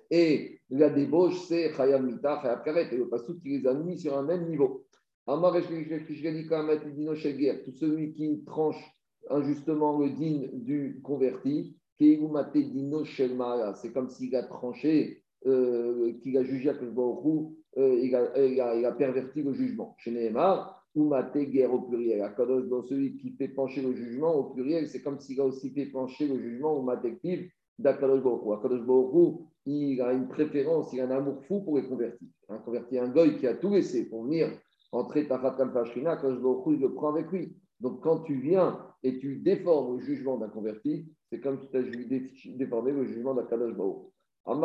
et 0.09 0.54
la 0.69 0.89
débauche, 0.89 1.39
c'est 1.47 1.73
Chayam 1.73 2.05
Mita, 2.05 2.39
Chayam 2.41 2.61
Karet. 2.63 2.93
Et 2.93 2.97
le 2.97 3.07
Pasuk 3.07 3.39
qui 3.41 3.49
les 3.49 3.67
a 3.67 3.73
mis 3.73 3.99
sur 3.99 4.17
un 4.17 4.23
même 4.23 4.47
niveau. 4.47 4.85
Tout 5.27 5.33
celui 7.71 8.13
qui 8.13 8.43
tranche 8.45 8.83
injustement 9.29 9.97
le 9.97 10.11
digne 10.11 10.49
du 10.53 11.01
converti, 11.03 11.75
c'est 11.97 12.19
comme 13.93 14.09
s'il 14.09 14.35
a 14.35 14.43
tranché, 14.43 15.23
euh, 15.47 16.13
qu'il 16.21 16.37
a 16.37 16.43
jugé 16.43 16.69
à 16.69 16.73
euh, 17.77 17.99
il, 18.01 18.15
a, 18.15 18.45
il, 18.45 18.61
a, 18.61 18.75
il 18.75 18.85
a 18.85 18.91
perverti 18.91 19.41
le 19.41 19.53
jugement. 19.53 19.95
Chez 19.97 20.11
Nehemar, 20.11 20.85
Umate 20.95 21.37
guerre 21.37 21.73
au 21.73 21.81
pluriel. 21.81 22.33
Dans 22.69 22.83
celui 22.83 23.17
qui 23.17 23.31
fait 23.31 23.49
pencher 23.49 23.81
le 23.81 23.93
jugement 23.93 24.33
au 24.35 24.53
pluriel, 24.53 24.87
c'est 24.87 25.01
comme 25.01 25.19
s'il 25.19 25.41
a 25.41 25.45
aussi 25.45 25.71
fait 25.71 25.87
pencher 25.87 26.27
le 26.27 26.39
jugement 26.39 26.77
au 26.77 26.89
active 26.89 27.49
d'Akadosh 27.79 28.23
Baruch 28.23 28.59
Akadosh 28.59 28.85
il 29.65 30.01
a 30.01 30.13
une 30.13 30.27
préférence, 30.27 30.93
il 30.93 31.01
a 31.01 31.05
un 31.05 31.11
amour 31.11 31.43
fou 31.45 31.61
pour 31.61 31.77
les 31.77 31.87
convertis. 31.87 32.29
Un 32.49 32.59
converti, 32.59 32.99
un 32.99 33.09
goy 33.09 33.37
qui 33.37 33.47
a 33.47 33.55
tout 33.55 33.71
laissé 33.71 34.07
pour 34.09 34.25
venir 34.25 34.51
entrer 34.91 35.27
Tafat 35.27 35.55
Kalfashrina, 35.57 36.17
quand 36.17 36.31
je 36.31 36.73
il 36.73 36.79
le 36.79 36.93
prend 36.93 37.09
avec 37.09 37.31
lui. 37.31 37.55
Donc 37.79 38.01
quand 38.01 38.19
tu 38.21 38.35
viens 38.35 38.79
et 39.03 39.17
tu 39.17 39.37
déformes 39.37 39.97
le 39.97 40.03
jugement 40.03 40.37
d'un 40.37 40.49
converti, 40.49 41.11
c'est 41.29 41.41
comme 41.41 41.59
si 41.59 41.67
tu 41.69 41.77
as 41.77 41.83
déformé 42.57 42.91
le 42.91 43.05
jugement 43.05 43.33
d'un 43.33 43.43
Kadosh. 43.43 43.73
Tous 44.45 44.61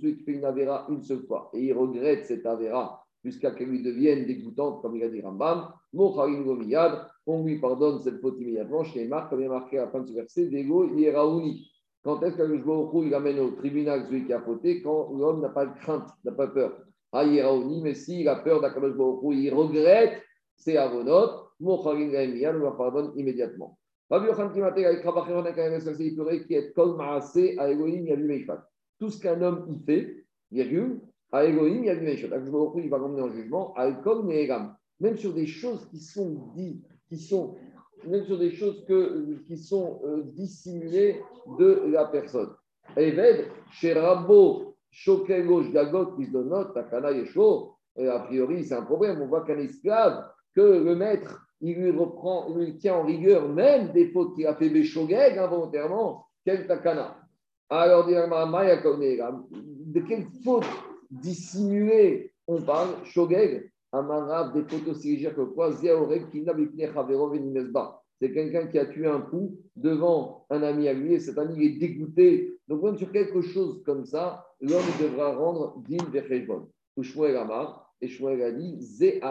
ceux 0.00 0.10
qui 0.10 0.24
font 0.24 0.32
une 0.32 0.44
Avera 0.44 0.86
une 0.88 1.02
seule 1.02 1.22
fois 1.22 1.48
et 1.54 1.66
ils 1.66 1.72
regrettent 1.72 2.26
cette 2.26 2.44
Avera 2.44 3.04
jusqu'à 3.24 3.52
qu'elle 3.52 3.68
lui 3.68 3.82
devienne 3.82 4.26
dégoûtante, 4.26 4.82
comme 4.82 4.96
il 4.96 5.04
a 5.04 5.08
dit 5.08 5.22
Rambam, 5.22 5.72
on 7.26 7.44
lui 7.44 7.60
pardonne 7.60 8.00
cette 8.00 8.20
faute 8.20 8.40
immédiatement. 8.40 8.84
Chez 8.84 9.06
Marc, 9.06 9.30
comme 9.30 9.40
il 9.40 9.46
a 9.46 9.50
marqué 9.50 9.78
à 9.78 9.86
la 9.86 9.90
fin 9.90 10.00
de 10.00 10.08
ce 10.08 10.12
verset, 10.12 10.48
Dego 10.48 10.92
Yeraouni. 10.94 11.70
Quand 12.08 12.22
est-ce 12.22 12.36
que 12.38 12.42
le 12.42 12.56
Baruch 12.56 13.04
il 13.04 13.12
amène 13.12 13.38
au 13.38 13.50
tribunal 13.50 14.06
celui 14.06 14.24
qui 14.24 14.32
a 14.32 14.40
fauté 14.40 14.80
Quand 14.80 15.12
l'homme 15.12 15.42
n'a 15.42 15.50
pas 15.50 15.66
de 15.66 15.78
crainte, 15.78 16.08
n'a 16.24 16.32
pas 16.32 16.46
peur. 16.46 16.80
Ah, 17.12 17.26
mais 17.26 17.92
s'il 17.92 18.26
a 18.30 18.36
peur 18.36 18.62
d'Akadosh 18.62 18.96
Baruch 18.96 19.36
il 19.36 19.52
regrette 19.52 20.22
ses 20.56 20.78
avonot, 20.78 21.50
Mocharin 21.60 22.08
Gaïmiya 22.08 22.54
nous 22.54 22.60
le 22.60 22.74
pardonne 22.78 23.12
immédiatement. 23.14 23.78
Rabbi 24.08 24.28
Yochan 24.28 24.48
Kimate, 24.54 24.78
avec 24.78 25.04
Rabachon, 25.04 25.44
a 25.44 25.52
quand 25.52 25.56
même 25.56 25.74
un 25.74 26.38
qui 26.46 26.54
est 26.54 26.72
Kol 26.72 26.96
Maase 26.96 27.36
à 27.58 27.70
Elohim 27.70 28.06
Yavi 28.06 28.24
Meishat. 28.24 28.66
Tout 28.98 29.10
ce 29.10 29.20
qu'un 29.20 29.42
homme 29.42 29.66
y 29.68 29.78
fait, 29.84 30.24
virgule, 30.50 31.02
à 31.30 31.44
Elohim 31.44 31.84
Yavi 31.84 32.06
Meishat. 32.06 32.28
Akadosh 32.28 32.82
il 32.82 32.88
va 32.88 32.96
l'emmener 32.96 33.20
en 33.20 33.28
jugement, 33.28 33.74
Alkol 33.74 34.24
Meegam. 34.24 34.74
Même 35.00 35.18
sur 35.18 35.34
des 35.34 35.46
choses 35.46 35.86
qui 35.90 35.98
sont 35.98 36.52
dites, 36.56 36.88
qui 37.10 37.18
sont 37.18 37.56
même 38.06 38.24
sur 38.24 38.38
des 38.38 38.52
choses 38.52 38.84
que, 38.86 39.38
qui 39.46 39.56
sont 39.56 40.00
euh, 40.04 40.22
dissimulées 40.34 41.20
de 41.58 41.84
la 41.90 42.06
personne. 42.06 42.50
Eved, 42.96 43.46
chez 43.72 43.92
Rabbo, 43.92 44.76
Shokego, 44.90 45.62
Gagot, 45.70 46.16
Takana, 46.74 47.12
Yesho, 47.12 47.74
a 47.98 48.20
priori, 48.20 48.64
c'est 48.64 48.74
un 48.74 48.82
problème. 48.82 49.20
On 49.20 49.26
voit 49.26 49.44
qu'un 49.44 49.58
esclave, 49.58 50.24
que 50.54 50.60
le 50.60 50.94
maître, 50.94 51.46
il 51.60 51.76
lui 51.76 51.90
reprend, 51.90 52.46
il 52.50 52.64
lui 52.64 52.78
tient 52.78 52.94
en 52.94 53.04
rigueur 53.04 53.48
même 53.48 53.92
des 53.92 54.10
fautes 54.10 54.34
qu'il 54.34 54.46
a 54.46 54.54
fait 54.54 54.70
Béchogeg 54.70 55.36
involontairement, 55.38 56.26
quel 56.44 56.66
takana. 56.66 57.18
Alors, 57.70 58.06
de 58.06 60.00
quelle 60.00 60.26
faute 60.44 60.64
dissimulée 61.10 62.32
on 62.46 62.62
parle 62.62 62.88
Shogeg, 63.04 63.70
Amarav, 63.92 64.52
des 64.52 64.64
quoi 65.54 65.72
c'est 68.20 68.32
quelqu'un 68.32 68.66
qui 68.66 68.78
a 68.78 68.86
tué 68.86 69.06
un 69.06 69.20
pou 69.20 69.58
devant 69.76 70.44
un 70.50 70.62
ami 70.62 70.88
à 70.88 70.92
lui 70.92 71.14
et 71.14 71.20
cet 71.20 71.38
ami 71.38 71.64
est 71.64 71.78
dégoûté. 71.78 72.58
Donc, 72.66 72.82
même 72.82 72.96
sur 72.96 73.12
quelque 73.12 73.40
chose 73.40 73.82
comme 73.84 74.04
ça, 74.04 74.44
l'homme 74.60 74.82
devra 75.00 75.36
rendre 75.36 75.80
din 75.88 76.04
vecheshbon. 76.10 76.68
Shmuel 77.00 77.36
Amar, 77.36 77.92
et 78.00 78.08
Shmuel 78.08 78.42
a 78.42 78.50
dit 78.50 78.76
c'est 78.80 79.22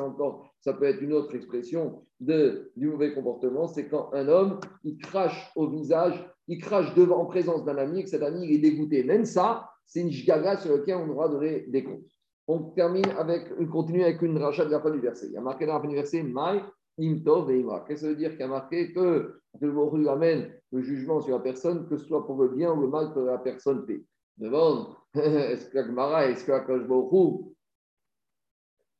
encore, 0.00 0.50
ça 0.60 0.72
peut 0.72 0.86
être 0.86 1.02
une 1.02 1.12
autre 1.12 1.34
expression 1.34 2.02
de, 2.20 2.72
du 2.76 2.88
mauvais 2.88 3.12
comportement, 3.12 3.68
c'est 3.68 3.86
quand 3.86 4.10
un 4.14 4.28
homme, 4.28 4.58
il 4.82 4.96
crache 4.96 5.52
au 5.54 5.68
visage, 5.68 6.26
il 6.48 6.58
crache 6.58 6.94
devant, 6.94 7.18
en 7.18 7.26
présence 7.26 7.64
d'un 7.66 7.76
ami 7.76 8.00
et 8.00 8.04
que 8.04 8.10
cet 8.10 8.22
ami 8.22 8.50
est 8.50 8.58
dégoûté. 8.58 9.04
Même 9.04 9.26
ça, 9.26 9.68
c'est 9.84 10.00
une 10.00 10.10
gigaga 10.10 10.56
sur 10.56 10.74
laquelle 10.74 10.96
on 10.96 11.08
devra 11.08 11.28
donner 11.28 11.66
des 11.68 11.84
comptes. 11.84 12.00
On 12.48 12.70
termine 12.70 13.08
avec, 13.18 13.48
on 13.58 13.66
continue 13.66 14.02
avec 14.02 14.20
une 14.22 14.38
rachat 14.38 14.64
de 14.64 14.70
la 14.70 14.80
fin 14.80 14.90
du 14.90 15.00
verset. 15.00 15.26
Il 15.26 15.32
y 15.32 15.36
a 15.36 15.40
marqué 15.40 15.66
dans 15.66 15.74
la 15.74 15.80
fin 15.80 15.88
du 15.88 15.94
verset, 15.94 16.22
Mai, 16.22 16.62
Imtov 16.98 17.50
et. 17.50 17.64
Qu'est-ce 17.86 17.88
que 17.88 17.96
ça 17.96 18.08
veut 18.08 18.16
dire? 18.16 18.30
Qu'il 18.30 18.40
y 18.40 18.44
a 18.44 18.48
marqué 18.48 18.92
que 18.92 19.40
le 19.60 20.08
amène 20.08 20.52
le 20.72 20.82
jugement 20.82 21.20
sur 21.20 21.36
la 21.36 21.42
personne, 21.42 21.88
que 21.88 21.96
ce 21.96 22.06
soit 22.06 22.26
pour 22.26 22.42
le 22.42 22.48
bien 22.48 22.72
ou 22.72 22.80
le 22.80 22.88
mal 22.88 23.12
que 23.14 23.20
la 23.20 23.38
personne 23.38 23.86
fait 23.86 24.04
Demande, 24.38 24.96
est-ce 25.14 25.68
que 25.68 25.78
Gmara, 25.78 26.26
est-ce 26.26 26.44
que 26.44 26.52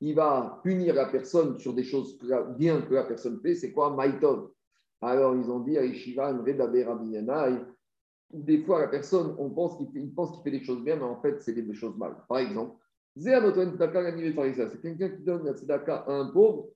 il 0.05 0.17
va 0.17 0.61
punir 0.65 0.95
la 0.95 1.07
personne 1.07 1.59
sur 1.59 1.73
des 1.75 1.85
choses 1.85 2.19
bien 2.59 2.83
que 2.83 2.93
la 2.93 3.05
personne 3.05 3.41
fait 3.41 3.55
C'est 3.55 3.73
quoi? 3.73 3.95
Maïtov 3.95 4.51
Alors 5.01 5.37
ils 5.37 5.49
ont 5.49 5.61
dit 5.61 5.79
à 5.79 5.85
Ishiva, 5.85 6.33
des 8.33 8.63
fois 8.63 8.81
la 8.81 8.89
personne, 8.89 9.37
on 9.39 9.51
pense 9.51 9.77
qu'il 9.77 10.13
pense 10.15 10.33
qu'il 10.33 10.43
fait 10.43 10.59
des 10.59 10.65
choses 10.65 10.83
bien, 10.83 10.97
mais 10.97 11.05
en 11.05 11.21
fait 11.21 11.41
c'est 11.41 11.53
des 11.53 11.75
choses 11.75 11.97
mal. 11.97 12.17
Par 12.29 12.39
exemple, 12.39 12.77
c'est 13.17 14.81
quelqu'un 14.81 15.09
qui 15.11 15.23
donne 15.23 15.45
la 15.45 15.53
tzedaka 15.53 16.05
à 16.07 16.13
un 16.13 16.27
pauvre 16.27 16.69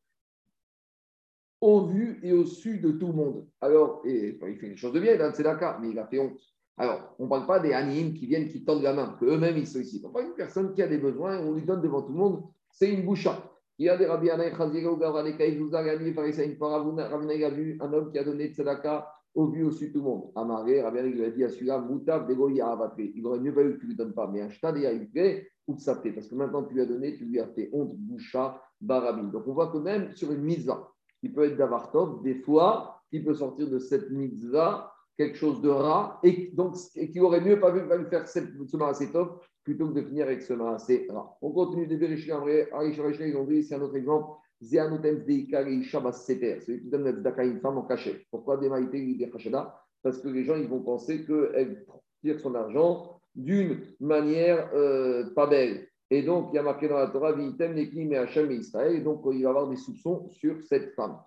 au 1.60 1.86
vu 1.86 2.20
et 2.22 2.32
au 2.32 2.44
su 2.44 2.78
de 2.78 2.92
tout 2.92 3.08
le 3.08 3.14
monde. 3.14 3.48
Alors, 3.60 4.02
il 4.04 4.38
fait 4.38 4.68
des 4.68 4.76
choses 4.76 4.92
de 4.92 5.00
bien, 5.00 5.16
dans 5.16 5.32
tzedaka, 5.32 5.78
mais 5.80 5.90
il 5.90 5.98
a 5.98 6.06
fait 6.06 6.18
honte. 6.18 6.38
Alors, 6.76 7.14
on 7.18 7.24
ne 7.24 7.30
parle 7.30 7.46
pas 7.46 7.58
des 7.58 7.72
animes 7.72 8.12
qui 8.12 8.26
viennent, 8.26 8.50
qui 8.50 8.62
tendent 8.62 8.82
la 8.82 8.92
main, 8.92 9.16
qu'eux-mêmes 9.18 9.56
ils 9.56 9.66
sollicitent. 9.66 10.04
On 10.04 10.10
parle 10.10 10.26
d'une 10.26 10.34
personne 10.34 10.74
qui 10.74 10.82
a 10.82 10.86
des 10.86 10.98
besoins 10.98 11.38
on 11.38 11.54
lui 11.54 11.62
donne 11.62 11.80
devant 11.80 12.02
tout 12.02 12.12
le 12.12 12.18
monde, 12.18 12.42
c'est 12.70 12.92
une 12.92 13.06
boucha. 13.06 13.42
Il 13.78 13.86
y 13.86 13.88
a 13.88 13.96
des 13.96 14.04
rabbis 14.06 14.26
il 14.26 14.30
a 14.30 14.36
vu 17.50 17.78
un 17.80 17.92
homme 17.92 18.12
qui 18.12 18.18
a 18.18 18.24
donné 18.24 18.48
tzedaka 18.48 19.10
au 19.36 19.46
vu, 19.46 19.62
au 19.62 19.70
su 19.70 19.92
tout 19.92 19.98
le 19.98 20.04
monde. 20.04 20.30
Amaré, 20.34 20.82
Rabbi 20.82 21.00
lui 21.02 21.24
a 21.24 21.30
dit 21.30 21.44
à 21.44 21.50
celui-là, 21.50 21.78
Moutav, 21.78 22.26
Il 22.30 23.26
aurait 23.26 23.38
mieux 23.38 23.52
valu 23.52 23.74
que 23.74 23.80
tu 23.80 23.86
lui 23.86 23.94
donnes 23.94 24.14
pas, 24.14 24.26
mais 24.26 24.40
un 24.40 24.48
shtad 24.48 24.76
et 24.78 25.46
ou 25.68 25.74
parce 25.74 26.28
que 26.28 26.34
maintenant 26.34 26.62
tu 26.62 26.74
lui 26.74 26.80
as 26.80 26.86
donné, 26.86 27.16
tu 27.16 27.24
lui 27.24 27.40
as 27.40 27.48
fait 27.48 27.68
honte, 27.72 27.96
boucha, 27.96 28.62
barabine. 28.80 29.30
Donc 29.30 29.46
on 29.46 29.52
voit 29.52 29.70
que 29.70 29.78
même 29.78 30.12
sur 30.12 30.32
une 30.32 30.42
mitzvah, 30.42 30.90
qui 31.20 31.28
peut 31.28 31.44
être 31.44 31.56
d'avartov, 31.56 32.22
des 32.22 32.36
fois, 32.36 33.02
qui 33.10 33.20
peut 33.20 33.34
sortir 33.34 33.68
de 33.68 33.78
cette 33.78 34.10
mitzvah 34.10 34.92
quelque 35.16 35.36
chose 35.36 35.60
de 35.62 35.68
rat 35.68 36.20
et 36.22 36.50
donc 36.52 36.76
et 36.94 37.10
qui 37.10 37.20
aurait 37.20 37.40
mieux 37.40 37.58
pas 37.58 37.70
vu 37.70 37.80
va 37.80 38.04
faire 38.04 38.28
ce 38.28 39.12
top 39.12 39.44
plutôt 39.64 39.88
que 39.88 39.94
de 39.94 40.02
finir 40.02 40.26
avec 40.26 40.42
ce 40.42 40.52
rat. 40.52 41.38
On 41.42 41.50
continue 41.50 41.86
de 41.86 41.96
vérifier 41.96 42.32
en 42.32 42.40
vrai. 42.40 42.68
Ils 42.82 43.36
ont 43.36 43.44
dit 43.44 43.64
c'est 43.64 43.74
un 43.74 43.82
autre 43.82 43.96
exemple. 43.96 44.38
Celui 44.60 44.78
qui 46.80 46.88
donne 46.88 47.24
à 47.36 47.44
une 47.44 47.60
femme 47.60 47.78
en 47.78 47.82
cachet. 47.82 48.26
Pourquoi 48.30 48.58
Parce 50.02 50.18
que 50.18 50.28
les 50.28 50.44
gens 50.44 50.56
ils 50.56 50.68
vont 50.68 50.82
penser 50.82 51.24
qu'elle 51.24 51.84
tire 52.22 52.40
son 52.40 52.54
argent 52.54 53.20
d'une 53.34 53.80
manière 54.00 54.70
euh, 54.74 55.30
pas 55.34 55.46
belle. 55.46 55.88
Et 56.10 56.22
donc, 56.22 56.50
il 56.52 56.56
y 56.56 56.58
a 56.58 56.62
marqué 56.62 56.88
dans 56.88 56.98
la 56.98 57.08
Torah, 57.08 57.32
Vitem 57.32 57.74
Nekim 57.74 58.12
et 58.12 58.16
Hachem 58.16 58.50
et 58.50 58.56
Israël. 58.56 59.02
Donc, 59.02 59.22
il 59.26 59.32
va 59.32 59.34
y 59.34 59.46
avoir 59.46 59.68
des 59.68 59.76
soupçons 59.76 60.28
sur 60.30 60.62
cette 60.62 60.94
femme. 60.94 61.18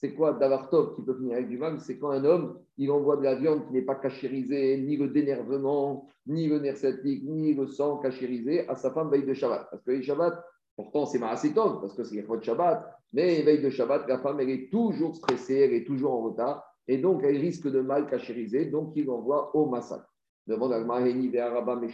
C'est 0.00 0.14
quoi 0.14 0.32
Davartov 0.32 0.94
qui 0.94 1.02
peut 1.02 1.14
finir 1.14 1.34
avec 1.34 1.48
du 1.48 1.58
mal 1.58 1.80
C'est 1.80 1.98
quand 1.98 2.10
un 2.10 2.24
homme, 2.24 2.58
il 2.76 2.90
envoie 2.92 3.16
de 3.16 3.24
la 3.24 3.34
viande 3.34 3.66
qui 3.66 3.72
n'est 3.72 3.82
pas 3.82 3.96
cachérisée, 3.96 4.78
ni 4.78 4.96
le 4.96 5.08
dénervement, 5.08 6.08
ni 6.26 6.46
le 6.46 6.60
nerf 6.60 6.76
ni 7.04 7.54
le 7.54 7.66
sang 7.66 7.98
cachérisé 7.98 8.68
à 8.68 8.76
sa 8.76 8.92
femme 8.92 9.10
veille 9.10 9.24
de 9.24 9.34
Shabbat. 9.34 9.66
Parce 9.68 9.82
que 9.82 9.90
de 9.90 10.00
Shabbat, 10.00 10.40
pourtant 10.76 11.04
c'est 11.04 11.18
Maasetov, 11.18 11.80
parce 11.80 11.94
que 11.94 12.04
c'est 12.04 12.22
de 12.22 12.42
Shabbat, 12.44 12.88
mais 13.12 13.42
veille 13.42 13.60
de 13.60 13.70
Shabbat, 13.70 14.06
la 14.08 14.18
femme, 14.18 14.38
elle 14.38 14.50
est 14.50 14.70
toujours 14.70 15.16
stressée, 15.16 15.58
elle 15.58 15.72
est 15.72 15.84
toujours 15.84 16.12
en 16.12 16.22
retard, 16.22 16.64
et 16.86 16.98
donc 16.98 17.22
elle 17.24 17.36
risque 17.36 17.68
de 17.68 17.80
mal 17.80 18.08
cachériser, 18.08 18.66
donc 18.66 18.92
il 18.94 19.06
l'envoie 19.06 19.54
au 19.56 19.66
massacre. 19.66 20.14
Demande 20.46 20.74
à 20.74 20.80
Maheni, 20.80 21.36
Rabba, 21.36 21.74
mais 21.74 21.88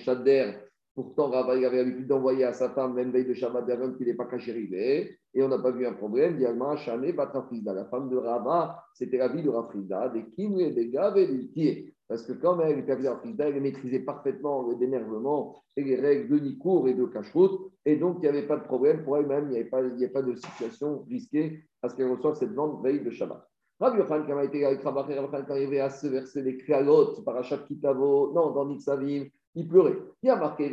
Pourtant, 0.94 1.28
il 1.57 1.64
avait 1.64 1.78
l'habitude 1.78 2.07
d'envoyer 2.07 2.44
à 2.44 2.52
sa 2.52 2.70
femme, 2.70 2.94
même 2.94 3.11
veille 3.11 3.26
de 3.26 3.35
Shabbat, 3.35 3.66
d'un 3.66 3.92
qui 3.94 4.04
n'est 4.04 4.14
pas 4.14 4.26
cachérivé, 4.26 5.18
et 5.35 5.42
on 5.42 5.48
n'a 5.48 5.59
pas 5.59 5.72
vu 5.72 5.85
un 5.87 5.92
problème. 5.92 6.37
Diagma, 6.37 6.76
Shane, 6.76 7.11
Batrafrida. 7.11 7.74
La 7.74 7.87
femme 7.87 8.09
de 8.09 8.16
Rabba, 8.16 8.85
c'était 8.94 9.18
la 9.18 9.26
vie 9.26 9.42
de 9.42 9.48
Rafrida, 9.48 10.09
des 10.11 10.24
Kimwe, 10.37 10.72
des 10.72 10.90
Gav 10.90 11.18
et 11.18 11.26
des. 11.26 11.94
Parce 12.07 12.22
que 12.22 12.33
quand 12.35 12.61
elle 12.61 12.78
était 12.78 12.92
avec 12.92 13.07
Rafrida, 13.07 13.48
elle 13.48 13.61
maîtrisait 13.61 14.00
parfaitement 14.00 14.68
le 14.68 14.76
dénervement 14.76 15.57
et 15.76 15.83
les 15.83 15.96
règles 15.96 16.28
de 16.28 16.38
Nikour 16.38 16.87
et 16.87 16.94
de 16.94 17.07
Kashrut, 17.07 17.72
et 17.85 17.96
donc 17.96 18.18
il 18.18 18.20
n'y 18.22 18.28
avait 18.28 18.46
pas 18.46 18.57
de 18.57 18.64
problème 18.64 19.02
pour 19.02 19.16
elle-même, 19.16 19.46
il 19.46 19.50
n'y 19.50 19.57
avait, 19.57 20.09
pas, 20.09 20.22
de 20.22 20.35
situation 20.37 21.04
risquée 21.09 21.64
à 21.83 21.88
ce 21.88 21.96
qu'elle 21.96 22.11
reçoive 22.11 22.37
cette 22.37 22.52
vente 22.52 22.83
veille 22.85 23.02
de 23.02 23.11
Shabbat. 23.11 23.44
Rabbi 23.80 23.98
Yochan, 23.98 24.24
quand 24.26 24.38
il 24.38 24.44
été 24.44 24.64
avec 24.64 24.83
Rabbi 24.83 25.12
Yochan, 25.12 25.28
quand 25.28 25.50
arrivé 25.50 25.80
à 25.80 25.90
ce 25.90 26.07
verset 26.07 26.42
des 26.42 26.57
Krialot, 26.59 27.22
Parachat 27.24 27.59
Kitavo, 27.66 28.33
non, 28.33 28.52
dans 28.52 28.66
Nitzavim, 28.66 29.24
il 29.55 29.69
pleurait. 29.69 29.99
Il 30.23 30.27
y 30.27 30.31
a 30.31 30.37
marqué 30.37 30.71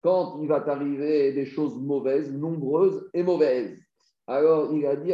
quand 0.00 0.38
il 0.40 0.48
va 0.48 0.60
t'arriver 0.60 1.32
des 1.32 1.46
choses 1.46 1.76
mauvaises, 1.76 2.32
nombreuses 2.32 3.10
et 3.14 3.22
mauvaises. 3.22 3.78
Alors 4.26 4.72
il 4.72 4.86
a 4.86 4.96
dit 4.96 5.12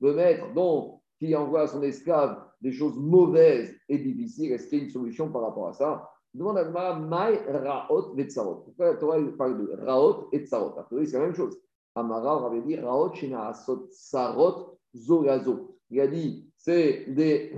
le 0.00 0.12
maître 0.12 0.52
donc 0.54 1.00
qui 1.18 1.34
envoie 1.36 1.60
à 1.62 1.66
son 1.66 1.82
esclave 1.82 2.44
des 2.60 2.72
choses 2.72 2.98
mauvaises 2.98 3.74
et 3.88 3.98
difficiles, 3.98 4.52
est-ce 4.52 4.68
qu'il 4.68 4.78
y 4.78 4.80
a 4.80 4.84
une 4.84 4.90
solution 4.90 5.30
par 5.30 5.42
rapport 5.42 5.68
à 5.68 5.72
ça? 5.72 6.10
Demande 6.34 6.58
à 6.58 6.98
Mai 6.98 7.38
Raot 7.48 8.14
Vetsarot. 8.14 8.64
Pourquoi 8.64 8.86
la 8.86 8.94
Torah 8.96 9.18
parle 9.38 9.58
de 9.58 9.72
Raot 9.84 10.28
et 10.32 10.44
Tsarot? 10.44 10.74
C'est 10.90 11.12
la 11.12 11.20
même 11.20 11.34
chose. 11.34 11.56
Amara, 11.94 12.44
avait 12.44 12.62
dit 12.62 12.76
Raot 12.76 13.14
Shina 13.14 13.48
Asot 13.48 13.86
Tsarot 13.92 14.76
Zogazo. 14.96 15.73
Il 15.90 16.00
a 16.00 16.06
dit, 16.06 16.50
c'est 16.56 17.06
des, 17.08 17.54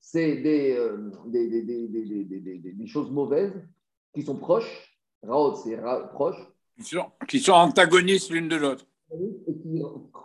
c'est 0.00 0.36
des, 0.36 0.74
euh, 0.76 1.10
des, 1.26 1.48
des, 1.48 1.62
des, 1.62 2.58
des, 2.72 2.86
choses 2.86 3.10
mauvaises 3.10 3.52
qui 4.14 4.22
sont 4.22 4.36
proches. 4.36 4.98
Raot, 5.22 5.56
c'est 5.56 5.78
proche. 6.12 6.36
Qui 7.28 7.40
sont, 7.40 7.52
antagonistes 7.52 8.30
l'une 8.30 8.48
de 8.48 8.56
l'autre. 8.56 8.86
Et 9.12 9.54
qui 9.54 9.82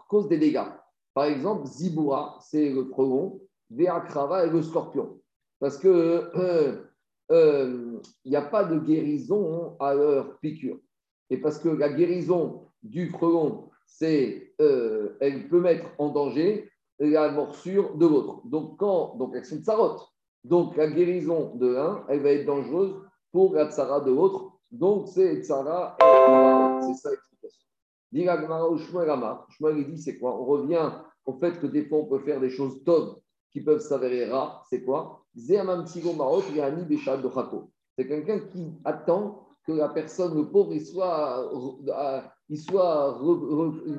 causent 0.07 0.29
des 0.29 0.37
dégâts. 0.37 0.69
Par 1.13 1.25
exemple, 1.25 1.67
Zibura, 1.67 2.39
c'est 2.41 2.69
le 2.69 2.85
dragon, 2.85 3.41
Veakrava 3.69 4.45
est 4.45 4.49
le 4.49 4.61
scorpion. 4.61 5.19
Parce 5.59 5.77
que 5.77 5.87
euh, 5.87 6.83
euh, 7.31 7.99
il 8.23 8.29
n'y 8.29 8.35
a 8.35 8.41
pas 8.41 8.63
de 8.63 8.79
guérison 8.79 9.75
à 9.79 9.93
leur 9.93 10.39
piqûre. 10.39 10.79
Et 11.29 11.37
parce 11.37 11.57
que 11.59 11.69
la 11.69 11.89
guérison 11.89 12.67
du 12.83 13.09
frelon, 13.09 13.69
c'est, 13.95 14.53
euh, 14.59 15.15
elle 15.19 15.47
peut 15.47 15.59
mettre 15.59 15.85
en 15.99 16.09
danger 16.09 16.69
la 16.99 17.31
morsure 17.31 17.95
de 17.95 18.07
l'autre. 18.07 18.41
Donc, 18.45 18.77
quand, 18.77 19.15
donc 19.17 19.33
elles 19.35 19.45
sont 19.45 19.61
tsarotes. 19.61 20.07
Donc, 20.43 20.75
la 20.75 20.87
guérison 20.87 21.55
de 21.55 21.67
l'un, 21.67 22.03
elle 22.09 22.21
va 22.21 22.31
être 22.31 22.45
dangereuse 22.45 22.95
pour 23.31 23.53
la 23.53 23.69
tsara 23.69 24.01
de 24.01 24.11
l'autre. 24.11 24.51
Donc, 24.71 25.07
c'est 25.07 25.41
tsara 25.41 25.95
C'est 25.99 26.95
ça 26.95 27.11
l'explication. 27.11 27.67
Dit 28.11 28.25
il 28.25 29.85
dit 29.87 30.01
c'est 30.01 30.17
quoi? 30.17 30.39
On 30.39 30.45
revient 30.45 30.91
au 31.25 31.33
fait 31.33 31.59
que 31.59 31.67
des 31.67 31.85
fois, 31.85 31.99
on 31.99 32.05
peut 32.05 32.19
faire 32.19 32.39
des 32.39 32.49
choses 32.49 32.83
tonnes 32.83 33.15
qui 33.51 33.61
peuvent 33.61 33.79
s'avérer 33.79 34.25
rares. 34.25 34.65
C'est 34.69 34.83
quoi? 34.83 35.23
C'est 35.35 35.57
quelqu'un 38.07 38.39
qui 38.39 38.73
attend 38.83 39.47
que 39.65 39.71
la 39.71 39.89
personne, 39.89 40.35
le 40.35 40.49
pauvre, 40.49 40.73
il 40.73 40.85
soit, 40.85 41.51
euh, 41.87 42.21
il 42.49 42.59
soit 42.59 43.19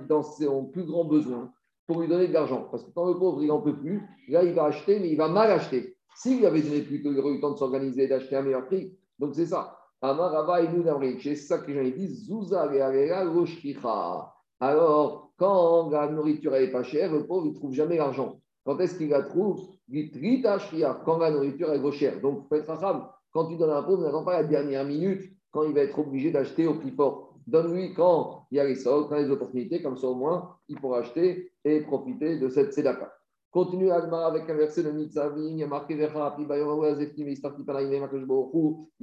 dans 0.09 0.23
son 0.23 0.67
plus 0.67 0.85
grand 0.85 1.05
besoin 1.05 1.51
pour 1.87 2.01
lui 2.01 2.09
donner 2.09 2.29
de 2.29 2.33
l'argent. 2.33 2.69
Parce 2.71 2.85
que 2.85 2.91
quand 2.91 3.07
le 3.07 3.19
pauvre, 3.19 3.43
il 3.43 3.49
n'en 3.49 3.61
peut 3.61 3.77
plus, 3.77 4.03
là, 4.29 4.43
il 4.43 4.55
va 4.55 4.65
acheter, 4.65 5.01
mais 5.01 5.11
il 5.11 5.17
va 5.17 5.29
mal 5.29 5.51
acheter. 5.51 5.97
S'il 6.17 6.45
avait 6.47 6.63
donné 6.63 6.83
plus 6.83 7.03
tôt, 7.03 7.13
il 7.13 7.19
aurait 7.19 7.31
eu 7.31 7.35
le 7.37 7.41
temps 7.41 7.53
de 7.53 7.59
s'organiser 7.59 8.05
et 8.05 8.09
d'acheter 8.09 8.37
un 8.37 8.43
meilleur 8.43 8.67
prix. 8.67 8.97
Donc, 9.19 9.35
c'est 9.35 9.47
ça. 9.47 9.79
C'est 10.03 11.35
ça 11.35 11.59
que 11.59 11.73
gens 11.73 11.97
disent. 11.97 12.27
Zouza 12.27 12.71
Alors, 14.61 15.31
quand 15.37 15.91
la 15.91 16.09
nourriture 16.09 16.53
n'est 16.53 16.71
pas 16.71 16.83
chère, 16.83 17.13
le 17.13 17.27
pauvre, 17.27 17.47
il 17.47 17.53
ne 17.53 17.55
trouve 17.55 17.73
jamais 17.73 17.97
l'argent. 17.97 18.39
Quand 18.65 18.79
est-ce 18.81 18.97
qu'il 18.99 19.09
la 19.09 19.23
trouve? 19.23 19.61
Quand 21.05 21.19
la 21.19 21.31
nourriture 21.31 21.73
est 21.73 21.79
trop 21.79 21.93
chère. 21.93 22.21
Donc, 22.21 22.47
faut 22.49 22.55
être. 22.55 23.11
Quand 23.33 23.47
tu 23.49 23.57
donnes 23.57 23.71
un 23.71 23.83
pauvre, 23.83 24.03
n'attends 24.03 24.25
pas 24.25 24.43
la 24.43 24.45
dernière 24.45 24.85
minute 24.85 25.23
quand 25.55 25.63
il 25.63 25.73
va 25.73 25.83
être 25.83 25.99
obligé 25.99 26.33
d'acheter 26.33 26.67
au 26.67 26.75
prix 26.75 26.91
fort. 26.91 27.33
Donne-lui 27.47 27.95
quand 27.95 28.47
il 28.51 28.57
y 28.57 28.61
a 28.61 28.65
les 28.65 28.83
quand 28.83 29.09
il 29.13 29.21
y 29.21 29.21
a 29.21 29.23
les 29.23 29.31
opportunités, 29.31 29.81
comme 29.83 29.97
ça 29.97 30.09
au 30.09 30.17
moins, 30.17 30.57
il 30.69 30.81
pourra 30.81 30.99
acheter 30.99 31.53
et 31.65 31.81
profiter 31.83 32.39
de 32.39 32.49
cette 32.49 32.73
tzedaka. 32.73 33.13
Continue 33.53 33.93
Agmara 33.93 34.27
avec 34.27 34.51
un 34.51 34.55
verset 34.55 34.83
de 34.83 34.91
Nitzavim, 34.91 35.53
il 35.53 35.59
y 35.59 35.63
a 35.63 35.69
marqué 35.69 35.95
il 35.95 36.01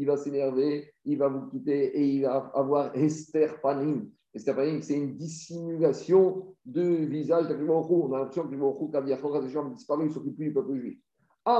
va 0.06 0.18
s'énerver, 0.18 0.94
il 1.06 1.18
va 1.18 1.30
vous 1.30 1.48
quitter 1.48 1.98
et 1.98 2.06
il 2.06 2.24
va 2.24 2.52
avoir 2.54 2.94
Esther 2.94 3.62
Panim. 3.62 4.10
Esther 4.34 4.54
Panim, 4.54 4.82
c'est 4.82 4.98
une 4.98 5.16
dissimulation 5.16 6.54
de 6.66 6.82
visage 6.82 7.48
d'Akhlbaohu. 7.48 8.10
On 8.10 8.14
a 8.14 8.20
l'impression 8.20 8.44
que 8.44 8.48
Akhlbaohu, 8.50 8.92
quand 8.92 9.06
il 9.06 9.14
a 9.14 9.70
disparu, 9.70 10.04
il 10.04 10.10
ne 10.10 10.14
s'occupe 10.14 10.36
plus 10.36 10.48
du 10.48 10.54
peuple 10.54 10.76
juif. 10.76 11.00
Ça 11.44 11.60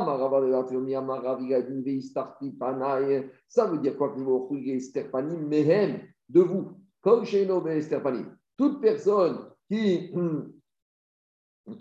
veut 3.66 3.78
dire 3.80 3.98
quoi 3.98 4.10
que 4.10 4.20
Mehem, 5.38 6.00
de 6.30 6.42
vous. 6.42 6.78
Comme 7.02 7.26
chez. 7.26 7.48
Toute 8.58 8.80
personne 8.80 9.50
qui 9.68 10.12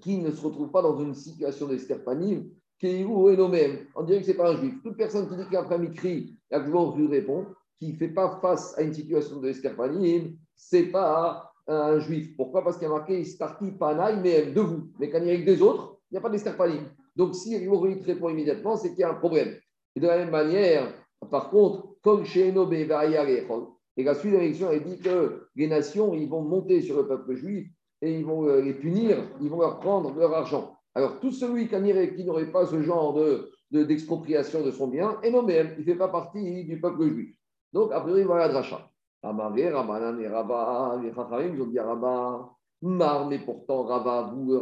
qui 0.01 0.18
ne 0.18 0.30
se 0.30 0.42
retrouve 0.44 0.70
pas 0.70 0.82
dans 0.82 0.98
une 0.98 1.14
situation 1.14 1.66
d'esterpanim, 1.66 2.51
et 2.82 3.05
même? 3.05 3.86
On 3.94 4.03
dirait 4.05 4.20
que 4.20 4.26
ce 4.26 4.30
n'est 4.30 4.36
pas 4.36 4.51
un 4.51 4.57
juif. 4.57 4.74
Toute 4.82 4.96
personne 4.96 5.28
qui 5.28 5.36
dit 5.36 5.44
qu'après 5.51 5.78
Mikri, 5.78 6.38
la 6.51 6.59
lui 6.61 7.07
répond, 7.09 7.46
qui 7.78 7.92
ne 7.92 7.96
fait 7.96 8.09
pas 8.09 8.38
face 8.40 8.76
à 8.78 8.82
une 8.82 8.94
situation 8.94 9.40
d'esterpanim, 9.40 10.36
ce 10.57 10.76
n'est 10.76 10.90
pas 10.90 11.53
un 11.66 11.98
juif. 11.98 12.34
Pourquoi? 12.36 12.64
Parce 12.64 12.76
qu'il 12.78 12.88
y 12.88 12.90
a 12.90 12.94
marqué 12.94 13.24
Starti 13.24 13.72
Panaï, 13.72 14.20
mais 14.20 14.53
de 14.53 14.61
vous. 14.61 14.90
Mais 14.98 15.11
quand 15.11 15.18
il 15.18 15.26
y 15.26 15.30
a 15.30 15.34
avec 15.34 15.44
des 15.44 15.61
autres, 15.61 15.98
il 16.11 16.14
n'y 16.14 16.18
a 16.18 16.20
pas 16.20 16.30
d'esterpanim. 16.30 16.84
Donc 17.17 17.35
si 17.35 17.55
te 18.01 18.07
répond 18.07 18.29
immédiatement, 18.29 18.77
c'est 18.77 18.91
qu'il 18.91 19.01
y 19.01 19.05
a 19.05 19.11
un 19.11 19.15
problème. 19.15 19.55
Et 19.97 20.01
de 20.01 20.07
la 20.07 20.19
même 20.19 20.31
manière, 20.31 20.93
par 21.31 21.51
contre, 21.51 21.97
comme 22.03 22.25
chez 22.25 22.49
Enobe 22.49 22.73
et 22.73 22.85
la 24.05 24.15
suite 24.15 24.33
de 24.33 24.39
l'élection, 24.39 24.71
elle 24.71 24.85
dit 24.85 24.99
que 24.99 25.49
les 25.57 25.67
nations, 25.67 26.15
ils 26.15 26.29
vont 26.29 26.43
monter 26.43 26.81
sur 26.81 26.97
le 26.97 27.07
peuple 27.07 27.35
juif 27.35 27.69
et 28.01 28.19
ils 28.19 28.25
vont 28.25 28.47
euh, 28.47 28.63
les 28.63 28.75
punir, 28.75 29.19
ils 29.41 29.51
vont 29.51 29.61
leur 29.61 29.79
prendre 29.81 30.15
leur 30.15 30.33
argent. 30.33 30.77
Alors, 30.95 31.21
tout 31.21 31.31
celui 31.31 31.69
qui 31.69 32.25
n'aurait 32.25 32.51
pas 32.51 32.67
ce 32.67 32.83
genre 32.83 33.19
d'expropriation 33.71 34.61
de, 34.61 34.67
de, 34.67 34.71
son 34.71 34.89
bien, 34.89 35.19
et 35.23 35.31
non 35.31 35.43
même, 35.43 35.75
il 35.77 35.81
ne 35.81 35.85
fait 35.85 35.95
pas 35.95 36.09
partie 36.09 36.65
du 36.65 36.81
peuple 36.81 37.09
juif. 37.09 37.37
Donc, 37.73 37.93
a 37.93 38.01
priori, 38.01 38.25
voilà 38.25 38.49
Dracha. 38.49 38.91
Amaré, 39.23 39.69
Rabanan 39.69 40.19
et 40.19 40.23
les 40.23 41.55
ils 41.55 41.63
ont 41.63 41.67
dit 41.67 41.79
Mar, 42.83 43.29
pourtant, 43.45 43.83
Rabba, 43.83 44.33
vous, 44.35 44.59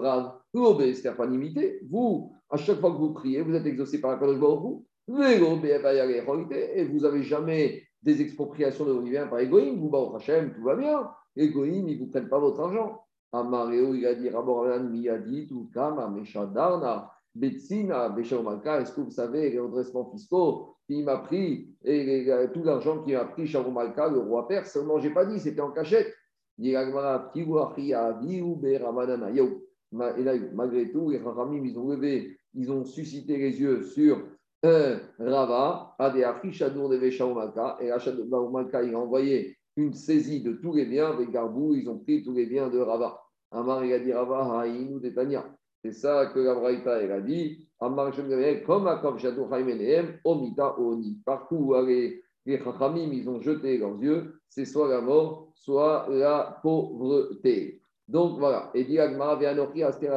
vous 0.55 2.33
à 2.51 2.57
chaque 2.57 2.81
fois 2.81 2.91
que 2.91 2.97
vous 2.97 3.13
priez, 3.13 3.43
vous 3.43 3.55
êtes 3.55 3.67
exaucé 3.67 4.01
par 4.01 4.13
la 4.13 4.19
Kadosh 4.19 4.39
Baruch 4.39 4.83
et 5.09 6.85
vous 6.85 7.01
n'avez 7.01 7.23
jamais 7.23 7.83
des 8.03 8.21
expropriations 8.23 8.85
de 8.85 8.95
biens 9.01 9.27
par 9.27 9.41
égoïme, 9.41 9.79
vous, 9.79 9.89
Baruch 9.89 10.17
Hashem, 10.17 10.55
tout 10.55 10.63
va 10.63 10.77
bien. 10.77 11.11
Égoïme, 11.37 11.89
ils 11.89 11.99
ne 11.99 12.05
vous 12.05 12.11
prennent 12.11 12.29
pas 12.29 12.39
votre 12.39 12.61
argent. 12.61 13.01
Amareo, 13.33 13.95
il 13.95 14.07
a 14.07 14.15
dit 14.15 14.29
Raboran 14.31 14.85
Miyadi, 14.85 15.47
Tukama, 15.47 16.09
Meshadarna, 16.09 17.11
Betsina, 17.35 18.09
Besharomalka. 18.09 18.81
Est-ce 18.81 18.93
que 18.93 19.03
vous 19.03 19.11
savez 19.11 19.51
les 19.51 19.59
redressements 19.59 20.11
fiscaux 20.11 20.77
qui 20.87 21.03
m'a 21.03 21.19
pris 21.19 21.69
et 21.85 22.49
tout 22.55 22.63
l'argent 22.65 23.03
qui 23.03 23.13
m'a 23.13 23.27
pris 23.27 23.47
Sharomalka, 23.47 24.09
le 24.09 24.21
roi 24.21 24.49
perse? 24.49 24.73
Seulement, 24.73 24.99
je 24.99 25.09
n'ai 25.09 25.15
pas 25.15 25.27
dit, 25.27 25.39
c'était 25.39 25.61
en 25.61 25.71
cachette. 25.71 26.15
Malgré 29.93 30.91
tout, 30.91 31.11
les 31.11 31.19
Rahamim, 31.19 31.65
ils 31.65 31.79
ont 31.79 31.89
levé, 31.89 32.37
ils 32.55 32.71
ont 32.71 32.85
suscité 32.85 33.37
les 33.39 33.61
yeux 33.61 33.83
sur 33.83 34.23
euh, 34.65 34.99
Rava, 35.19 35.95
Adeachi, 35.99 36.53
Shadour 36.53 36.89
de 36.89 36.99
Besharomalka, 36.99 37.79
et 37.81 37.91
Malka, 38.53 38.83
il 38.83 38.95
a 38.95 38.99
envoyé 38.99 39.57
une 39.77 39.95
saisie 39.95 40.43
de 40.43 40.53
tous 40.55 40.75
les 40.75 40.87
biens 40.87 41.17
des 41.17 41.27
Garbou, 41.27 41.75
ils 41.75 41.89
ont 41.89 41.99
pris 41.99 42.23
tous 42.23 42.35
les 42.35 42.47
biens 42.47 42.69
de 42.69 42.79
Rava. 42.79 43.21
Amar, 43.51 43.85
il 43.85 43.93
a 43.93 43.99
dit 43.99 44.13
Rava, 44.13 44.61
Haïnou, 44.61 44.99
Detania. 44.99 45.45
C'est 45.85 45.93
ça 45.93 46.27
que 46.35 46.41
la 46.41 46.55
Braïta, 46.55 47.01
elle 47.01 47.13
a 47.13 47.21
dit. 47.21 47.69
Amar, 47.81 48.13
comme 48.67 48.89
Akam 48.89 49.19
Shadou 49.19 49.47
Haïmenehem, 49.53 50.19
Omita 50.25 50.79
Oni. 50.79 51.21
Partout 51.25 51.57
où 51.57 51.87
les, 51.87 52.23
les 52.45 52.59
Chachamim, 52.59 53.13
ils 53.13 53.29
ont 53.29 53.41
jeté 53.41 53.79
leurs 53.79 54.03
yeux, 54.03 54.41
c'est 54.49 54.65
soit 54.65 54.89
la 54.89 55.01
mort, 55.01 55.53
soit 55.55 56.09
la 56.11 56.59
pauvreté. 56.63 57.81
Donc 58.09 58.39
voilà. 58.39 58.71
Et 58.75 58.85
dit 58.85 58.99
Aster, 58.99 59.85
Aster, 59.85 60.11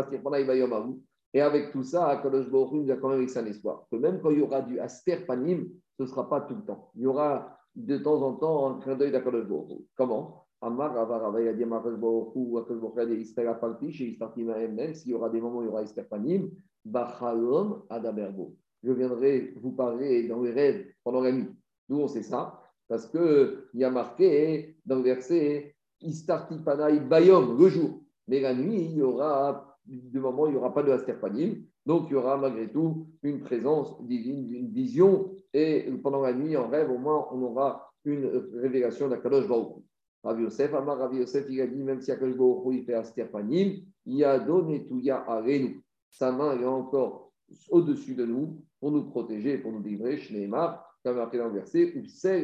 Et 1.33 1.41
avec 1.41 1.71
tout 1.71 1.83
ça, 1.83 2.07
Akadosh 2.07 2.49
Baruch 2.49 2.71
nous 2.71 2.91
a 2.91 2.95
quand 2.95 3.09
même 3.09 3.27
un 3.35 3.45
espoir. 3.45 3.85
Que 3.91 3.97
même 3.97 4.21
quand 4.21 4.31
il 4.31 4.39
y 4.39 4.41
aura 4.41 4.61
du 4.61 4.79
Aster 4.79 5.17
Panim, 5.27 5.67
ce 5.97 6.03
ne 6.03 6.07
sera 6.07 6.29
pas 6.29 6.41
tout 6.41 6.55
le 6.55 6.63
temps. 6.63 6.91
Il 6.95 7.03
y 7.03 7.07
aura 7.07 7.57
de 7.75 7.97
temps 7.97 8.21
en 8.21 8.33
temps 8.35 8.65
en 8.65 8.79
clin 8.79 8.95
d'œil 8.95 9.11
d'Akadosh 9.11 9.45
Baruch 9.45 9.85
Comment? 9.95 10.45
Amar 10.61 10.93
Rava 10.93 11.41
il 11.41 11.47
a 11.47 11.53
dit 11.53 11.63
Akadosh 11.63 11.99
Baruch 11.99 12.29
Akadosh 12.63 12.81
Baruch 12.81 13.09
Hu, 13.09 13.19
Israël 13.19 13.49
Afalpi, 13.49 13.91
chez 13.91 14.05
Istartim 14.05 14.45
même 14.45 14.93
s'il 14.93 15.11
y 15.11 15.13
aura 15.13 15.29
des 15.29 15.41
moments 15.41 15.59
où 15.59 15.63
il 15.63 15.65
y 15.65 15.69
aura 15.69 15.83
Isterpanim, 15.83 16.49
Bachalom 16.85 17.83
Adabergo. 17.89 18.55
Je 18.83 18.91
viendrai 18.91 19.53
vous 19.61 19.73
parler 19.73 20.27
dans 20.27 20.41
les 20.41 20.51
rêves 20.51 20.85
pendant 21.03 21.21
la 21.21 21.31
nuit. 21.31 21.49
D'où 21.87 21.99
on 21.99 22.07
sait 22.07 22.23
ça? 22.23 22.61
Parce 22.87 23.05
qu'il 23.07 23.63
y 23.73 23.83
a 23.83 23.89
marqué 23.89 24.77
dans 24.85 24.95
le 24.97 25.03
verset 25.03 25.75
Istartipanaï 26.01 26.99
Bayom, 26.99 27.57
le 27.57 27.69
jour. 27.69 28.01
Mais 28.27 28.39
la 28.41 28.53
nuit, 28.53 28.85
il 28.85 28.97
y 28.97 29.01
aura, 29.01 29.77
de 29.85 30.19
moment, 30.19 30.47
il 30.47 30.51
n'y 30.51 30.57
aura 30.57 30.73
pas 30.73 30.83
de 30.83 30.91
Asterpanim. 30.91 31.63
Donc, 31.85 32.07
il 32.09 32.13
y 32.13 32.15
aura 32.15 32.37
malgré 32.37 32.71
tout 32.71 33.07
une 33.23 33.41
présence 33.41 34.01
divine, 34.05 34.53
une 34.53 34.71
vision 34.71 35.31
et 35.53 35.91
pendant 36.01 36.21
la 36.21 36.33
nuit, 36.33 36.55
en 36.55 36.69
rêve, 36.69 36.89
au 36.91 36.97
moins, 36.97 37.27
on 37.31 37.41
aura 37.41 37.91
une 38.05 38.25
révélation 38.53 39.09
d'Akadosh 39.09 39.47
Baruch. 39.47 39.83
Rav 40.23 40.39
Yosef, 40.39 40.73
Amar 40.73 40.97
Rav 40.99 41.13
Yosef, 41.15 41.45
il 41.49 41.61
a 41.61 41.67
dit, 41.67 41.83
même 41.83 41.99
si 41.99 42.11
Akadosh 42.11 42.37
Baruch 42.37 42.63
il 42.71 42.83
fait 42.85 42.93
Asterpanim, 42.93 43.81
il 44.05 44.23
a 44.23 44.39
donné 44.39 44.85
tout 44.87 44.99
ya 44.99 45.23
à 45.27 45.41
Renou. 45.41 45.81
Sa 46.09 46.31
main 46.31 46.59
est 46.59 46.65
encore 46.65 47.31
au-dessus 47.69 48.15
de 48.15 48.25
nous 48.25 48.63
pour 48.79 48.91
nous 48.91 49.09
protéger, 49.09 49.57
pour 49.57 49.71
nous 49.71 49.81
livrer. 49.81 50.17
Shneimar, 50.17 50.85
comme 51.03 51.17
marqué 51.17 51.37
dans 51.37 51.47
le 51.47 51.53
verset, 51.53 51.93
où 51.95 52.01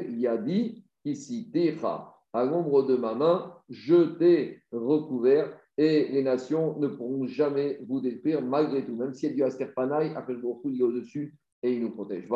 il 0.10 0.28
a 0.28 0.38
dit, 0.38 0.84
ici, 1.06 1.50
Techa, 1.52 2.14
à 2.34 2.46
l'ombre 2.46 2.84
de 2.84 2.96
ma 2.96 3.14
main, 3.14 3.54
je 3.70 4.18
t'ai 4.18 4.62
recouvert 4.72 5.58
et 5.78 6.08
les 6.10 6.24
nations 6.24 6.78
ne 6.80 6.88
pourront 6.88 7.28
jamais 7.28 7.80
vous 7.88 8.02
détruire 8.02 8.42
malgré 8.42 8.86
tout. 8.86 8.96
Même 8.96 9.14
s'il 9.14 9.36
y 9.36 9.44
a 9.44 9.48
Asterpanaï, 9.48 10.16
Akadosh 10.16 10.42
Baruch 10.42 10.62
il 10.66 10.80
est 10.80 10.84
au-dessus 10.84 11.36
et 11.64 11.74
il 11.74 11.82
nous 11.82 11.92
protège. 11.92 12.28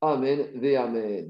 Amen 0.00 0.52
ve 0.54 0.76
Amen. 0.76 1.26